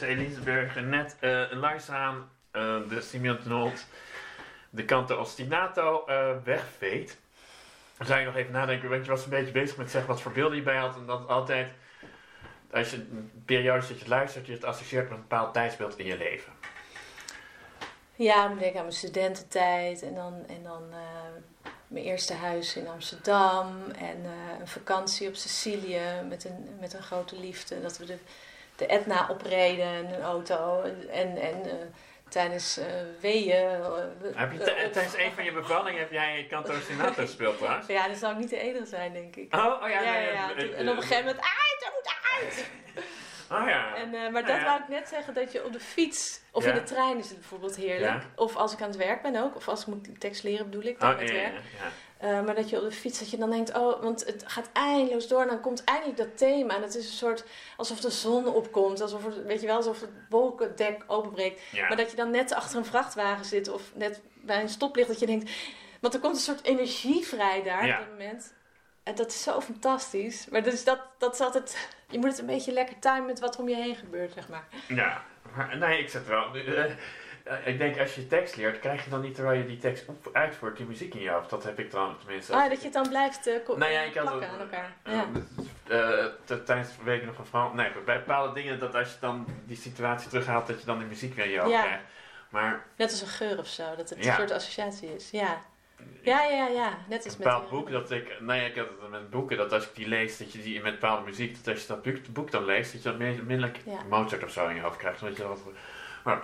Elise 0.00 0.40
Burger 0.40 0.82
net 0.82 1.16
eh, 1.20 1.42
langzaam 1.50 2.28
eh, 2.50 2.76
de 2.88 3.00
Simeon 3.00 3.38
Nolt 3.44 3.86
de 4.70 4.84
kanto 4.84 5.16
ostinato 5.16 6.04
eh 6.06 6.30
wegveet, 6.44 7.18
zou 8.00 8.20
je 8.20 8.26
nog 8.26 8.36
even 8.36 8.52
nadenken, 8.52 8.88
want 8.88 9.04
je 9.04 9.10
was 9.10 9.24
een 9.24 9.30
beetje 9.30 9.52
bezig 9.52 9.76
met 9.76 9.90
zeggen 9.90 10.10
wat 10.10 10.20
voor 10.20 10.32
beelden 10.32 10.56
je 10.56 10.62
bij 10.62 10.76
had. 10.76 10.96
En 10.96 11.06
dat 11.06 11.28
altijd, 11.28 11.70
als 12.70 12.90
je 12.90 12.96
een 12.96 13.42
periode 13.44 13.86
dat 13.86 14.00
je 14.00 14.08
luistert, 14.08 14.46
je 14.46 14.52
het 14.52 14.64
associeert 14.64 15.08
met 15.08 15.18
een 15.18 15.24
bepaald 15.28 15.52
tijdsbeeld 15.52 15.98
in 15.98 16.06
je 16.06 16.16
leven. 16.16 16.52
Ja, 18.14 18.50
ik 18.50 18.58
denk 18.58 18.74
aan 18.76 18.80
mijn 18.80 18.92
studententijd 18.92 20.02
en 20.02 20.14
dan, 20.14 20.44
en 20.46 20.62
dan 20.62 20.82
mijn 21.88 22.04
eerste 22.04 22.34
huis 22.34 22.76
in 22.76 22.88
Amsterdam 22.88 23.90
en 23.98 24.24
een 24.60 24.68
vakantie 24.68 25.28
op 25.28 25.34
Sicilië 25.34 26.22
met 26.28 26.44
een, 26.44 26.68
met 26.80 26.94
een 26.94 27.02
grote 27.02 27.38
liefde. 27.38 27.80
Dat 27.80 27.98
we 27.98 28.04
de, 28.04 28.18
de 28.76 28.86
Etna 28.86 29.26
opreden 29.30 29.86
in 29.86 30.04
een 30.14 30.22
auto 30.22 30.82
en, 31.10 31.36
en, 31.36 31.64
eh, 31.66 31.72
tijdens 32.28 32.76
eh 32.78 32.86
weeën. 33.20 33.70
eh, 33.70 34.34
Heb 34.34 34.52
je 34.52 34.58
tijdens 34.92 35.16
een 35.16 35.32
van 35.32 35.44
je 35.44 35.52
bevallingen 35.52 36.00
heb 36.00 36.12
jij 36.12 36.46
canto 36.48 36.72
ostinato 36.72 37.22
gespeeld 37.22 37.56
trouwens? 37.58 37.86
Ja, 37.86 38.08
dat 38.08 38.16
zou 38.16 38.32
ik 38.32 38.38
niet 38.38 38.50
de 38.50 38.58
enige 38.58 38.86
zijn, 38.86 39.12
denk 39.12 39.36
ik. 39.36 39.54
Oh, 39.54 39.64
oh 39.82 39.88
ja, 39.88 40.00
ja, 40.02 40.18
ja, 40.18 40.50
En 40.56 40.88
op 40.88 40.96
een 40.96 41.02
gegeven 41.02 41.24
moment, 41.24 41.40
uit, 41.40 41.84
er 41.84 41.92
moet 41.94 42.14
uit! 42.40 42.66
Oh 43.50 43.68
ja. 43.68 43.94
En, 43.96 44.10
maar 44.10 44.30
Nou 44.30 44.46
dat 44.46 44.56
ja. 44.56 44.64
wou 44.64 44.80
ik 44.80 44.88
net 44.88 45.08
zeggen, 45.08 45.34
dat 45.34 45.52
je 45.52 45.64
op 45.64 45.72
de 45.72 45.80
fiets 45.80 46.40
of 46.52 46.64
Ja. 46.64 46.68
in 46.70 46.74
de 46.76 46.82
trein 46.82 47.18
is 47.18 47.28
het 47.28 47.38
bijvoorbeeld 47.38 47.76
heerlijk. 47.76 48.12
Ja. 48.12 48.30
Of 48.36 48.56
als 48.56 48.72
ik 48.72 48.80
aan 48.82 48.88
het 48.88 48.96
werk 48.96 49.22
ben 49.22 49.36
ook, 49.36 49.56
of 49.56 49.68
als 49.68 49.80
ik 49.80 49.86
moet 49.86 50.20
tekst 50.20 50.42
leren 50.42 50.70
bedoel 50.70 50.82
ik, 50.90 51.00
dan 51.00 51.14
Oh, 51.14 51.20
ja, 51.22 51.32
werk. 51.32 51.52
Eh, 52.24 52.44
maar 52.44 52.54
dat 52.54 52.70
je 52.70 52.76
op 52.76 52.82
de 52.82 52.92
fiets, 52.92 53.18
dat 53.18 53.30
je 53.30 53.36
dan 53.36 53.50
denkt, 53.50 53.76
oh, 53.76 54.02
want 54.02 54.24
het 54.26 54.44
gaat 54.46 54.70
eindeloos 54.72 55.28
door. 55.28 55.40
En 55.42 55.48
dan 55.48 55.60
komt 55.60 55.84
eindelijk 55.84 56.16
dat 56.16 56.36
thema. 56.38 56.76
En 56.76 56.82
het 56.82 56.94
is 56.94 57.06
een 57.06 57.12
soort, 57.12 57.44
alsof 57.76 58.00
de 58.00 58.10
zon 58.10 58.46
opkomt. 58.46 59.00
Alsof, 59.00 59.22
weet 59.46 59.60
je 59.60 59.66
wel, 59.66 59.76
alsof 59.76 60.00
het 60.00 60.10
wolkendek 60.28 61.04
openbreekt. 61.06 61.60
Ja. 61.72 61.88
Maar 61.88 61.96
dat 61.96 62.10
je 62.10 62.16
dan 62.16 62.30
net 62.30 62.52
achter 62.54 62.78
een 62.78 62.84
vrachtwagen 62.84 63.44
zit 63.44 63.68
of 63.68 63.82
net 63.94 64.20
bij 64.34 64.60
een 64.60 64.68
stoplicht. 64.68 65.08
Dat 65.08 65.20
je 65.20 65.26
denkt, 65.26 65.50
want 66.00 66.14
er 66.14 66.20
komt 66.20 66.34
een 66.34 66.40
soort 66.40 66.62
energie 66.64 67.26
vrij 67.26 67.62
daar 67.62 67.86
Ja. 67.86 67.92
op 67.98 68.04
dat 68.04 68.10
moment. 68.18 68.54
En 69.02 69.14
dat 69.14 69.26
is 69.30 69.42
zo 69.42 69.60
fantastisch. 69.60 70.46
Maar 70.50 70.62
dus 70.62 70.84
dat, 70.84 70.98
dat 71.18 71.34
is 71.34 71.40
altijd, 71.40 71.88
je 72.08 72.18
moet 72.18 72.28
het 72.30 72.38
een 72.38 72.46
beetje 72.46 72.72
lekker 72.72 72.98
timen 72.98 73.26
met 73.26 73.40
wat 73.40 73.54
er 73.54 73.60
om 73.60 73.68
je 73.68 73.76
heen 73.76 73.96
gebeurt, 73.96 74.32
zeg 74.32 74.48
maar. 74.48 74.64
Ja, 74.88 75.24
maar 75.56 75.76
nee, 75.78 75.98
ik 75.98 76.08
zet 76.08 76.26
wel. 76.26 76.50
Eh, 77.44 77.66
ik 77.66 77.78
denk 77.78 77.98
als 77.98 78.14
je 78.14 78.26
tekst 78.26 78.56
leert, 78.56 78.78
krijg 78.80 79.04
je 79.04 79.10
dan 79.10 79.20
niet 79.20 79.34
terwijl 79.34 79.58
je 79.58 79.66
die 79.66 79.76
tekst 79.78 80.08
op- 80.08 80.28
uitvoert, 80.32 80.76
die 80.76 80.86
muziek 80.86 81.14
in 81.14 81.20
je 81.20 81.30
hoofd. 81.30 81.50
Dat 81.50 81.64
heb 81.64 81.78
ik 81.78 81.90
dan 81.90 82.18
tenminste. 82.18 82.52
Ah, 82.54 82.68
dat 82.68 82.78
je 82.78 82.84
het 82.84 82.92
dan 82.92 83.08
blijft 83.08 83.50
ko- 83.64 83.76
Nou 83.76 83.92
ja, 83.92 84.00
ik 84.00 84.14
had 84.14 84.24
plakken 84.26 84.48
aan 84.48 84.58
elkaar. 84.60 84.92
Eh, 85.02 85.12
Ja. 85.12 86.30
t- 86.44 86.66
tijdens 86.66 86.96
de 86.96 87.02
weken 87.04 87.26
nog 87.26 87.34
van 87.36 87.46
Frans. 87.46 87.74
Nee, 87.74 87.90
bij 88.04 88.18
bepaalde 88.18 88.54
dingen 88.54 88.78
dat 88.78 88.94
als 88.94 89.08
je 89.12 89.16
dan 89.20 89.46
die 89.66 89.76
situatie 89.76 90.28
terughaalt, 90.28 90.66
dat 90.66 90.80
je 90.80 90.86
dan 90.86 90.98
die 90.98 91.06
muziek 91.06 91.34
weer 91.34 91.44
in 91.44 91.50
je 91.50 91.58
hoofd 91.58 91.70
Ja. 91.72 91.82
krijgt. 91.82 92.04
Maar 92.48 92.84
Net 92.96 93.10
als 93.10 93.20
een 93.20 93.26
geur 93.26 93.58
of 93.58 93.66
zo, 93.66 93.96
dat 93.96 94.10
het 94.10 94.24
Ja. 94.24 94.30
een 94.30 94.36
soort 94.36 94.50
associatie 94.50 95.14
is. 95.14 95.30
Ja, 95.30 95.60
ja, 96.22 96.42
ja, 96.44 96.66
ja. 96.68 96.88
Net 96.88 96.98
een 97.08 97.14
als 97.16 97.24
met 97.24 97.36
bepaald 97.38 97.68
die- 97.70 97.78
boek 97.78 97.90
dat 97.90 98.10
ik. 98.10 98.40
Nou 98.40 98.60
ja, 98.60 98.66
ik 98.66 98.76
had 98.76 98.86
het 99.00 99.10
met 99.10 99.30
boeken 99.30 99.56
dat 99.56 99.72
als 99.72 99.84
ik 99.84 99.94
die 99.94 100.08
lees, 100.08 100.36
dat 100.38 100.52
je 100.52 100.62
die 100.62 100.82
met 100.82 100.92
bepaalde 101.00 101.24
muziek, 101.24 101.56
dat 101.64 101.74
als 101.74 101.82
je 101.82 101.88
dat 101.88 102.02
boek, 102.02 102.16
boek 102.32 102.50
dan 102.50 102.64
leest, 102.64 102.92
dat 102.92 103.02
je 103.02 103.08
dan 103.08 103.18
meer- 103.18 103.44
middelijk 103.44 103.78
Ja. 103.84 103.98
Mozart 104.08 104.44
of 104.44 104.50
zo 104.50 104.68
in 104.68 104.74
je 104.74 104.80
hoofd 104.80 104.96
krijgt. 104.96 105.22
Omdat 105.22 105.36
je 105.36 105.42
dat, 105.42 105.58
maar 106.24 106.42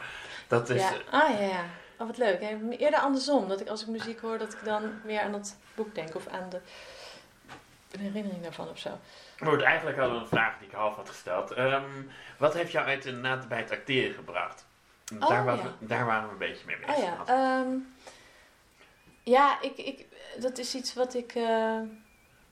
dat 0.50 0.68
is. 0.70 0.80
Ja. 0.82 0.92
Ah 1.10 1.30
ja, 1.40 1.46
ja. 1.46 1.64
Oh, 1.98 2.06
wat 2.06 2.16
leuk. 2.18 2.40
Hè? 2.40 2.58
Eerder 2.70 3.00
andersom. 3.00 3.48
Dat 3.48 3.60
ik 3.60 3.68
als 3.68 3.82
ik 3.82 3.88
muziek 3.88 4.20
hoor, 4.20 4.38
dat 4.38 4.52
ik 4.52 4.64
dan 4.64 5.00
meer 5.04 5.20
aan 5.20 5.32
dat 5.32 5.56
boek 5.74 5.94
denk. 5.94 6.14
Of 6.14 6.26
aan 6.26 6.48
de, 6.50 6.60
de 7.90 7.98
herinnering 7.98 8.42
daarvan 8.42 8.68
of 8.68 8.78
zo. 8.78 8.98
Goed, 9.42 9.62
eigenlijk 9.62 9.96
hadden 9.98 10.16
we 10.16 10.22
een 10.22 10.28
vraag 10.28 10.58
die 10.58 10.68
ik 10.68 10.74
half 10.74 10.96
had 10.96 11.08
gesteld. 11.08 11.50
Ehm, 11.50 11.84
wat 12.38 12.54
heeft 12.54 12.72
jou 12.72 12.86
uit 12.86 13.04
inderdaad 13.06 13.48
bij 13.48 13.58
het 13.58 13.70
acteren 13.70 14.14
gebracht? 14.14 14.66
Oh, 15.20 15.28
daar, 15.28 15.44
waren 15.44 15.64
ja. 15.64 15.74
we, 15.78 15.86
daar 15.86 16.06
waren 16.06 16.26
we 16.26 16.32
een 16.32 16.38
beetje 16.38 16.66
mee 16.66 16.76
bezig. 16.76 16.96
Oh 16.96 17.26
ja. 17.26 17.60
ehm, 17.60 17.68
ja, 19.22 19.60
ik, 19.60 19.76
ik, 19.76 20.06
dat 20.40 20.58
is 20.58 20.74
iets 20.74 20.94
wat 20.94 21.14
ik... 21.14 21.34
eh, 21.34 21.78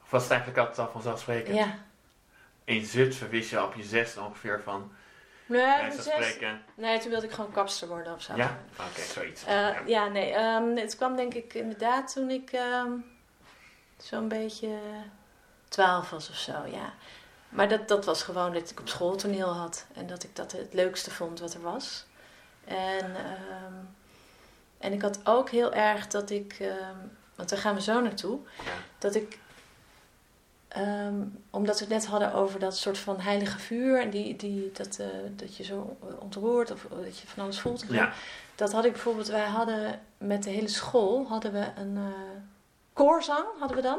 Of 0.02 0.10
was 0.10 0.22
het 0.22 0.30
eigenlijk 0.30 0.60
altijd 0.60 0.78
al 0.86 0.92
vanzelfsprekend? 0.92 1.56
ja. 1.56 1.78
In 2.64 2.84
Zutphen 2.84 3.28
wist 3.28 3.50
je 3.50 3.62
op 3.64 3.74
je 3.74 3.82
zesde 3.82 4.20
ongeveer 4.20 4.60
van, 4.62 4.92
Nee, 5.48 5.90
zes- 5.90 6.04
spreken. 6.04 6.62
nee, 6.74 6.98
toen 6.98 7.10
wilde 7.10 7.26
ik 7.26 7.32
gewoon 7.32 7.52
kapster 7.52 7.88
worden 7.88 8.14
of 8.14 8.22
zo. 8.22 8.36
Ja? 8.36 8.58
Oké, 8.80 9.00
zoiets. 9.00 9.44
Eh, 9.44 9.54
ja. 9.54 9.82
ja. 9.86 10.08
nee. 10.08 10.32
ehm, 10.32 10.76
het 10.76 10.96
kwam 10.96 11.16
denk 11.16 11.34
ik 11.34 11.54
inderdaad 11.54 12.12
toen 12.12 12.30
ik 12.30 12.52
ehm, 12.52 12.90
zo'n 13.96 14.28
beetje 14.28 14.78
twaalf 15.68 16.10
was 16.10 16.30
of 16.30 16.36
zo, 16.36 16.52
ja. 16.66 16.92
Maar 17.48 17.68
dat, 17.68 17.88
dat 17.88 18.04
was 18.04 18.22
gewoon 18.22 18.52
dat 18.52 18.70
ik 18.70 18.80
op 18.80 18.88
school 18.88 19.16
toneel 19.16 19.52
had. 19.52 19.86
En 19.94 20.06
dat 20.06 20.22
ik 20.22 20.36
dat 20.36 20.52
het 20.52 20.74
leukste 20.74 21.10
vond 21.10 21.40
wat 21.40 21.54
er 21.54 21.60
was. 21.60 22.06
En, 22.64 23.16
ehm, 23.16 23.74
en 24.78 24.92
ik 24.92 25.02
had 25.02 25.20
ook 25.24 25.50
heel 25.50 25.72
erg 25.72 26.06
dat 26.06 26.30
ik... 26.30 26.56
want 27.34 27.48
daar 27.48 27.58
gaan 27.58 27.74
we 27.74 27.80
zo 27.80 28.00
naartoe. 28.00 28.38
Dat 28.98 29.14
ik... 29.14 29.38
ehm, 30.68 31.14
omdat 31.50 31.78
we 31.78 31.84
het 31.84 31.94
net 31.94 32.06
hadden 32.06 32.32
over 32.34 32.60
dat 32.60 32.76
soort 32.76 32.98
van 32.98 33.20
heilige 33.20 33.58
vuur. 33.58 34.00
En 34.00 34.10
die, 34.10 34.36
die, 34.36 34.70
dat, 34.72 34.98
eh, 34.98 35.06
dat 35.30 35.56
je 35.56 35.64
zo 35.64 35.96
eh, 36.08 36.20
ontroert 36.20 36.70
of 36.70 36.86
dat 37.04 37.18
je 37.18 37.26
van 37.26 37.42
alles 37.44 37.60
voelt. 37.60 37.84
Ja. 37.88 38.12
Dat 38.54 38.72
had 38.72 38.84
ik 38.84 38.92
bijvoorbeeld, 38.92 39.26
wij 39.28 39.46
hadden 39.46 40.00
met 40.18 40.42
de 40.42 40.50
hele 40.50 40.68
school 40.68 41.26
hadden 41.28 41.52
we 41.52 41.66
een 41.76 41.96
eh, 41.96 42.02
koorzang, 42.92 43.44
hadden 43.58 43.76
we 43.76 43.82
dan, 43.82 43.98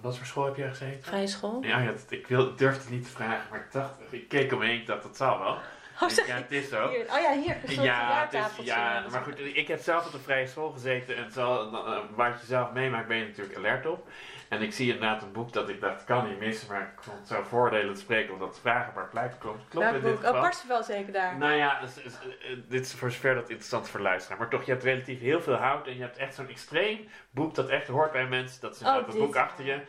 Wat 0.00 0.16
voor 0.16 0.26
school 0.26 0.44
heb 0.44 0.56
jij 0.56 0.68
gezeten? 0.68 1.02
vrije 1.02 1.26
school. 1.26 1.62
Ja, 1.62 1.84
dat- 1.84 2.04
ik 2.08 2.26
wil, 2.26 2.56
durfde 2.56 2.80
het 2.80 2.90
niet 2.90 3.04
te 3.04 3.10
vragen, 3.10 3.46
maar 3.50 3.58
ik 3.60 3.72
dacht, 3.72 3.90
ik 4.10 4.28
keek 4.28 4.52
om 4.52 4.58
me 4.58 4.66
heen, 4.66 4.80
ik 4.80 4.86
dacht, 4.86 5.02
dat 5.02 5.16
zal 5.16 5.38
wel. 5.38 5.56
Oh, 6.02 6.08
ja, 6.26 6.34
het 6.34 6.50
is 6.52 6.68
zo. 6.68 6.88
Hier. 6.88 7.00
Oh 7.10 7.20
ja, 7.20 7.32
hier. 7.32 7.56
Een 7.66 7.82
Ja, 7.82 8.28
het 8.30 8.58
is, 8.58 8.64
ja, 8.64 9.04
maar 9.10 9.22
goed, 9.22 9.38
ik 9.38 9.68
heb 9.68 9.80
zelf 9.82 10.06
op 10.06 10.12
de 10.12 10.18
vrije 10.18 10.46
school 10.46 10.70
gezeten 10.70 11.16
en 11.16 11.30
eh, 11.36 11.98
wat 12.14 12.40
je 12.40 12.46
zelf 12.46 12.72
meemaakt 12.72 13.08
ben 13.08 13.16
je 13.16 13.24
natuurlijk 13.26 13.56
alert 13.56 13.86
op. 13.86 14.08
En 14.48 14.62
ik 14.62 14.72
zie 14.72 14.92
inderdaad 14.92 15.22
een 15.22 15.32
boek 15.32 15.52
dat 15.52 15.68
ik 15.68 15.80
dacht, 15.80 16.04
kan 16.04 16.28
niet 16.28 16.38
missen, 16.38 16.68
maar 16.72 16.80
ik 16.80 17.02
vond 17.02 17.18
het 17.18 17.28
zo 17.28 17.42
voordelen 17.42 17.94
te 17.94 18.00
spreken 18.00 18.32
omdat 18.32 18.48
het 18.48 18.58
vragen 18.58 18.94
waar 18.94 19.08
pleit 19.08 19.38
klopt. 19.38 19.68
Klopt 19.68 19.86
Welk 19.86 19.96
in 19.96 20.02
dit 20.02 20.10
boek? 20.10 20.20
Oh, 20.20 20.26
geval. 20.26 20.42
Parsifal 20.42 20.82
zeker 20.82 21.12
daar. 21.12 21.36
Nou 21.36 21.52
ja, 21.52 21.80
dus, 21.80 21.94
dus, 21.94 22.14
eh, 22.14 22.56
dit 22.68 22.84
is 22.84 22.94
voor 22.94 23.10
zover 23.10 23.34
dat 23.34 23.48
interessant 23.48 23.88
voor 23.88 24.00
luisteraar. 24.00 24.38
Maar 24.38 24.48
toch, 24.48 24.64
je 24.64 24.70
hebt 24.70 24.84
relatief 24.84 25.20
heel 25.20 25.40
veel 25.40 25.54
hout 25.54 25.86
en 25.86 25.94
je 25.94 26.00
hebt 26.00 26.16
echt 26.16 26.34
zo'n 26.34 26.48
extreem 26.48 27.08
boek 27.30 27.54
dat 27.54 27.68
echt 27.68 27.88
hoort 27.88 28.12
bij 28.12 28.26
mensen. 28.26 28.60
Dat 28.60 28.74
is 28.74 28.82
Oh, 28.82 29.08
boek 29.08 29.36
achter 29.36 29.64
je. 29.64 29.80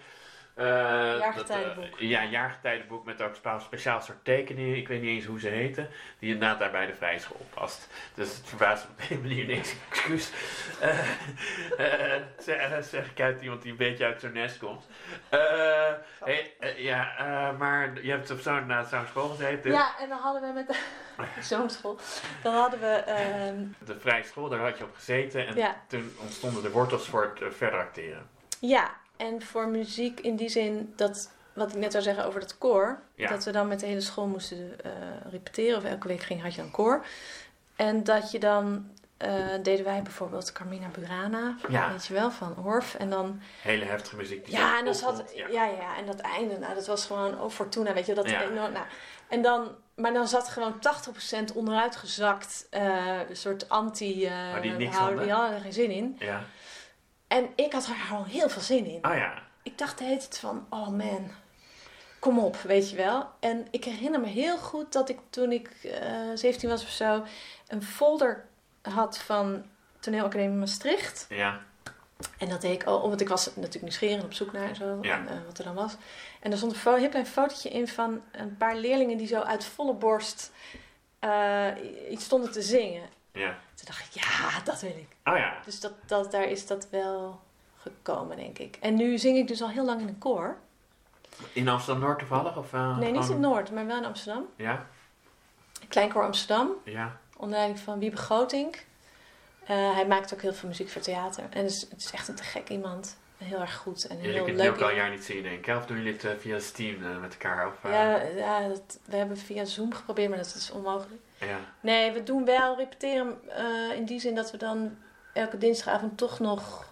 Eh, 0.59 0.65
Jaargetijdenboek. 1.19 1.89
dat, 1.91 1.99
eh, 1.99 2.09
ja, 2.09 2.23
jaargetijdenboek 2.23 3.05
met 3.05 3.21
ook 3.21 3.35
spa- 3.35 3.59
speciaal 3.59 4.01
soort 4.01 4.23
tekeningen. 4.25 4.77
Ik 4.77 4.87
weet 4.87 5.01
niet 5.01 5.09
eens 5.09 5.25
hoe 5.25 5.39
ze 5.39 5.47
heten. 5.47 5.89
Die 6.19 6.33
inderdaad 6.33 6.59
daar 6.59 6.71
bij 6.71 6.85
de 6.85 6.95
vrije 6.95 7.19
school 7.19 7.45
past. 7.53 7.87
Dus 8.13 8.37
het 8.37 8.47
verbaast 8.47 8.85
me 8.87 9.03
op 9.03 9.09
een 9.11 9.21
manier 9.21 9.45
niks. 9.45 9.75
Excuus. 9.89 10.31
Eh, 11.77 12.15
zeg, 12.81 13.09
ik 13.11 13.19
uit 13.21 13.41
iemand 13.41 13.61
die 13.61 13.71
een 13.71 13.77
beetje 13.77 14.05
uit 14.05 14.19
zo'n 14.21 14.31
nest 14.31 14.57
komt. 14.57 14.87
Hey, 15.29 16.53
ja, 16.77 17.51
maar 17.57 18.01
je 18.03 18.11
hebt 18.11 18.31
op 18.31 18.39
zo'n 18.39 18.65
na 18.65 18.83
zo'n 18.83 19.05
school 19.07 19.27
gezeten. 19.29 19.71
Ja, 19.71 19.99
en 19.99 20.09
dan 20.09 20.19
hadden 20.19 20.41
we 20.41 20.53
met 20.53 20.67
de 20.67 20.77
zo'n 21.55 21.69
school, 21.69 21.99
dan 22.43 22.53
hadden 22.53 22.79
we, 22.79 22.87
ehm, 22.87 23.63
De 23.85 23.99
vrije 23.99 24.23
school, 24.23 24.49
daar 24.49 24.59
had 24.59 24.77
je 24.77 24.83
op 24.83 24.95
gezeten. 24.95 25.47
En 25.47 25.55
ja, 25.55 25.75
toen 25.87 26.13
ontstonden 26.21 26.63
de 26.63 26.71
wortels 26.71 27.07
voor 27.07 27.33
het 27.39 27.55
verder 27.55 27.79
acteren. 27.79 28.29
ja, 28.59 28.91
en 29.19 29.41
voor 29.41 29.67
muziek 29.67 30.19
in 30.19 30.35
die 30.35 30.49
zin, 30.49 30.93
dat, 30.95 31.29
wat 31.53 31.69
ik 31.69 31.75
net 31.79 31.91
zou 31.91 32.03
zeggen 32.03 32.25
over 32.25 32.39
dat 32.39 32.57
koor, 32.57 32.99
Ja. 33.15 33.29
dat 33.29 33.43
we 33.43 33.51
dan 33.51 33.67
met 33.67 33.79
de 33.79 33.85
hele 33.85 34.01
school 34.01 34.27
moesten 34.27 34.83
eh, 34.83 34.91
repeteren, 35.31 35.77
of 35.77 35.83
elke 35.83 36.07
week 36.07 36.21
ging, 36.21 36.41
had 36.41 36.55
je 36.55 36.61
een 36.61 36.71
koor. 36.71 37.05
En 37.75 38.03
dat 38.03 38.31
je 38.31 38.39
dan, 38.39 38.89
eh, 39.17 39.31
deden 39.63 39.85
wij 39.85 40.01
bijvoorbeeld 40.01 40.51
Carmina 40.51 40.87
Burana, 40.87 41.55
Ja. 41.69 41.89
weet 41.91 42.05
je 42.05 42.13
wel, 42.13 42.31
van 42.31 42.55
Orff. 42.65 42.95
En 42.95 43.09
dan 43.09 43.41
Hele 43.61 43.85
heftige 43.85 44.15
muziek. 44.15 44.45
Die 44.45 44.53
Ja, 44.55 44.77
en 44.79 44.85
dan 44.85 44.95
zat, 44.95 45.23
ja. 45.35 45.47
Ja, 45.47 45.65
ja, 45.65 45.97
en 45.97 46.05
dat 46.05 46.19
einde, 46.19 46.57
nou, 46.57 46.73
dat 46.75 46.87
was 46.87 47.05
gewoon, 47.05 47.41
oh 47.41 47.49
Fortuna, 47.49 47.93
weet 47.93 48.05
je, 48.05 48.13
dat 48.13 48.29
Ja. 48.29 48.47
nou, 48.49 48.71
en 49.27 49.41
dan, 49.41 49.67
maar 49.95 50.13
dan 50.13 50.27
zat 50.27 50.49
gewoon 50.49 50.79
80% 50.79 51.53
onderuit 51.53 51.95
gezakt, 51.95 52.67
eh, 52.69 53.19
een 53.29 53.35
soort 53.35 53.69
anti, 53.69 54.29
Maar 54.29 54.61
die 54.61 54.71
niks 54.71 54.95
houden, 54.95 54.97
hadden? 55.17 55.23
die 55.23 55.33
hadden 55.33 55.55
er 55.55 55.61
geen 55.61 55.73
zin 55.73 55.91
in. 55.91 56.15
Ja. 56.19 56.43
En 57.29 57.49
ik 57.55 57.73
had 57.73 57.85
er 57.87 57.95
gewoon 57.95 58.25
heel 58.25 58.49
veel 58.49 58.61
zin 58.61 58.85
in. 58.85 59.01
Ah 59.01 59.15
ja. 59.15 59.41
Ik 59.63 59.77
dacht 59.77 59.97
de 59.97 60.03
hele 60.03 60.17
tijd 60.17 60.37
van, 60.39 60.65
oh 60.69 60.87
man, 60.87 61.31
kom 62.19 62.39
op, 62.39 62.55
weet 62.61 62.89
je 62.89 62.95
wel. 62.95 63.27
En 63.39 63.67
ik 63.71 63.83
herinner 63.85 64.19
me 64.19 64.27
heel 64.27 64.57
goed 64.57 64.93
dat 64.93 65.09
ik 65.09 65.19
toen 65.29 65.51
ik 65.51 65.69
eh 65.83 66.11
17 66.35 66.69
was 66.69 66.83
of 66.83 66.89
zo, 66.89 67.23
een 67.67 67.83
folder 67.83 68.45
had 68.81 69.17
van 69.17 69.63
Toneelacademie 69.99 70.57
Maastricht. 70.57 71.25
Ja. 71.29 71.59
En 72.37 72.49
dat 72.49 72.61
deed 72.61 72.81
ik 72.81 72.83
al, 72.87 73.09
want 73.09 73.21
ik 73.21 73.29
was 73.29 73.45
natuurlijk 73.55 73.81
nieuwsgierig 73.81 74.23
op 74.23 74.33
zoek 74.33 74.51
naar 74.51 74.69
en 74.69 74.75
zo, 74.75 74.97
Ja. 75.01 75.17
en, 75.17 75.27
eh, 75.27 75.35
wat 75.45 75.57
er 75.57 75.63
dan 75.63 75.75
was. 75.75 75.95
En 76.39 76.51
er 76.51 76.57
stond 76.57 76.85
een 76.85 76.97
heel 76.97 77.09
klein 77.09 77.25
fotootje 77.25 77.69
in 77.69 77.87
van 77.87 78.21
een 78.31 78.57
paar 78.57 78.75
leerlingen 78.75 79.17
die 79.17 79.27
zo 79.27 79.39
uit 79.41 79.65
volle 79.65 79.93
borst 79.93 80.51
eh, 81.19 81.67
iets 82.09 82.25
stonden 82.25 82.51
te 82.51 82.61
zingen. 82.61 83.09
Ja. 83.39 83.57
Toen 83.75 83.85
dacht 83.85 84.05
ik, 84.15 84.21
ja, 84.23 84.59
dat 84.63 84.81
wil 84.81 84.89
ik. 84.89 85.07
Ah 85.23 85.37
ja. 85.37 85.57
Dus 85.65 85.79
dat, 85.79 85.93
dat, 86.05 86.31
daar 86.31 86.43
is 86.43 86.67
dat 86.67 86.87
wel 86.89 87.41
gekomen, 87.81 88.37
denk 88.37 88.57
ik. 88.57 88.77
En 88.81 88.95
nu 88.95 89.17
zing 89.17 89.37
ik 89.37 89.47
dus 89.47 89.61
al 89.61 89.69
heel 89.69 89.85
lang 89.85 90.01
in 90.01 90.07
een 90.07 90.17
koor. 90.17 90.57
In 91.53 91.67
Amsterdam-Noord 91.67 92.19
toevallig? 92.19 92.57
Of, 92.57 92.73
eh, 92.73 92.97
Nee, 92.97 93.11
niet 93.11 93.29
in 93.29 93.39
Noord, 93.39 93.71
maar 93.71 93.85
wel 93.85 93.97
in 93.97 94.05
Amsterdam. 94.05 94.45
Ja? 94.55 94.85
Kleinkoor 95.87 96.23
Amsterdam, 96.23 96.71
Ja. 96.83 97.17
onder 97.37 97.55
leiding 97.57 97.79
van 97.79 97.99
Wiebe 97.99 98.17
Grotink. 98.17 98.85
Eh, 99.65 99.93
hij 99.93 100.07
maakt 100.07 100.33
ook 100.33 100.41
heel 100.41 100.53
veel 100.53 100.67
muziek 100.69 100.89
voor 100.89 101.01
theater. 101.01 101.43
En 101.49 101.61
het 101.63 101.71
is, 101.71 101.81
het 101.89 101.99
is 101.99 102.11
echt 102.11 102.27
een 102.27 102.35
te 102.35 102.43
gek 102.43 102.69
iemand. 102.69 103.17
Heel 103.37 103.59
erg 103.59 103.75
goed 103.75 104.07
en 104.07 104.15
Jullie 104.17 104.31
heel 104.33 104.43
kunnen 104.43 104.61
het 104.65 104.71
ook 104.73 104.79
leuk. 104.79 104.85
al 104.85 104.91
een 104.91 104.99
jaar 105.01 105.09
niet 105.09 105.23
zien, 105.23 105.43
denk 105.43 105.67
ik. 105.67 105.75
Of 105.75 105.85
doen 105.85 105.97
jullie 105.97 106.13
het 106.13 106.23
eh, 106.25 106.31
via 106.39 106.59
Steam 106.59 107.19
met 107.21 107.31
elkaar? 107.31 107.67
Of, 107.67 107.73
Ja, 107.91 108.15
ja 108.21 108.67
dat, 108.67 108.99
we 109.05 109.15
hebben 109.15 109.37
via 109.37 109.65
Zoom 109.65 109.93
geprobeerd, 109.93 110.29
maar 110.29 110.37
dat 110.37 110.55
is 110.55 110.71
onmogelijk. 110.71 111.21
Ja. 111.39 111.59
Nee, 111.79 112.11
we 112.11 112.23
doen 112.23 112.45
wel 112.45 112.75
repeteren 112.77 113.39
eh, 113.49 113.95
in 113.97 114.05
die 114.05 114.19
zin 114.19 114.35
dat 114.35 114.51
we 114.51 114.57
dan 114.57 114.97
elke 115.33 115.57
dinsdagavond 115.57 116.17
toch 116.17 116.39
nog 116.39 116.91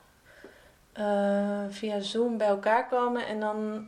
eh, 0.94 1.64
via 1.70 2.00
Zoom 2.00 2.38
bij 2.38 2.48
elkaar 2.48 2.88
komen. 2.88 3.28
En 3.28 3.40
dan, 3.40 3.88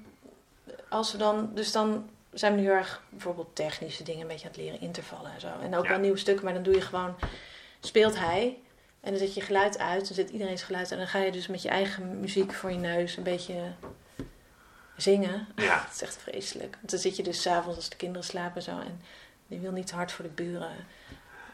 als 0.89 1.11
we 1.11 1.17
dan, 1.17 1.51
dus 1.53 1.71
dan 1.71 2.09
zijn 2.33 2.53
we 2.53 2.59
nu 2.59 2.65
heel 2.65 2.75
erg 2.75 3.03
bijvoorbeeld 3.09 3.55
technische 3.55 4.03
dingen 4.03 4.21
een 4.21 4.27
beetje 4.27 4.45
aan 4.45 4.51
het 4.51 4.61
leren 4.61 4.81
intervallen 4.81 5.31
en 5.33 5.39
zo. 5.39 5.47
En 5.61 5.75
ook 5.75 5.83
Ja. 5.83 5.89
wel 5.89 5.99
nieuwe 5.99 6.17
stukken, 6.17 6.45
maar 6.45 6.53
dan 6.53 6.63
doe 6.63 6.73
je 6.73 6.81
gewoon, 6.81 7.15
speelt 7.79 8.19
hij. 8.19 8.57
En 9.01 9.09
dan 9.09 9.19
zet 9.19 9.33
je 9.33 9.41
geluid 9.41 9.77
uit, 9.77 10.05
dan 10.07 10.15
zet 10.15 10.29
iedereen 10.29 10.57
zijn 10.57 10.67
geluid 10.67 10.83
uit. 10.83 10.91
En 10.91 10.97
dan 10.97 11.07
ga 11.07 11.19
je 11.19 11.31
dus 11.31 11.47
met 11.47 11.61
je 11.61 11.69
eigen 11.69 12.19
muziek 12.19 12.53
voor 12.53 12.71
je 12.71 12.77
neus 12.77 13.17
een 13.17 13.23
beetje 13.23 13.61
zingen. 14.97 15.47
Ja. 15.55 15.79
Het 15.85 15.93
is 15.93 16.01
echt 16.01 16.17
vreselijk. 16.17 16.75
Want 16.75 16.89
dan 16.91 16.99
zit 16.99 17.15
je 17.15 17.23
dus 17.23 17.41
s'avonds 17.41 17.77
als 17.77 17.89
de 17.89 17.95
kinderen 17.95 18.23
slapen 18.27 18.55
en 18.55 18.61
zo. 18.61 18.71
En 18.71 19.01
je 19.49 19.59
wil 19.59 19.71
niet 19.71 19.87
te 19.87 19.95
hard 19.95 20.11
voor 20.11 20.25
de 20.25 20.31
buren. 20.31 20.71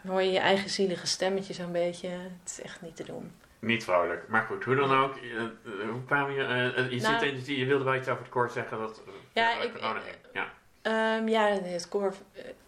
Dan 0.02 0.12
hoor 0.12 0.22
je 0.22 0.32
je 0.32 0.40
eigen 0.40 0.70
zielige 0.70 1.08
stemmetje 1.08 1.54
zo'n 1.54 1.72
beetje. 1.72 2.08
Het 2.10 2.50
is 2.50 2.62
echt 2.62 2.82
niet 2.82 2.96
te 2.96 3.04
doen. 3.04 3.32
Niet 3.60 3.84
vrolijk. 3.84 4.28
Maar 4.28 4.42
goed, 4.44 4.64
hoe 4.64 4.76
dan 4.76 4.92
ook. 4.98 5.16
eh, 5.16 5.42
eh, 5.44 5.90
hoe 5.92 6.06
kwam 6.06 6.32
je... 6.32 6.44
eh, 6.44 6.92
je, 6.92 7.02
Nou- 7.02 7.20
zit 7.20 7.48
je 7.48 7.66
wilde 7.66 7.84
wel 7.84 7.96
iets 7.96 8.08
over 8.08 8.22
het 8.24 8.32
koor 8.32 8.50
zeggen 8.50 8.78
dat... 8.78 9.02
Ja, 9.34 9.62
ik-. 9.62 9.80
Ja. 10.34 10.48
Ehm, 10.82 11.28
ja, 11.28 11.48
het 11.48 11.90
koor. 11.90 12.14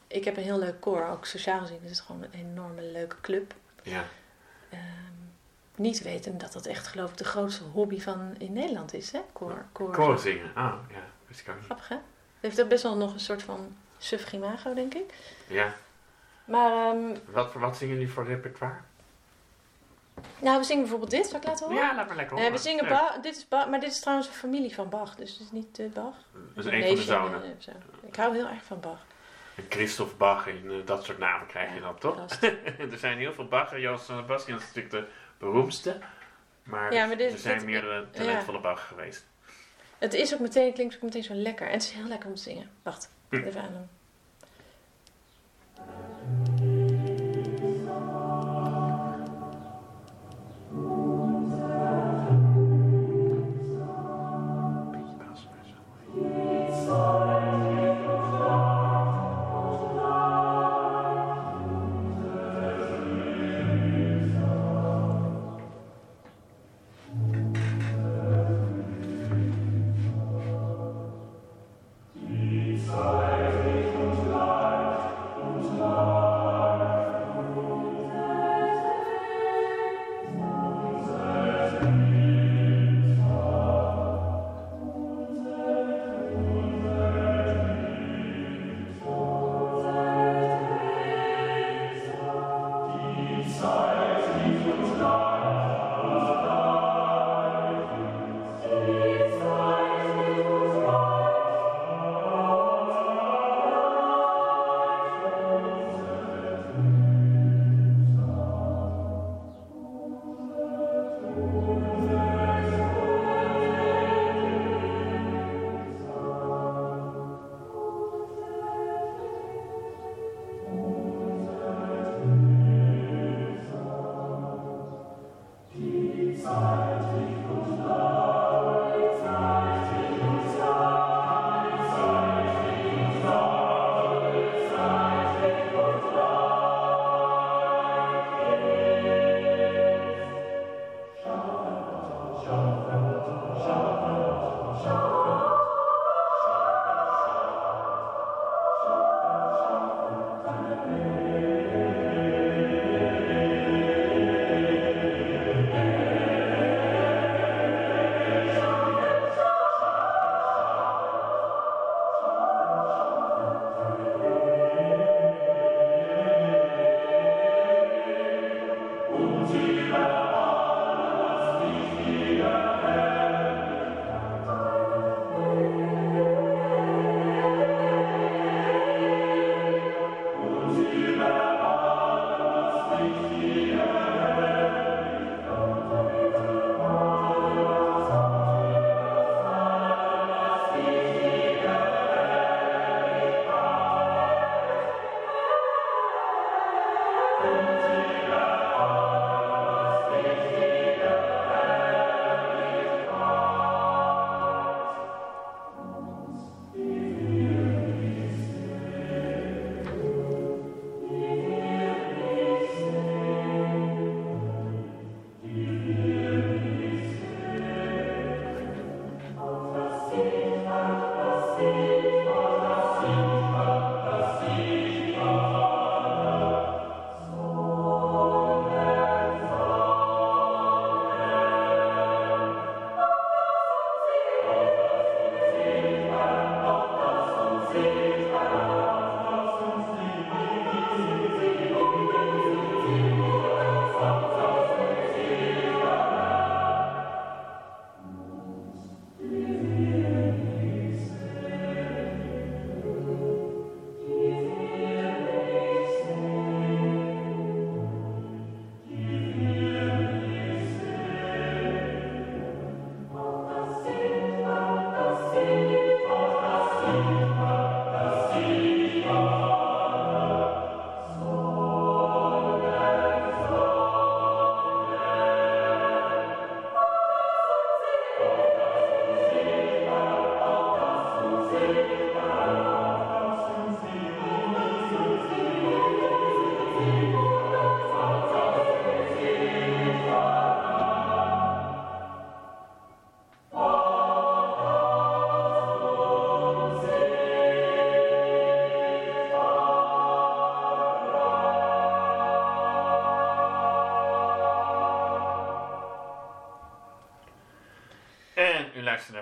Ik 0.07 0.25
heb 0.25 0.38
een 0.38 0.43
heel 0.43 0.59
leuk 0.59 0.80
koor, 0.82 1.05
ook 1.05 1.25
sociaal 1.25 1.59
gezien. 1.59 1.80
Het 1.82 1.91
is 1.91 1.99
gewoon 1.99 2.23
een 2.23 2.32
enorme 2.39 2.82
leuke 2.82 3.15
club. 3.21 3.53
ja. 3.84 4.03
Ehm, 4.69 4.82
niet 5.75 6.01
weten 6.01 6.38
dat 6.38 6.53
dat 6.53 6.65
echt, 6.65 6.88
geloof 6.88 7.11
ik, 7.11 7.17
de 7.17 7.23
grootste 7.23 7.63
hobby 7.63 7.99
van 8.01 8.36
in 8.38 8.53
Nederland 8.53 8.93
is, 8.93 9.11
hè? 9.11 9.19
Koor. 9.34 9.65
koor. 9.71 9.91
Koor 9.91 10.17
zingen. 10.19 10.51
Ah, 10.55 10.73
ja. 10.91 11.03
Wist 11.28 11.39
ik 11.39 11.49
ook 11.49 11.55
niet. 11.55 11.65
Grappig, 11.65 11.88
hè? 11.88 11.95
Het 11.95 12.03
heeft 12.39 12.61
ook 12.61 12.69
best 12.69 12.84
wel 12.84 12.97
nog 12.97 13.13
een 13.13 13.19
soort 13.19 13.43
van 13.43 13.75
suffig 13.97 14.33
imago, 14.33 14.73
denk 14.73 14.93
ik. 14.93 15.13
Ja. 15.47 15.73
Maar, 16.45 16.71
ehm, 16.71 17.15
Wat, 17.25 17.51
voor 17.51 17.61
wat 17.61 17.77
zingen 17.77 17.93
jullie 17.95 18.11
voor 18.11 18.25
repertoire? 18.25 18.75
nou, 20.39 20.57
we 20.57 20.63
zingen 20.63 20.81
bijvoorbeeld 20.81 21.11
dit. 21.11 21.25
Zal 21.27 21.39
ik 21.39 21.45
laten 21.45 21.65
horen? 21.67 21.81
Ja, 21.83 21.95
laat 21.95 22.07
maar 22.07 22.15
lekker 22.15 22.35
Nee, 22.35 22.45
horen. 22.45 22.61
we 22.61 22.67
zingen. 22.69 22.87
Bach. 22.87 23.19
Dit 23.19 23.35
is 23.35 23.47
Bach, 23.47 23.67
maar 23.69 23.79
dit 23.79 23.91
is 23.91 23.99
trouwens 23.99 24.27
een 24.27 24.33
familie 24.33 24.73
van 24.75 24.89
Bach, 24.89 25.15
dus 25.15 25.31
het 25.31 25.39
is 25.39 25.51
niet 25.51 25.79
uh, 25.79 25.91
Bach. 25.93 26.15
Dat 26.55 26.65
is 26.65 26.71
een 26.71 26.83
van 26.87 26.95
de 26.95 27.01
zonen. 27.01 27.43
eh, 27.43 27.49
zo. 27.59 27.71
Ik 28.07 28.15
hou 28.15 28.35
heel 28.35 28.47
erg 28.47 28.63
van 28.63 28.79
Bach. 28.79 29.05
En 29.55 29.65
Christophe 29.69 30.15
Bach 30.15 30.47
en 30.47 30.61
eh, 30.69 30.75
dat 30.85 31.03
soort 31.05 31.17
namen 31.17 31.47
krijg 31.47 31.73
je 31.73 31.79
dan, 31.79 31.97
toch? 31.97 32.27
Er 32.91 32.97
zijn 32.97 33.17
heel 33.17 33.33
veel 33.33 33.47
Bach. 33.47 33.77
Johann 33.79 33.99
Sebastian 34.03 34.57
is 34.57 34.63
natuurlijk 34.65 34.91
de 34.93 35.07
beroemdste. 35.37 35.97
Maar, 36.63 36.93
Ja, 36.93 37.05
maar 37.05 37.17
dit- 37.17 37.31
er 37.31 37.37
zijn 37.37 37.65
meerdere 37.65 38.09
talentvolle 38.09 38.59
Bach 38.59 38.87
geweest. 38.87 39.25
Het 39.97 40.13
is 40.13 40.33
ook 40.33 40.39
meteen, 40.39 40.73
klinkt 40.73 40.95
ook 40.95 41.01
meteen 41.01 41.23
zo 41.23 41.33
lekker. 41.33 41.67
En 41.67 41.73
het 41.73 41.83
is 41.83 41.91
heel 41.91 42.07
lekker 42.07 42.29
om 42.29 42.35
te 42.35 42.41
zingen. 42.41 42.69
Wacht, 42.83 43.09
Hm. 43.30 43.36
even 43.36 43.61
aan 43.61 43.71
doen. 43.73 43.88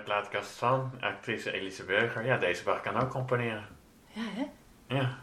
Plaatkast 0.06 0.50
van 0.50 0.92
actrice 1.00 1.52
Elise 1.52 1.84
Burger. 1.84 2.24
Ja, 2.24 2.36
deze 2.36 2.62
mag 2.64 2.80
kan 2.80 2.96
ook 2.96 3.10
componeren. 3.10 3.66
Ja, 4.06 4.22
hè? 4.22 4.44
Ja. 4.96 5.18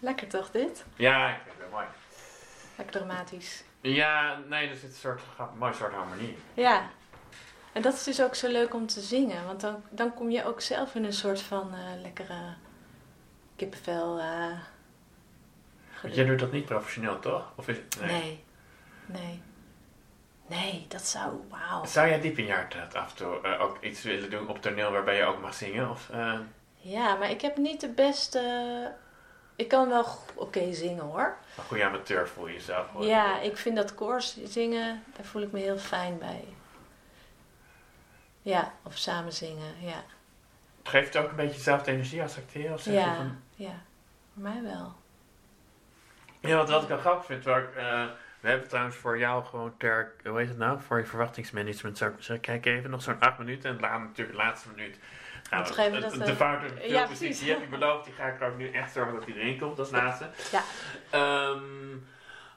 Lekker 0.00 0.28
toch 0.28 0.50
dit? 0.50 0.84
Ja, 0.96 1.28
ik 1.28 1.40
vind 1.44 1.58
het 1.58 1.70
mooi. 1.70 1.86
Lekker 2.76 3.00
dramatisch. 3.00 3.64
Ja, 3.80 4.38
nee, 4.48 4.68
er 4.68 4.76
zit 4.76 4.90
een 4.90 4.96
soort, 4.96 5.20
een 5.38 5.58
mooi 5.58 5.74
soort 5.74 5.92
harmonie. 5.92 6.36
Ja. 6.54 6.90
En 7.72 7.82
dat 7.82 7.94
is 7.94 8.04
dus 8.04 8.22
ook 8.22 8.34
zo 8.34 8.48
leuk 8.48 8.74
om 8.74 8.86
te 8.86 9.00
zingen. 9.00 9.46
Want 9.46 9.60
dan, 9.60 9.82
dan 9.90 10.14
kom 10.14 10.30
je 10.30 10.44
ook 10.44 10.60
zelf 10.60 10.94
in 10.94 11.04
een 11.04 11.12
soort 11.12 11.42
van 11.42 11.74
eh, 11.74 12.00
lekkere 12.02 12.54
kippenvel. 13.56 14.20
Want 16.02 16.14
jij 16.14 16.24
doet 16.24 16.38
dat 16.38 16.52
niet 16.52 16.64
professioneel, 16.64 17.18
toch? 17.18 17.52
Of 17.56 17.68
is 17.68 17.76
het, 17.76 18.00
nee. 18.00 18.10
nee. 18.10 18.44
nee. 19.06 19.42
Nee, 20.60 20.84
dat 20.88 21.06
zou... 21.06 21.32
Wauw. 21.50 21.84
Zou 21.84 22.08
jij 22.08 22.20
diep 22.20 22.38
in 22.38 22.46
je 22.46 22.52
hart 22.52 22.94
af 22.94 23.10
en 23.10 23.16
toe 23.16 23.40
eh, 23.42 23.60
ook 23.60 23.82
iets 23.82 24.02
willen 24.02 24.30
doen 24.30 24.48
op 24.48 24.62
toneel 24.62 24.90
waarbij 24.92 25.16
je 25.16 25.24
ook 25.24 25.40
mag 25.40 25.54
zingen? 25.54 25.90
Of, 25.90 26.08
eh, 26.10 26.38
Ja, 26.76 27.14
maar 27.14 27.30
ik 27.30 27.40
heb 27.40 27.56
niet 27.56 27.80
de 27.80 27.88
beste... 27.88 28.92
Ik 29.56 29.68
kan 29.68 29.88
wel 29.88 30.06
oké 30.34 30.72
zingen 30.72 31.04
hoor. 31.04 31.36
een 31.56 31.64
goede 31.64 31.84
amateur 31.84 32.28
voel 32.28 32.46
je 32.46 32.52
jezelf? 32.52 32.88
hoor. 32.90 33.04
Ja, 33.04 33.40
ik 33.40 33.56
vind 33.56 33.76
dat 33.76 33.94
koors 33.94 34.36
zingen, 34.44 35.02
daar 35.16 35.24
voel 35.24 35.42
ik 35.42 35.52
me 35.52 35.58
heel 35.60 35.78
fijn 35.78 36.18
bij. 36.18 36.44
Ja, 38.42 38.72
of 38.82 38.96
samen 38.96 39.32
zingen, 39.32 39.74
ja. 39.80 40.04
Geeft 40.82 41.14
het 41.14 41.22
ook 41.24 41.30
een 41.30 41.36
beetje 41.36 41.56
dezelfde 41.56 41.90
energie 41.92 42.22
als 42.22 42.36
acteren? 42.36 42.74
Of 42.74 42.84
Ja, 42.84 43.14
van- 43.16 43.40
ja. 43.54 43.74
Voor 44.32 44.42
mij 44.42 44.62
wel. 44.62 44.92
Ja, 46.40 46.56
want 46.56 46.68
wat 46.68 46.82
ik 46.82 46.88
wel 46.88 46.98
grappig 46.98 47.24
vind, 47.26 47.44
waar 47.44 47.62
ik, 47.62 47.74
eh, 47.76 48.04
we 48.42 48.48
hebben 48.48 48.68
trouwens 48.68 48.96
voor 48.96 49.18
jou 49.18 49.44
gewoon 49.44 49.74
ter, 49.76 50.12
hoe 50.24 50.38
heet 50.38 50.48
het 50.48 50.58
nou, 50.58 50.80
voor 50.80 50.98
je 50.98 51.04
verwachtingsmanagement, 51.04 51.98
zou 51.98 52.10
ik 52.10 52.16
zeggen, 52.18 52.40
kijk 52.40 52.66
even, 52.66 52.90
nog 52.90 53.02
zo'n 53.02 53.20
acht 53.20 53.38
minuten 53.38 53.70
en 53.70 53.80
laat 53.80 54.00
natuurlijk 54.00 54.36
de 54.36 54.42
laatste 54.44 54.68
minuut 54.74 54.98
gaan 55.50 55.64
we, 55.64 55.72
geven 55.72 55.92
we 55.92 56.00
de, 56.00 56.16
dat, 56.16 56.26
de 56.26 56.32
eh, 56.32 56.36
fouten, 56.36 56.88
ja, 56.88 57.04
precies. 57.04 57.38
die 57.38 57.50
heb 57.50 57.62
ik 57.62 57.70
beloofd, 57.70 58.04
die 58.04 58.14
ga 58.14 58.26
ik 58.26 58.40
er 58.40 58.48
ook 58.48 58.58
nu 58.58 58.70
echt 58.70 58.92
zorgen 58.92 59.14
dat 59.14 59.24
die 59.24 59.34
erin 59.34 59.58
komt 59.58 59.78
als 59.78 59.90
laatste. 59.90 60.30
Ja. 60.52 60.62
Ehm, 61.10 61.62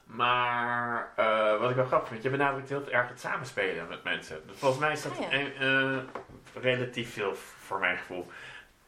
maar 0.04 1.12
eh, 1.16 1.60
wat 1.60 1.70
ik 1.70 1.76
wel 1.76 1.84
grappig 1.84 2.08
vind, 2.08 2.22
je 2.22 2.30
benadrukt 2.30 2.68
heel 2.68 2.90
erg 2.90 3.08
het 3.08 3.20
samenspelen 3.20 3.88
met 3.88 4.04
mensen. 4.04 4.42
Volgens 4.54 4.80
mij 4.80 4.92
is 4.92 5.02
dat 5.02 5.12
Ah, 5.18 5.30
ja. 5.30 5.38
eh, 5.58 5.98
relatief 6.62 7.12
veel 7.12 7.34
voor 7.34 7.78
mijn 7.78 7.98
gevoel. 7.98 8.30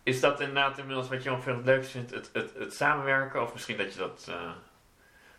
Is 0.02 0.20
dat 0.20 0.40
inderdaad 0.40 0.78
inmiddels 0.78 1.08
wat 1.08 1.22
je 1.22 1.32
ongeveer 1.32 1.54
het 1.54 1.64
leukste 1.64 1.90
vindt, 1.92 2.10
het, 2.10 2.30
het, 2.32 2.54
het 2.58 2.74
samenwerken? 2.74 3.42
Of 3.42 3.52
misschien 3.52 3.76
dat 3.76 3.92
je 3.92 3.98
dat, 3.98 4.30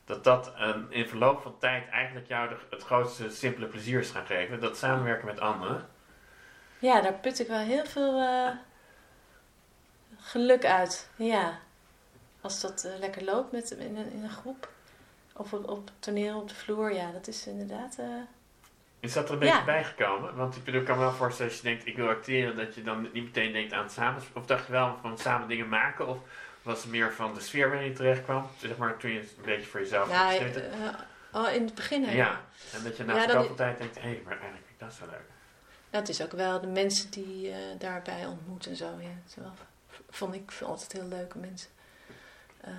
dat, 0.10 0.24
dat 0.24 0.54
eh, 0.58 0.76
in 0.90 1.08
verloop 1.08 1.42
van 1.42 1.56
tijd 1.60 1.90
eigenlijk 1.90 2.28
jou 2.28 2.50
de- 2.50 2.58
het 2.70 2.84
grootste 2.84 3.30
simpele 3.30 3.66
plezier 3.68 4.00
is 4.00 4.10
gaan 4.10 4.26
geven? 4.26 4.60
Dat 4.60 4.78
samenwerken 4.78 5.26
met 5.26 5.40
anderen? 5.40 5.88
Ja, 6.80 7.02
daar 7.02 7.14
put 7.14 7.40
ik 7.40 7.48
wel 7.48 7.58
heel 7.60 7.86
veel 7.86 8.20
eh, 8.20 8.50
geluk 10.18 10.66
uit. 10.66 11.10
Ja. 11.16 11.60
Als 12.42 12.62
dat 12.62 12.84
eh, 12.84 13.00
lekker 13.00 13.24
loopt 13.24 13.52
met, 13.52 13.72
in, 13.72 13.96
een, 13.98 14.12
in 14.12 14.24
een 14.24 14.30
groep. 14.30 14.70
Of 15.34 15.54
op, 15.54 15.70
op 15.70 15.90
toneel, 16.00 16.40
op 16.40 16.48
de 16.50 16.56
vloer. 16.56 16.94
Ja, 16.94 17.12
dat 17.12 17.28
is 17.28 17.48
inderdaad... 17.48 17.96
eh, 18.00 18.06
Is 19.00 19.14
dat 19.14 19.28
er 19.28 19.34
een 19.34 19.40
beetje 19.40 19.56
Ja. 19.56 19.64
bijgekomen? 19.66 20.36
Want 20.36 20.56
ik 20.56 20.64
bedoel, 20.64 20.80
ik 20.80 20.86
kan 20.86 20.98
me 20.98 21.04
wel 21.04 21.12
voorstellen 21.14 21.52
als 21.52 21.62
je 21.62 21.68
denkt, 21.68 21.86
ik 21.86 21.96
wil 21.96 22.08
acteren, 22.10 22.56
dat 22.56 22.76
je 22.76 22.84
dan 22.84 23.02
niet 23.14 23.24
meteen 23.24 23.52
denkt 23.52 23.74
aan 23.74 23.84
het 23.84 23.92
samen... 23.92 24.22
Of 24.34 24.46
dacht 24.46 24.66
je 24.66 24.72
wel 24.72 24.98
van 25.02 25.18
samen 25.18 25.48
dingen 25.48 25.70
maken? 25.70 26.08
Of 26.08 26.18
was 26.62 26.86
meer 26.86 27.14
van 27.14 27.34
de 27.34 27.40
sfeer 27.40 27.70
waarin 27.70 27.88
je 27.90 27.94
terecht 27.96 28.24
kwam? 28.24 28.48
Zeg 28.58 28.78
maar, 28.78 28.98
toen 28.98 29.12
je 29.12 29.20
het 29.20 29.30
een 29.38 29.44
beetje 29.46 29.68
voor 29.68 29.80
jezelf 29.80 30.10
eh, 30.10 30.94
oh, 31.32 31.54
in 31.54 31.66
het 31.66 31.76
begin 31.76 32.02
Ja, 32.02 32.08
helemaal. 32.08 32.38
en 32.74 32.84
dat 32.84 32.98
je 32.98 33.04
na 33.04 33.16
Ja, 33.16 33.26
dan- 33.26 33.56
tijd 33.56 33.78
denkt, 33.78 33.96
hé, 33.96 34.02
hey, 34.02 34.22
maar 34.24 34.40
eigenlijk 34.40 34.66
vind 34.68 34.80
ik 34.82 34.88
dat 34.88 34.94
zo 34.94 35.06
leuk. 35.06 35.28
Nou, 35.92 36.04
het 36.04 36.10
is 36.10 36.22
ook 36.22 36.32
wel 36.32 36.62
de 36.62 36.68
mensen 36.68 37.10
die 37.10 37.52
eh, 37.52 37.58
daarbij 37.78 38.26
ontmoet 38.26 38.66
en 38.66 38.76
zo. 38.76 38.86
Ja. 39.00 39.42
Wel, 39.42 39.52
vond 40.10 40.34
ik 40.36 40.52
altijd 40.64 40.92
heel 40.92 41.08
leuke 41.08 41.38
mensen. 41.38 41.70
Ehm, 42.62 42.74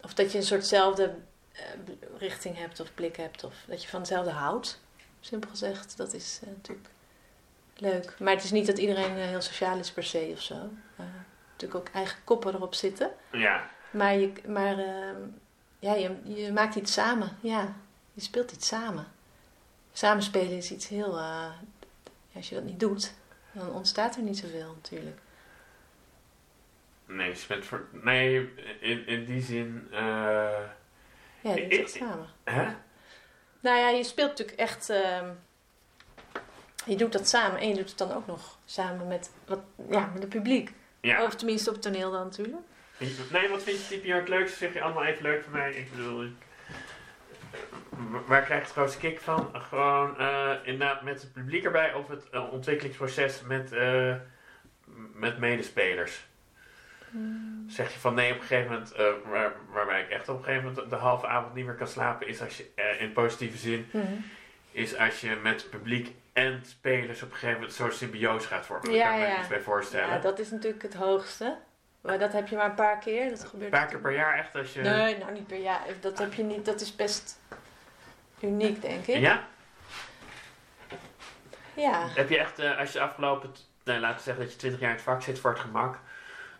of 0.00 0.14
dat 0.14 0.32
je 0.32 0.38
een 0.38 0.44
soortzelfde 0.44 1.14
eh, 1.52 1.62
richting 2.18 2.56
hebt 2.58 2.80
of 2.80 2.94
blik 2.94 3.16
hebt. 3.16 3.44
Of 3.44 3.54
dat 3.66 3.82
je 3.82 3.88
van 3.88 4.00
hetzelfde 4.00 4.30
houdt. 4.30 4.80
Simpel 5.20 5.50
gezegd, 5.50 5.96
dat 5.96 6.12
is 6.12 6.40
natuurlijk 6.44 6.88
leuk. 7.76 8.14
Maar 8.18 8.34
het 8.34 8.44
is 8.44 8.50
niet 8.50 8.66
dat 8.66 8.78
iedereen 8.78 9.14
heel 9.16 9.40
sociaal 9.40 9.78
is 9.78 9.90
per 9.92 10.04
se 10.04 10.30
of 10.32 10.40
zo. 10.42 10.70
Natuurlijk 11.56 11.88
ook 11.88 11.94
eigen 11.94 12.18
koppen 12.24 12.54
erop 12.54 12.74
zitten. 12.74 13.10
Ja, 13.32 13.70
Maar, 13.90 14.14
je, 14.14 14.32
maar 14.46 14.78
ehm, 14.78 15.16
ja, 15.78 15.94
je, 15.94 16.16
je 16.24 16.52
maakt 16.52 16.74
iets 16.74 16.92
samen. 16.92 17.36
Ja, 17.40 17.74
je 18.12 18.20
speelt 18.20 18.52
iets 18.52 18.66
samen. 18.66 19.06
Samenspelen 19.92 20.56
is 20.56 20.70
iets 20.70 20.88
heel... 20.88 21.18
eh, 21.18 21.50
als 22.34 22.48
je 22.48 22.54
dat 22.54 22.64
niet 22.64 22.80
doet, 22.80 23.12
dan 23.52 23.70
ontstaat 23.72 24.16
er 24.16 24.22
niet 24.22 24.38
zoveel 24.38 24.74
natuurlijk. 24.74 25.18
nee, 27.06 27.34
nee 27.92 28.54
in, 28.80 29.06
in 29.06 29.24
die 29.24 29.42
zin, 29.42 29.88
eh, 29.92 29.98
Ja, 31.40 31.54
Ik- 31.54 31.72
het 31.72 31.90
samen. 31.90 32.28
hè? 32.44 32.64
Nou 33.60 33.78
ja, 33.78 33.88
je 33.88 34.04
speelt 34.04 34.28
natuurlijk 34.28 34.58
echt... 34.58 34.90
ehm, 34.90 35.30
je 36.84 36.96
doet 36.96 37.12
dat 37.12 37.28
samen 37.28 37.60
en 37.60 37.68
je 37.68 37.74
doet 37.74 37.88
het 37.88 37.98
dan 37.98 38.12
ook 38.12 38.26
nog 38.26 38.58
samen 38.64 39.06
met, 39.06 39.30
wat, 39.46 39.60
ja, 39.90 40.10
met 40.12 40.22
het 40.22 40.28
publiek. 40.30 40.72
Ja. 41.00 41.22
Of 41.24 41.34
tenminste 41.34 41.68
op 41.68 41.74
het 41.74 41.84
toneel 41.84 42.10
dan 42.10 42.22
natuurlijk. 42.24 42.62
Nee, 43.32 43.48
wat 43.48 43.62
vind 43.62 43.86
je 43.88 44.00
jaar 44.04 44.18
het 44.18 44.28
leukste? 44.28 44.56
Zeg 44.58 44.72
je 44.72 44.80
allemaal 44.82 45.04
even 45.04 45.22
leuk 45.22 45.42
voor 45.42 45.52
mij? 45.52 45.72
Ik 45.72 45.90
bedoel, 45.96 46.24
ik, 46.24 46.30
w- 47.90 48.26
waar 48.28 48.42
krijg 48.42 48.60
je 48.60 48.66
het 48.66 48.72
grootste 48.76 48.98
kick 48.98 49.20
van? 49.20 49.50
Gewoon 49.52 50.18
eh, 50.18 50.52
inderdaad 50.62 51.02
met 51.02 51.20
het 51.22 51.32
publiek 51.32 51.64
erbij 51.64 51.94
of 51.94 52.08
het 52.08 52.30
eh, 52.30 52.52
ontwikkelingsproces 52.52 53.40
met, 53.42 53.72
eh, 53.72 54.14
met 55.12 55.38
medespelers? 55.38 56.26
Zeg 57.66 57.92
je 57.92 57.98
van 57.98 58.14
nee, 58.14 58.32
op 58.32 58.40
een 58.40 58.46
gegeven 58.46 58.70
moment, 58.72 58.92
eh, 58.92 59.06
waar, 59.30 59.52
waarbij 59.72 60.02
ik 60.02 60.10
echt 60.10 60.28
op 60.28 60.38
een 60.38 60.44
gegeven 60.44 60.68
moment 60.68 60.90
de 60.90 60.96
halve 60.96 61.26
avond 61.26 61.54
niet 61.54 61.64
meer 61.66 61.74
kan 61.74 61.86
slapen, 61.88 62.26
is 62.28 62.40
als 62.42 62.56
je 62.56 62.66
eh, 62.74 63.00
in 63.00 63.12
positieve 63.12 63.56
zin, 63.58 63.86
Mhm. 63.92 64.04
is 64.70 64.96
als 64.96 65.20
je 65.20 65.36
met 65.42 65.70
publiek 65.70 66.10
en 66.36 66.62
spelers 66.64 67.22
op 67.22 67.28
een 67.28 67.34
gegeven 67.34 67.54
moment 67.54 67.72
zo'n 67.72 67.92
symbiose 67.92 68.46
gaat 68.46 68.66
vormen. 68.66 68.92
Ja, 68.92 69.10
kan 69.10 69.20
ik 69.20 69.28
me 69.28 69.38
iets 69.38 69.48
bij 69.48 69.60
voorstellen. 69.60 70.08
Ja, 70.08 70.18
dat 70.18 70.38
is 70.38 70.50
natuurlijk 70.50 70.82
het 70.82 70.94
hoogste. 70.94 71.56
Maar 72.00 72.18
dat 72.18 72.32
heb 72.32 72.48
je 72.48 72.56
maar 72.56 72.68
een 72.68 72.74
paar 72.74 72.98
keer. 72.98 73.30
Dat 73.30 73.44
gebeurt 73.44 73.72
Een 73.72 73.78
paar 73.78 73.88
keer 73.88 74.00
per 74.00 74.12
jaar 74.12 74.38
echt 74.38 74.54
als 74.54 74.72
je... 74.72 74.80
Nee, 74.80 75.18
nou 75.18 75.32
niet 75.32 75.46
per 75.46 75.58
jaar. 75.58 75.80
Dat 76.00 76.18
heb 76.18 76.34
je 76.34 76.42
niet. 76.42 76.64
Dat 76.64 76.80
is 76.80 76.96
best 76.96 77.40
uniek, 78.40 78.82
denk 78.82 79.06
ik. 79.06 79.16
Ja? 79.16 79.46
Ja. 81.74 82.08
Heb 82.08 82.28
je 82.28 82.38
echt, 82.38 82.58
eh, 82.58 82.78
als 82.78 82.92
je 82.92 83.00
afgelopen, 83.00 83.54
nou, 83.84 84.00
laten 84.00 84.16
we 84.16 84.22
zeggen 84.22 84.42
dat 84.42 84.52
je 84.52 84.58
20 84.58 84.80
jaar 84.80 84.90
in 84.90 84.96
het 84.96 85.04
vak 85.04 85.22
zit 85.22 85.38
voor 85.38 85.50
het 85.50 85.60
gemak, 85.60 85.98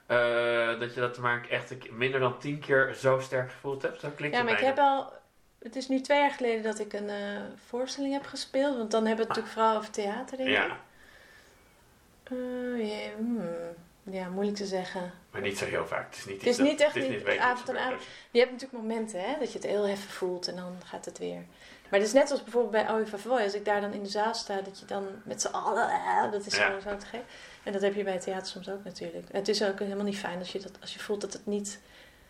eh, 0.07 0.81
dat 0.81 0.95
je 0.95 1.01
dat 1.01 1.19
maar 1.19 1.47
echt 1.49 1.91
minder 1.91 2.21
dan 2.21 2.39
10 2.39 2.59
keer 2.59 2.95
zo 2.95 3.19
sterk 3.19 3.51
gevoeld 3.51 3.83
hebt? 3.83 4.01
Zo 4.01 4.09
klinkt 4.17 4.37
Ja, 4.37 4.43
maar 4.43 4.53
ik 4.53 4.59
heb 4.59 4.79
al. 4.79 5.13
Het 5.59 5.77
is 5.77 5.89
nu 5.89 6.01
twee 6.01 6.19
jaar 6.19 6.31
geleden 6.31 6.63
dat 6.63 6.79
ik 6.79 6.93
een 6.93 7.09
eh, 7.09 7.41
voorstelling 7.67 8.13
heb 8.13 8.25
gespeeld. 8.27 8.77
Want 8.77 8.91
dan 8.91 9.07
hebben 9.07 9.27
we 9.27 9.33
het 9.33 9.43
natuurlijk 9.43 9.55
vooral 9.55 9.77
over 9.77 9.91
theater, 9.91 10.37
denk 10.37 10.49
ik. 10.49 10.55
Ja, 10.55 10.77
Eh, 12.23 12.89
ja, 12.89 13.11
hmm. 13.17 13.49
ja, 14.03 14.29
moeilijk 14.29 14.57
te 14.57 14.67
zeggen. 14.67 15.13
maar 15.31 15.41
niet 15.41 15.59
zo 15.59 15.65
heel 15.65 15.87
vaak. 15.87 16.07
Het 16.07 16.17
is 16.19 16.25
niet, 16.27 16.37
Het 16.39 16.47
is 16.47 16.57
dat- 16.57 16.67
niet 16.67 16.81
echt 16.81 16.95
het 16.95 17.03
is 17.05 17.09
niet 17.11 17.39
avond 17.39 17.59
gebeurd. 17.67 17.79
avond. 17.85 18.03
Je 18.31 18.39
hebt 18.39 18.53
natuurlijk 18.53 18.83
momenten 18.83 19.21
hè, 19.21 19.39
dat 19.39 19.53
je 19.53 19.59
het 19.59 19.67
heel 19.67 19.87
heffen 19.89 20.11
voelt 20.11 20.49
en 20.49 20.57
dan 20.57 20.77
gaat 20.85 21.05
het 21.05 21.19
weer. 21.19 21.45
Maar 21.91 21.99
het 22.01 22.09
is 22.09 22.13
net 22.15 22.31
als 22.31 22.43
bijvoorbeeld 22.43 22.73
bij 22.73 22.95
Oie 22.95 23.07
Favoy. 23.07 23.41
Als 23.43 23.55
ik 23.55 23.65
daar 23.65 23.81
dan 23.81 23.93
in 23.93 24.03
de 24.03 24.09
zaal 24.09 24.35
sta, 24.35 24.61
dat 24.61 24.79
je 24.81 24.87
dan 24.87 25.07
met 25.25 25.41
z'n 25.41 25.47
allen... 25.47 26.31
dat 26.31 26.47
is 26.47 26.57
Ja. 26.57 26.81
zo, 26.81 26.97
te 26.97 27.07
gek. 27.07 27.21
En 27.63 27.73
dat 27.73 27.83
heb 27.83 27.95
je 27.95 28.03
bij 28.05 28.13
het 28.13 28.23
theater 28.23 28.47
soms 28.47 28.69
ook 28.69 28.85
natuurlijk. 28.85 29.27
Het 29.33 29.49
is 29.49 29.63
ook 29.63 29.79
helemaal 29.79 30.05
niet 30.05 30.19
fijn 30.19 30.39
als 30.39 30.53
je, 30.53 30.59
dat, 30.59 30.73
als 30.81 30.93
je 30.93 30.99
voelt 30.99 31.21
dat 31.21 31.33
het 31.33 31.47
niet... 31.47 31.81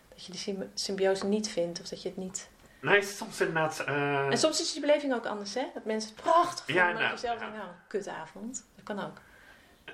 Dat 0.09 0.25
je 0.25 0.31
die 0.31 0.41
sym- 0.41 0.71
symbiose 0.73 1.25
niet 1.25 1.49
vindt 1.49 1.79
of 1.81 1.87
dat 1.87 2.01
je 2.01 2.07
het 2.09 2.17
niet... 2.17 2.47
Nee, 2.89 3.01
soms 3.01 3.41
inderdaad... 3.41 3.79
eh, 3.79 4.25
En 4.31 4.37
soms 4.37 4.61
is 4.61 4.71
die 4.71 4.81
beleving 4.81 5.13
ook 5.13 5.25
anders, 5.25 5.53
hè? 5.53 5.63
Dat 5.73 5.85
mensen 5.85 6.11
het 6.15 6.21
prachtig 6.23 6.67
Ja, 6.67 6.85
vinden. 6.85 6.85
dat 6.85 6.97
je 6.99 7.03
inderdaad, 7.03 7.19
zelf 7.19 7.33
ja. 7.33 7.39
denkt, 7.39 7.55
nou, 7.57 7.69
kutavond. 7.87 8.65
Dat 8.75 8.83
kan 8.83 9.05
ook. 9.05 9.17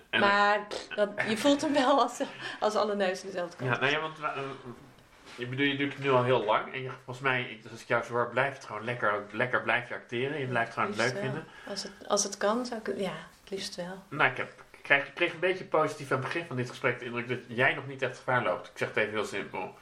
en- 0.09 0.19
maar 0.19 0.59
pff, 0.67 0.87
dat, 0.87 1.09
je 1.27 1.37
voelt 1.37 1.61
hem 1.61 1.73
wel 1.73 2.01
als, 2.01 2.19
als 2.59 2.75
alle 2.75 2.95
neuzen 2.95 3.25
dezelfde 3.25 3.57
kant 3.57 3.69
Ja, 3.73 3.79
nou 3.79 3.91
ja, 3.91 3.99
want 3.99 4.19
eh, 4.19 4.41
je 5.35 5.47
bedoel, 5.47 5.65
je 5.65 5.77
doet 5.77 5.93
het 5.93 6.03
nu 6.03 6.11
al 6.11 6.23
heel 6.23 6.43
lang. 6.43 6.73
En 6.73 6.81
je, 6.81 6.89
volgens 7.05 7.19
mij, 7.25 7.41
ik- 7.43 7.71
als 7.71 7.81
ik 7.81 7.87
jou 7.87 8.03
zo 8.03 8.11
hoor, 8.13 8.29
blijft 8.29 8.57
het 8.57 8.65
gewoon 8.65 8.83
lekker, 8.83 9.23
lekker 9.31 9.61
blijf 9.61 9.87
je 9.89 9.93
acteren. 9.95 10.39
Je 10.39 10.45
blijft 10.47 10.75
het 10.75 10.79
gewoon 10.79 10.89
Liefst 10.89 11.03
leuk 11.05 11.13
wel. 11.13 11.21
vinden. 11.23 11.45
Als 11.67 11.83
het, 11.83 11.91
als 12.07 12.23
het 12.23 12.37
kan, 12.37 12.65
zou 12.65 12.79
ik 12.79 12.85
het... 12.85 12.99
Ja, 12.99 13.13
het 13.41 13.49
liefst 13.49 13.75
wel. 13.75 14.03
Nou, 14.09 14.31
ik, 14.31 14.37
heb, 14.37 14.47
ik, 14.71 14.79
krijg, 14.83 15.07
ik 15.07 15.13
kreeg 15.13 15.33
een 15.33 15.39
beetje 15.39 15.63
positief 15.65 16.11
aan 16.11 16.17
het 16.17 16.25
begin 16.25 16.45
van 16.45 16.55
dit 16.55 16.69
gesprek 16.69 16.99
de 16.99 17.05
indruk 17.05 17.27
dat 17.27 17.37
jij 17.47 17.73
nog 17.73 17.87
niet 17.87 18.01
echt 18.01 18.17
gevaar 18.17 18.43
loopt. 18.43 18.67
Ik 18.67 18.77
zeg 18.77 18.87
het 18.87 18.97
even 18.97 19.11
heel 19.13 19.25
simpel. 19.25 19.73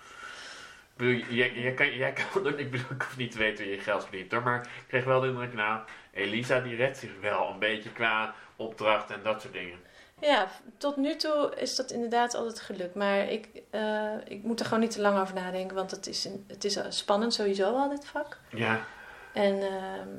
Ik 1.01 1.07
bedoel, 1.07 1.35
jij, 1.35 1.53
jij, 1.53 1.73
kan, 1.73 1.95
jij 1.95 2.13
kan 2.13 2.59
ik 2.59 2.71
bedoel, 2.71 2.91
ik 2.91 3.01
hoef 3.01 3.17
niet 3.17 3.31
te 3.31 3.37
weten 3.37 3.63
hoe 3.63 3.73
je 3.73 3.79
geld 3.79 4.03
verdient 4.03 4.31
hoor, 4.31 4.43
maar 4.43 4.61
ik 4.61 4.87
kreeg 4.87 5.03
wel 5.03 5.19
de 5.19 5.27
indruk, 5.27 5.53
nou, 5.53 5.81
Elisa 6.13 6.59
die 6.59 6.75
redt 6.75 6.97
zich 6.97 7.11
wel 7.21 7.49
een 7.49 7.59
beetje 7.59 7.91
qua 7.91 8.33
opdracht 8.55 9.09
en 9.09 9.19
dat 9.23 9.41
soort 9.41 9.53
dingen. 9.53 9.79
Ja, 10.21 10.47
tot 10.77 10.97
nu 10.97 11.15
toe 11.15 11.53
is 11.55 11.75
dat 11.75 11.91
inderdaad 11.91 12.35
altijd 12.35 12.59
gelukt. 12.59 12.95
Maar 12.95 13.29
ik, 13.29 13.47
eh, 13.69 14.13
ik 14.27 14.43
moet 14.43 14.59
er 14.59 14.65
gewoon 14.65 14.79
niet 14.79 14.91
te 14.91 15.01
lang 15.01 15.19
over 15.19 15.35
nadenken. 15.35 15.75
Want 15.75 15.91
het 15.91 16.07
is, 16.07 16.25
een, 16.25 16.45
het 16.47 16.63
is 16.63 16.79
spannend 16.89 17.33
sowieso 17.33 17.75
al, 17.75 17.89
dit 17.89 18.05
vak. 18.05 18.37
Ja, 18.49 18.85
En 19.33 19.61
ehm, 19.61 20.09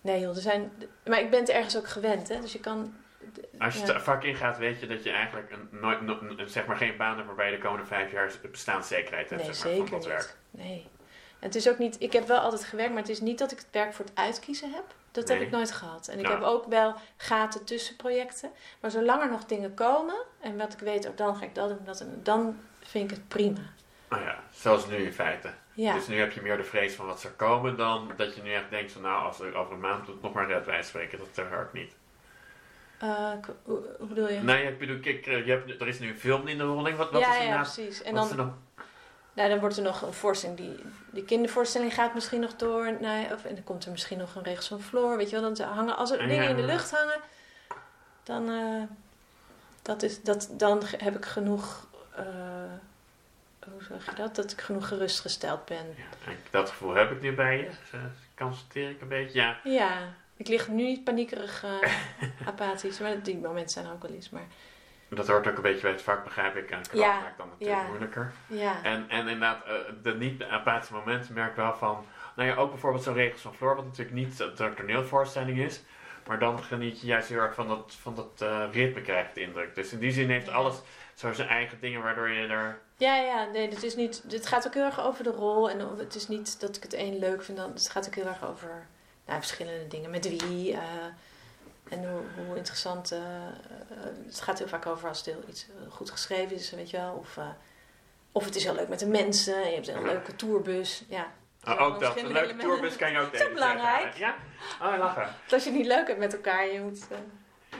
nee 0.00 0.20
joh, 0.20 0.36
er 0.36 0.42
zijn... 0.42 0.72
Maar 1.04 1.20
ik 1.20 1.30
ben 1.30 1.40
het 1.40 1.48
ergens 1.48 1.76
ook 1.76 1.88
gewend, 1.88 2.28
hè. 2.28 2.40
Dus 2.40 2.52
je 2.52 2.60
kan... 2.60 2.94
Als 3.58 3.74
je 3.74 3.86
Ja. 3.86 3.92
het 3.92 4.02
vak 4.02 4.24
ingaat, 4.24 4.58
weet 4.58 4.80
je 4.80 4.86
dat 4.86 5.02
je 5.04 5.10
eigenlijk 5.10 5.50
een, 5.50 5.68
nooit, 5.80 6.00
no- 6.00 6.46
zeg 6.46 6.66
maar 6.66 6.76
geen 6.76 6.96
baan 6.96 7.14
hebt 7.14 7.26
waarbij 7.26 7.50
je 7.50 7.56
de 7.56 7.62
komende 7.62 7.86
vijf 7.86 8.12
jaar 8.12 8.32
bestaanszekerheid 8.50 9.30
hebt 9.30 9.42
Nee, 9.44 9.52
zeg 9.54 9.64
maar, 9.64 9.72
zeker 9.72 9.88
van 9.88 9.98
dat 9.98 10.06
werk. 10.06 10.36
Nee. 10.50 10.88
En 11.38 11.46
het 11.46 11.54
is 11.54 11.68
ook 11.68 11.78
niet, 11.78 11.96
ik 12.00 12.12
heb 12.12 12.26
wel 12.26 12.38
altijd 12.38 12.64
gewerkt, 12.64 12.90
maar 12.92 13.00
het 13.02 13.10
is 13.10 13.20
niet 13.20 13.38
dat 13.38 13.52
ik 13.52 13.58
het 13.58 13.68
werk 13.72 13.94
voor 13.94 14.04
het 14.04 14.14
uitkiezen 14.16 14.72
heb. 14.72 14.84
Dat 15.12 15.28
heb 15.28 15.40
ik 15.40 15.50
nooit 15.50 15.72
gehad. 15.72 16.08
En 16.08 16.18
ik 16.18 16.26
Ja. 16.26 16.32
heb 16.32 16.42
ook 16.42 16.66
wel 16.66 16.94
gaten 17.16 17.64
tussen 17.64 17.96
projecten. 17.96 18.50
Maar 18.80 18.90
zolang 18.90 19.22
er 19.22 19.30
nog 19.30 19.44
dingen 19.44 19.74
komen 19.74 20.14
en 20.40 20.56
wat 20.56 20.72
ik 20.72 20.78
weet, 20.78 21.08
ook 21.08 21.16
dan 21.16 21.36
ga 21.36 21.44
ik 21.44 21.54
dat 21.54 21.68
doen, 21.68 21.78
dat 21.84 22.00
en 22.00 22.20
dan 22.22 22.60
vind 22.82 23.10
ik 23.10 23.16
het 23.16 23.28
prima. 23.28 23.60
Oh 24.10 24.18
ja, 24.18 24.38
zoals 24.52 24.86
nu 24.86 24.96
in 24.96 25.12
feite. 25.12 25.50
Ja, 25.72 25.94
Dus 25.94 26.06
nu 26.06 26.18
heb 26.18 26.32
je 26.32 26.42
meer 26.42 26.56
de 26.56 26.64
vrees 26.64 26.94
van 26.94 27.06
wat 27.06 27.20
zou 27.20 27.32
komen 27.34 27.76
dan 27.76 28.12
dat 28.16 28.34
je 28.34 28.42
nu 28.42 28.52
echt 28.52 28.70
denkt 28.70 28.92
van 28.92 29.02
nou, 29.02 29.24
als 29.24 29.40
er 29.40 29.54
over 29.54 29.72
een 29.72 29.80
maand 29.80 30.22
nog 30.22 30.32
maar 30.32 30.46
red 30.46 30.66
wij 30.66 30.82
spreken, 30.82 31.18
dat 31.18 31.48
werkt 31.48 31.72
niet. 31.72 31.92
K- 33.40 33.46
hoe, 33.62 33.82
bedoel 33.98 34.28
je? 34.30 34.40
Nee, 34.40 34.66
ik 34.66 34.78
bedoel, 34.78 34.98
kijk, 35.00 35.26
eh, 35.26 35.46
je 35.46 35.50
hebt, 35.52 35.80
er 35.80 35.88
is 35.88 35.98
nu 35.98 36.08
een 36.08 36.18
film 36.18 36.46
in 36.48 36.58
de 36.58 36.64
rolling. 36.64 36.96
Wat, 36.96 37.10
wat 37.10 37.20
ja, 37.20 37.30
is 37.32 37.38
er 37.38 37.44
ja, 37.44 37.54
na- 37.54 37.60
precies. 37.62 38.02
En 38.02 38.14
dan, 38.14 38.36
nog? 38.36 38.48
nou, 39.32 39.48
dan 39.48 39.58
wordt 39.60 39.76
er 39.76 39.82
nog 39.82 40.02
een 40.02 40.12
voorstelling. 40.12 40.58
Die, 40.58 40.84
die 41.10 41.24
kindervoorstelling 41.24 41.94
gaat 41.94 42.14
misschien 42.14 42.40
nog 42.40 42.56
door. 42.56 42.96
Nou, 43.00 43.32
of, 43.32 43.44
en 43.44 43.54
dan 43.54 43.64
komt 43.64 43.84
er 43.84 43.90
misschien 43.90 44.18
nog 44.18 44.34
een 44.34 44.42
regels 44.42 44.68
van 44.68 44.80
Floor. 44.82 45.16
Weet 45.16 45.30
je 45.30 45.40
wel, 45.40 45.54
dan 45.54 45.66
hangen, 45.66 45.96
als 45.96 46.10
er 46.10 46.18
dingen 46.28 46.48
in 46.48 46.56
de 46.56 46.62
lucht 46.62 46.90
hangen, 46.90 47.20
dan, 48.22 48.50
eh, 48.50 48.82
dat 49.82 50.02
is, 50.02 50.22
dat, 50.22 50.48
dan 50.52 50.82
heb 50.96 51.16
ik 51.16 51.24
genoeg. 51.24 51.86
hoe 53.64 53.82
zeg 53.88 54.04
je 54.06 54.14
dat? 54.14 54.34
Dat 54.36 54.52
ik 54.52 54.60
genoeg 54.60 54.88
gerustgesteld 54.88 55.64
ben. 55.64 55.86
Ja, 55.96 56.32
dat 56.50 56.68
gevoel 56.70 56.94
heb 56.94 57.10
ik 57.10 57.20
nu 57.20 57.32
bij 57.34 57.56
je. 57.56 57.64
Dus, 57.64 58.00
constateer 58.36 58.90
ik 58.90 59.00
een 59.00 59.08
beetje. 59.08 59.38
Ja, 59.40 59.56
Ja, 59.64 59.98
ik 60.40 60.48
lig 60.48 60.68
nu 60.68 60.82
niet 60.82 61.04
paniekerig 61.04 61.64
eh, 61.64 61.92
apathisch. 62.50 62.98
Maar 63.00 63.22
die 63.22 63.38
momenten 63.38 63.70
zijn 63.70 63.86
er 63.86 63.92
ook 63.92 64.02
wel 64.02 64.10
eens. 64.10 64.30
Maar 64.30 64.46
dat 65.08 65.28
hoort 65.28 65.48
ook 65.48 65.56
een 65.56 65.62
beetje 65.62 65.82
bij 65.82 65.90
het 65.90 66.02
vak, 66.02 66.24
begrijp 66.24 66.56
ik. 66.56 66.70
En 66.70 66.78
het 66.78 66.90
Ja, 66.92 67.20
maakt 67.20 67.38
dan 67.38 67.48
natuurlijk 67.48 67.80
ja. 67.80 67.86
moeilijker. 67.88 68.32
ja, 68.46 68.82
En, 68.82 69.08
en 69.08 69.18
inderdaad, 69.18 69.64
eh, 69.64 69.72
de 70.02 70.14
niet-apathische 70.14 70.94
momenten 70.94 71.34
merk 71.34 71.50
ik 71.50 71.56
wel 71.56 71.74
van... 71.74 72.04
Nou 72.36 72.48
ja, 72.48 72.54
ook 72.54 72.70
bijvoorbeeld 72.70 73.02
zo'n 73.02 73.14
regels 73.14 73.40
van 73.40 73.54
Floor, 73.54 73.76
wat 73.76 73.84
natuurlijk 73.84 74.16
niet 74.16 74.40
een 74.40 74.74
toneelvoorstelling 74.74 75.58
is. 75.58 75.82
Maar 76.26 76.38
dan 76.38 76.62
geniet 76.62 77.00
je 77.00 77.06
juist 77.06 77.28
heel 77.28 77.38
erg 77.38 77.54
van 77.54 77.68
dat, 77.68 77.96
van 78.00 78.14
dat 78.14 78.40
eh, 78.42 78.64
ritme, 78.72 79.02
krijg 79.02 79.28
ik 79.28 79.34
de 79.34 79.40
indruk. 79.40 79.74
Dus 79.74 79.92
in 79.92 79.98
die 79.98 80.12
zin 80.12 80.30
heeft 80.30 80.48
alles 80.48 80.80
zo 81.14 81.32
zijn 81.32 81.48
eigen 81.48 81.80
dingen 81.80 82.02
waardoor 82.02 82.28
je 82.28 82.46
er... 82.46 82.78
ja, 82.96 83.16
ja, 83.16 83.44
nee, 83.44 83.68
dit 83.68 83.82
is 83.82 83.96
niet. 83.96 84.30
Dit 84.30 84.46
gaat 84.46 84.66
ook 84.66 84.74
heel 84.74 84.84
erg 84.84 85.00
over 85.00 85.24
de 85.24 85.30
rol. 85.30 85.70
En 85.70 85.98
het 85.98 86.14
is 86.14 86.28
niet 86.28 86.60
dat 86.60 86.76
ik 86.76 86.82
het 86.82 86.94
een 86.94 87.18
leuk 87.18 87.42
vind. 87.42 87.58
Dan, 87.58 87.70
het 87.70 87.90
gaat 87.90 88.06
ook 88.06 88.14
heel 88.14 88.26
erg 88.26 88.48
over 88.48 88.86
nou, 89.30 89.40
verschillende 89.42 89.86
dingen. 89.88 90.10
Met 90.10 90.28
wie. 90.28 90.72
eh, 90.72 90.78
en 91.88 92.10
hoe, 92.10 92.20
hoe 92.46 92.56
interessant. 92.56 93.12
eh, 93.12 93.18
eh, 93.18 93.54
het 94.26 94.40
gaat 94.40 94.58
heel 94.58 94.68
vaak 94.68 94.86
over 94.86 95.08
als 95.08 95.16
het 95.18 95.26
heel 95.26 95.42
iets 95.48 95.66
goed 95.88 96.10
geschreven 96.10 96.56
is, 96.56 96.70
weet 96.70 96.90
je 96.90 96.96
wel. 96.96 97.12
Of, 97.14 97.38
of 98.32 98.44
het 98.44 98.56
is 98.56 98.64
heel 98.64 98.74
leuk 98.74 98.88
met 98.88 98.98
de 98.98 99.06
mensen. 99.06 99.68
Je 99.68 99.74
hebt 99.74 99.88
een 99.88 100.02
leuke 100.02 100.36
tourbus. 100.36 101.04
Ja. 101.08 101.26
Oh, 101.64 101.80
ook 101.80 102.00
dat, 102.00 102.16
een 102.16 102.32
leuke 102.32 102.56
tourbus 102.56 102.96
kan 102.96 103.12
je 103.12 103.18
ook 103.18 103.32
Dat 103.38 103.40
is 103.48 103.52
belangrijk. 103.52 104.14
Ja? 104.14 104.34
Oh, 104.82 104.98
lachen. 104.98 105.34
Als 105.50 105.64
je 105.64 105.70
het 105.70 105.78
niet 105.78 105.86
leuk 105.88 106.06
hebt 106.06 106.18
met 106.18 106.32
elkaar, 106.34 106.66
je 106.66 106.80
moet, 106.80 107.06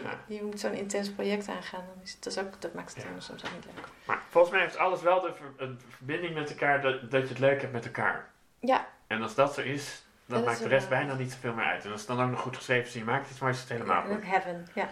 Ja. 0.02 0.18
je 0.26 0.42
moet 0.42 0.60
zo'n 0.60 0.72
intens 0.72 1.10
project 1.10 1.48
aangaan. 1.48 1.84
Dan 1.94 2.02
is 2.04 2.12
het, 2.12 2.22
dat, 2.24 2.32
is 2.32 2.38
ook, 2.42 2.60
dat 2.60 2.74
maakt 2.74 2.94
het 2.94 3.02
Ja. 3.02 3.20
soms 3.20 3.44
ook 3.44 3.52
niet 3.54 3.64
leuk. 3.64 3.84
Maar 4.04 4.22
volgens 4.28 4.52
mij 4.52 4.62
heeft 4.62 4.76
alles 4.76 5.02
wel 5.02 5.20
de 5.20 5.32
ver- 5.34 5.66
een 5.66 5.80
verbinding 5.88 6.34
met 6.34 6.50
elkaar 6.50 6.80
dat, 6.82 7.10
dat 7.10 7.22
je 7.22 7.28
het 7.28 7.38
leuk 7.38 7.60
hebt 7.60 7.72
met 7.72 7.84
elkaar. 7.84 8.30
Ja, 8.60 8.88
En 9.06 9.22
als 9.22 9.34
dat 9.34 9.54
zo 9.54 9.60
is, 9.60 10.02
Dat 10.30 10.44
maakt 10.44 10.62
de 10.62 10.68
rest 10.68 10.88
bijna 10.88 11.14
niet 11.14 11.32
zoveel 11.32 11.52
meer 11.52 11.64
uit. 11.64 11.84
En 11.84 11.90
als 11.92 12.00
het 12.00 12.08
dan 12.08 12.22
ook 12.24 12.30
nog 12.30 12.40
goed 12.40 12.56
geschreven 12.56 12.86
is 12.86 12.92
en 12.92 12.98
je 12.98 13.04
maakt 13.04 13.30
iets 13.30 13.38
moois, 13.38 13.54
is 13.54 13.60
het 13.60 13.70
helemaal 13.70 14.02
goed. 14.02 14.24
heaven. 14.24 14.66
Ja. 14.74 14.88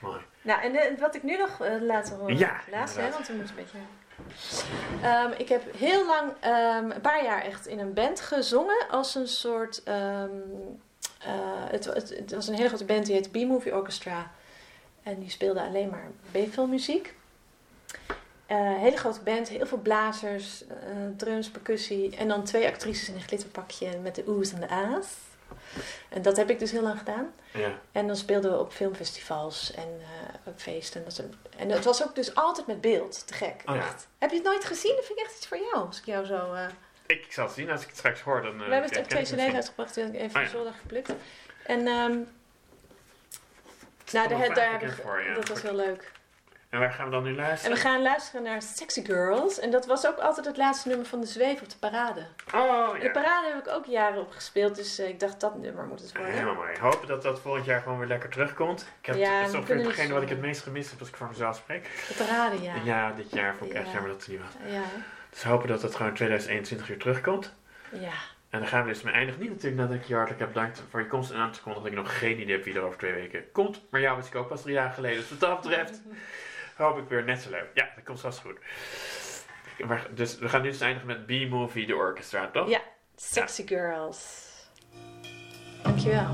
Mooi. 0.00 0.20
Nou, 0.42 0.62
en 0.62 0.74
eh, 0.74 0.98
wat 1.00 1.14
ik 1.14 1.22
nu 1.22 1.36
nog 1.36 1.60
eh, 1.60 1.82
laten 1.82 2.16
horen. 2.16 2.38
Ja, 2.38 2.60
Laatst, 2.70 2.96
hè, 2.96 3.10
want 3.10 3.26
we 3.26 3.34
moeten 3.34 3.54
een 3.58 3.64
beetje... 3.64 3.78
Ehm, 5.02 5.32
ik 5.36 5.48
heb 5.48 5.76
heel 5.76 6.06
lang, 6.06 6.32
ehm, 6.40 6.90
een 6.90 7.00
paar 7.00 7.24
jaar 7.24 7.42
echt 7.42 7.66
in 7.66 7.78
een 7.78 7.92
band 7.92 8.20
gezongen 8.20 8.86
als 8.90 9.14
een 9.14 9.28
soort... 9.28 9.82
ehm, 9.82 10.30
eh, 11.18 11.30
het, 11.70 11.84
het, 11.84 12.08
het 12.08 12.32
was 12.34 12.48
een 12.48 12.54
hele 12.54 12.68
grote 12.68 12.84
band, 12.84 13.06
die 13.06 13.14
heette 13.14 13.30
B-Movie 13.30 13.74
Orchestra. 13.76 14.30
En 15.02 15.18
die 15.20 15.30
speelde 15.30 15.60
alleen 15.62 15.88
maar 15.88 16.10
B-filmmuziek. 16.30 17.14
Eh 18.48 18.56
hele 18.76 18.96
grote 18.96 19.20
band, 19.20 19.48
heel 19.48 19.66
veel 19.66 19.78
blazers, 19.78 20.66
eh, 20.66 20.74
drums, 21.16 21.50
percussie. 21.50 22.16
En 22.16 22.28
dan 22.28 22.44
twee 22.44 22.66
actrices 22.66 23.08
in 23.08 23.14
een 23.14 23.20
glitterpakje 23.20 23.98
met 23.98 24.14
de 24.14 24.24
oes 24.26 24.52
en 24.52 24.60
de 24.60 24.68
a's. 24.68 25.06
En 26.08 26.22
dat 26.22 26.36
heb 26.36 26.50
ik 26.50 26.58
dus 26.58 26.70
heel 26.70 26.82
lang 26.82 26.98
gedaan. 26.98 27.32
Ja. 27.52 27.78
En 27.92 28.06
dan 28.06 28.16
speelden 28.16 28.50
we 28.50 28.58
op 28.58 28.72
filmfestivals 28.72 29.72
en 29.74 30.00
eh, 30.00 30.36
op 30.44 30.60
feesten. 30.60 31.00
En 31.00 31.04
dat, 31.04 31.14
soort- 31.14 31.34
en 31.56 31.70
het 31.70 31.84
was 31.84 32.04
ook 32.04 32.14
dus 32.14 32.34
altijd 32.34 32.66
met 32.66 32.80
beeld. 32.80 33.26
Te 33.26 33.34
gek. 33.34 33.62
Oh 33.66 33.74
ja. 33.74 33.80
echt. 33.80 34.08
Heb 34.18 34.30
je 34.30 34.36
het 34.36 34.44
nooit 34.44 34.64
gezien? 34.64 34.96
Dat 34.96 35.04
vind 35.04 35.18
ik 35.18 35.24
echt 35.24 35.36
iets 35.36 35.46
voor 35.46 35.58
jou. 35.58 35.86
Als 35.86 35.98
ik 35.98 36.04
jou 36.04 36.24
zo... 36.26 36.54
Ik, 37.06 37.26
zal 37.32 37.44
het 37.44 37.54
zien 37.54 37.70
als 37.70 37.80
ik 37.82 37.86
het 37.88 37.96
straks 37.96 38.20
hoor. 38.20 38.42
Dan, 38.42 38.56
we 38.56 38.62
hebben 38.62 38.82
het 38.82 38.96
ik 38.96 39.06
twee 39.06 39.22
cd's 39.22 39.54
uitgebracht. 39.54 39.96
Ik 39.96 40.14
even 40.14 40.36
Oh 40.40 40.42
ja. 40.42 40.48
zondag 40.48 40.78
geplukt. 40.80 41.12
En 41.66 41.78
ehm, 41.86 41.86
nou, 44.12 44.28
daar, 44.28 44.28
daar 44.28 44.38
vaak 44.46 44.56
heb 44.72 44.82
een 44.82 44.88
ik, 44.88 44.94
voor, 45.02 45.22
ja. 45.22 45.34
dat 45.34 45.48
was 45.48 45.62
heel 45.62 45.74
leuk. 45.74 46.12
En 46.68 46.78
waar 46.78 46.92
gaan 46.92 47.04
we 47.04 47.10
dan 47.10 47.22
nu 47.22 47.28
En 47.30 47.36
luisteren? 47.36 47.76
we 47.76 47.82
gaan 47.82 48.02
luisteren 48.02 48.42
naar 48.42 48.62
Sexy 48.62 49.04
Girls. 49.04 49.58
En 49.58 49.70
dat 49.70 49.86
was 49.86 50.06
ook 50.06 50.16
altijd 50.18 50.46
het 50.46 50.56
laatste 50.56 50.88
nummer 50.88 51.06
van 51.06 51.20
de 51.20 51.26
Zweef 51.26 51.60
op 51.62 51.68
de 51.70 51.76
parade. 51.78 52.26
Oh 52.54 52.92
De 52.92 53.04
ja. 53.04 53.10
parade 53.10 53.46
heb 53.54 53.66
ik 53.66 53.72
ook 53.72 53.84
jaren 53.86 54.20
op 54.20 54.30
gespeeld. 54.32 54.76
Dus 54.76 54.98
eh, 54.98 55.08
ik 55.08 55.20
dacht, 55.20 55.40
dat 55.40 55.58
nummer 55.58 55.84
moet 55.84 56.00
het 56.00 56.12
worden. 56.16 56.32
Helemaal 56.32 56.54
mooi. 56.54 56.78
Hopen 56.80 57.08
dat 57.08 57.22
dat 57.22 57.40
volgend 57.40 57.64
jaar 57.64 57.80
gewoon 57.80 57.98
weer 57.98 58.06
lekker 58.08 58.28
terugkomt. 58.30 58.86
Ik 59.00 59.06
heb 59.06 59.16
Ja, 59.16 59.38
het 59.40 59.48
is 59.48 59.54
ongeveer 59.54 59.76
hetgene 59.76 60.02
niet 60.02 60.12
wat 60.12 60.22
ik 60.22 60.28
het 60.28 60.40
meest 60.40 60.62
gemist 60.62 60.90
heb 60.90 61.00
als 61.00 61.08
ik 61.08 61.16
voor 61.16 61.28
mezelf 61.28 61.56
spreek. 61.56 61.82
De 62.08 62.14
parade, 62.24 62.62
ja. 62.62 62.74
Ja, 62.84 63.12
dit 63.12 63.30
jaar 63.30 63.54
vond 63.54 63.70
ik 63.70 63.76
echt 63.76 63.86
Ja. 63.86 63.92
jammer 63.92 64.10
dat 64.10 64.20
het 64.20 64.28
niet 64.28 64.40
was. 64.40 64.72
Ja, 64.72 64.82
Dus 65.30 65.42
hopen 65.42 65.68
dat 65.68 65.82
het 65.82 65.94
gewoon 65.94 66.14
2021 66.14 66.86
weer 66.86 66.98
terugkomt. 66.98 67.54
ja. 67.90 68.12
En 68.50 68.58
dan 68.58 68.68
gaan 68.68 68.82
we 68.84 68.88
dus 68.92 69.02
mee 69.02 69.14
eindigen. 69.14 69.40
Niet 69.40 69.50
natuurlijk 69.50 69.82
nadat 69.82 69.94
ik 69.96 70.04
je 70.04 70.14
hartelijk 70.14 70.40
heb 70.40 70.52
bedankt 70.52 70.82
voor 70.90 71.00
je 71.00 71.06
komst 71.06 71.30
en 71.30 71.36
aan 71.38 71.52
te 71.52 71.60
kondigen 71.62 71.88
dat 71.90 71.98
ik 71.98 72.04
nog 72.04 72.18
geen 72.18 72.40
idee 72.40 72.54
heb 72.56 72.64
wie 72.64 72.74
er 72.74 72.82
over 72.82 72.98
twee 72.98 73.12
weken 73.12 73.52
komt. 73.52 73.80
Maar 73.90 74.00
jou 74.00 74.16
wist 74.16 74.28
ik 74.28 74.34
ook 74.34 74.48
pas 74.48 74.62
drie 74.62 74.74
jaar 74.74 74.90
geleden. 74.90 75.16
Dus 75.20 75.28
wat 75.30 75.40
dat 75.40 75.60
betreft 75.60 76.00
hoop 76.78 76.98
ik 76.98 77.08
weer 77.08 77.24
net 77.24 77.42
zo 77.42 77.50
leuk. 77.50 77.70
Ja, 77.74 77.88
dat 77.94 78.04
komt 78.04 78.20
vast 78.20 78.40
goed. 78.40 78.58
Maar, 79.86 80.06
dus 80.14 80.38
we 80.38 80.48
gaan 80.48 80.62
nu 80.62 80.70
dus 80.70 80.80
eindigen 80.80 81.06
met 81.06 81.26
B-Movie, 81.26 81.86
de 81.86 81.96
orchestra, 81.96 82.50
toch? 82.50 82.68
Ja. 82.68 82.80
Sexy 83.16 83.66
Girls. 83.66 84.46
Dankjewel. 85.82 86.30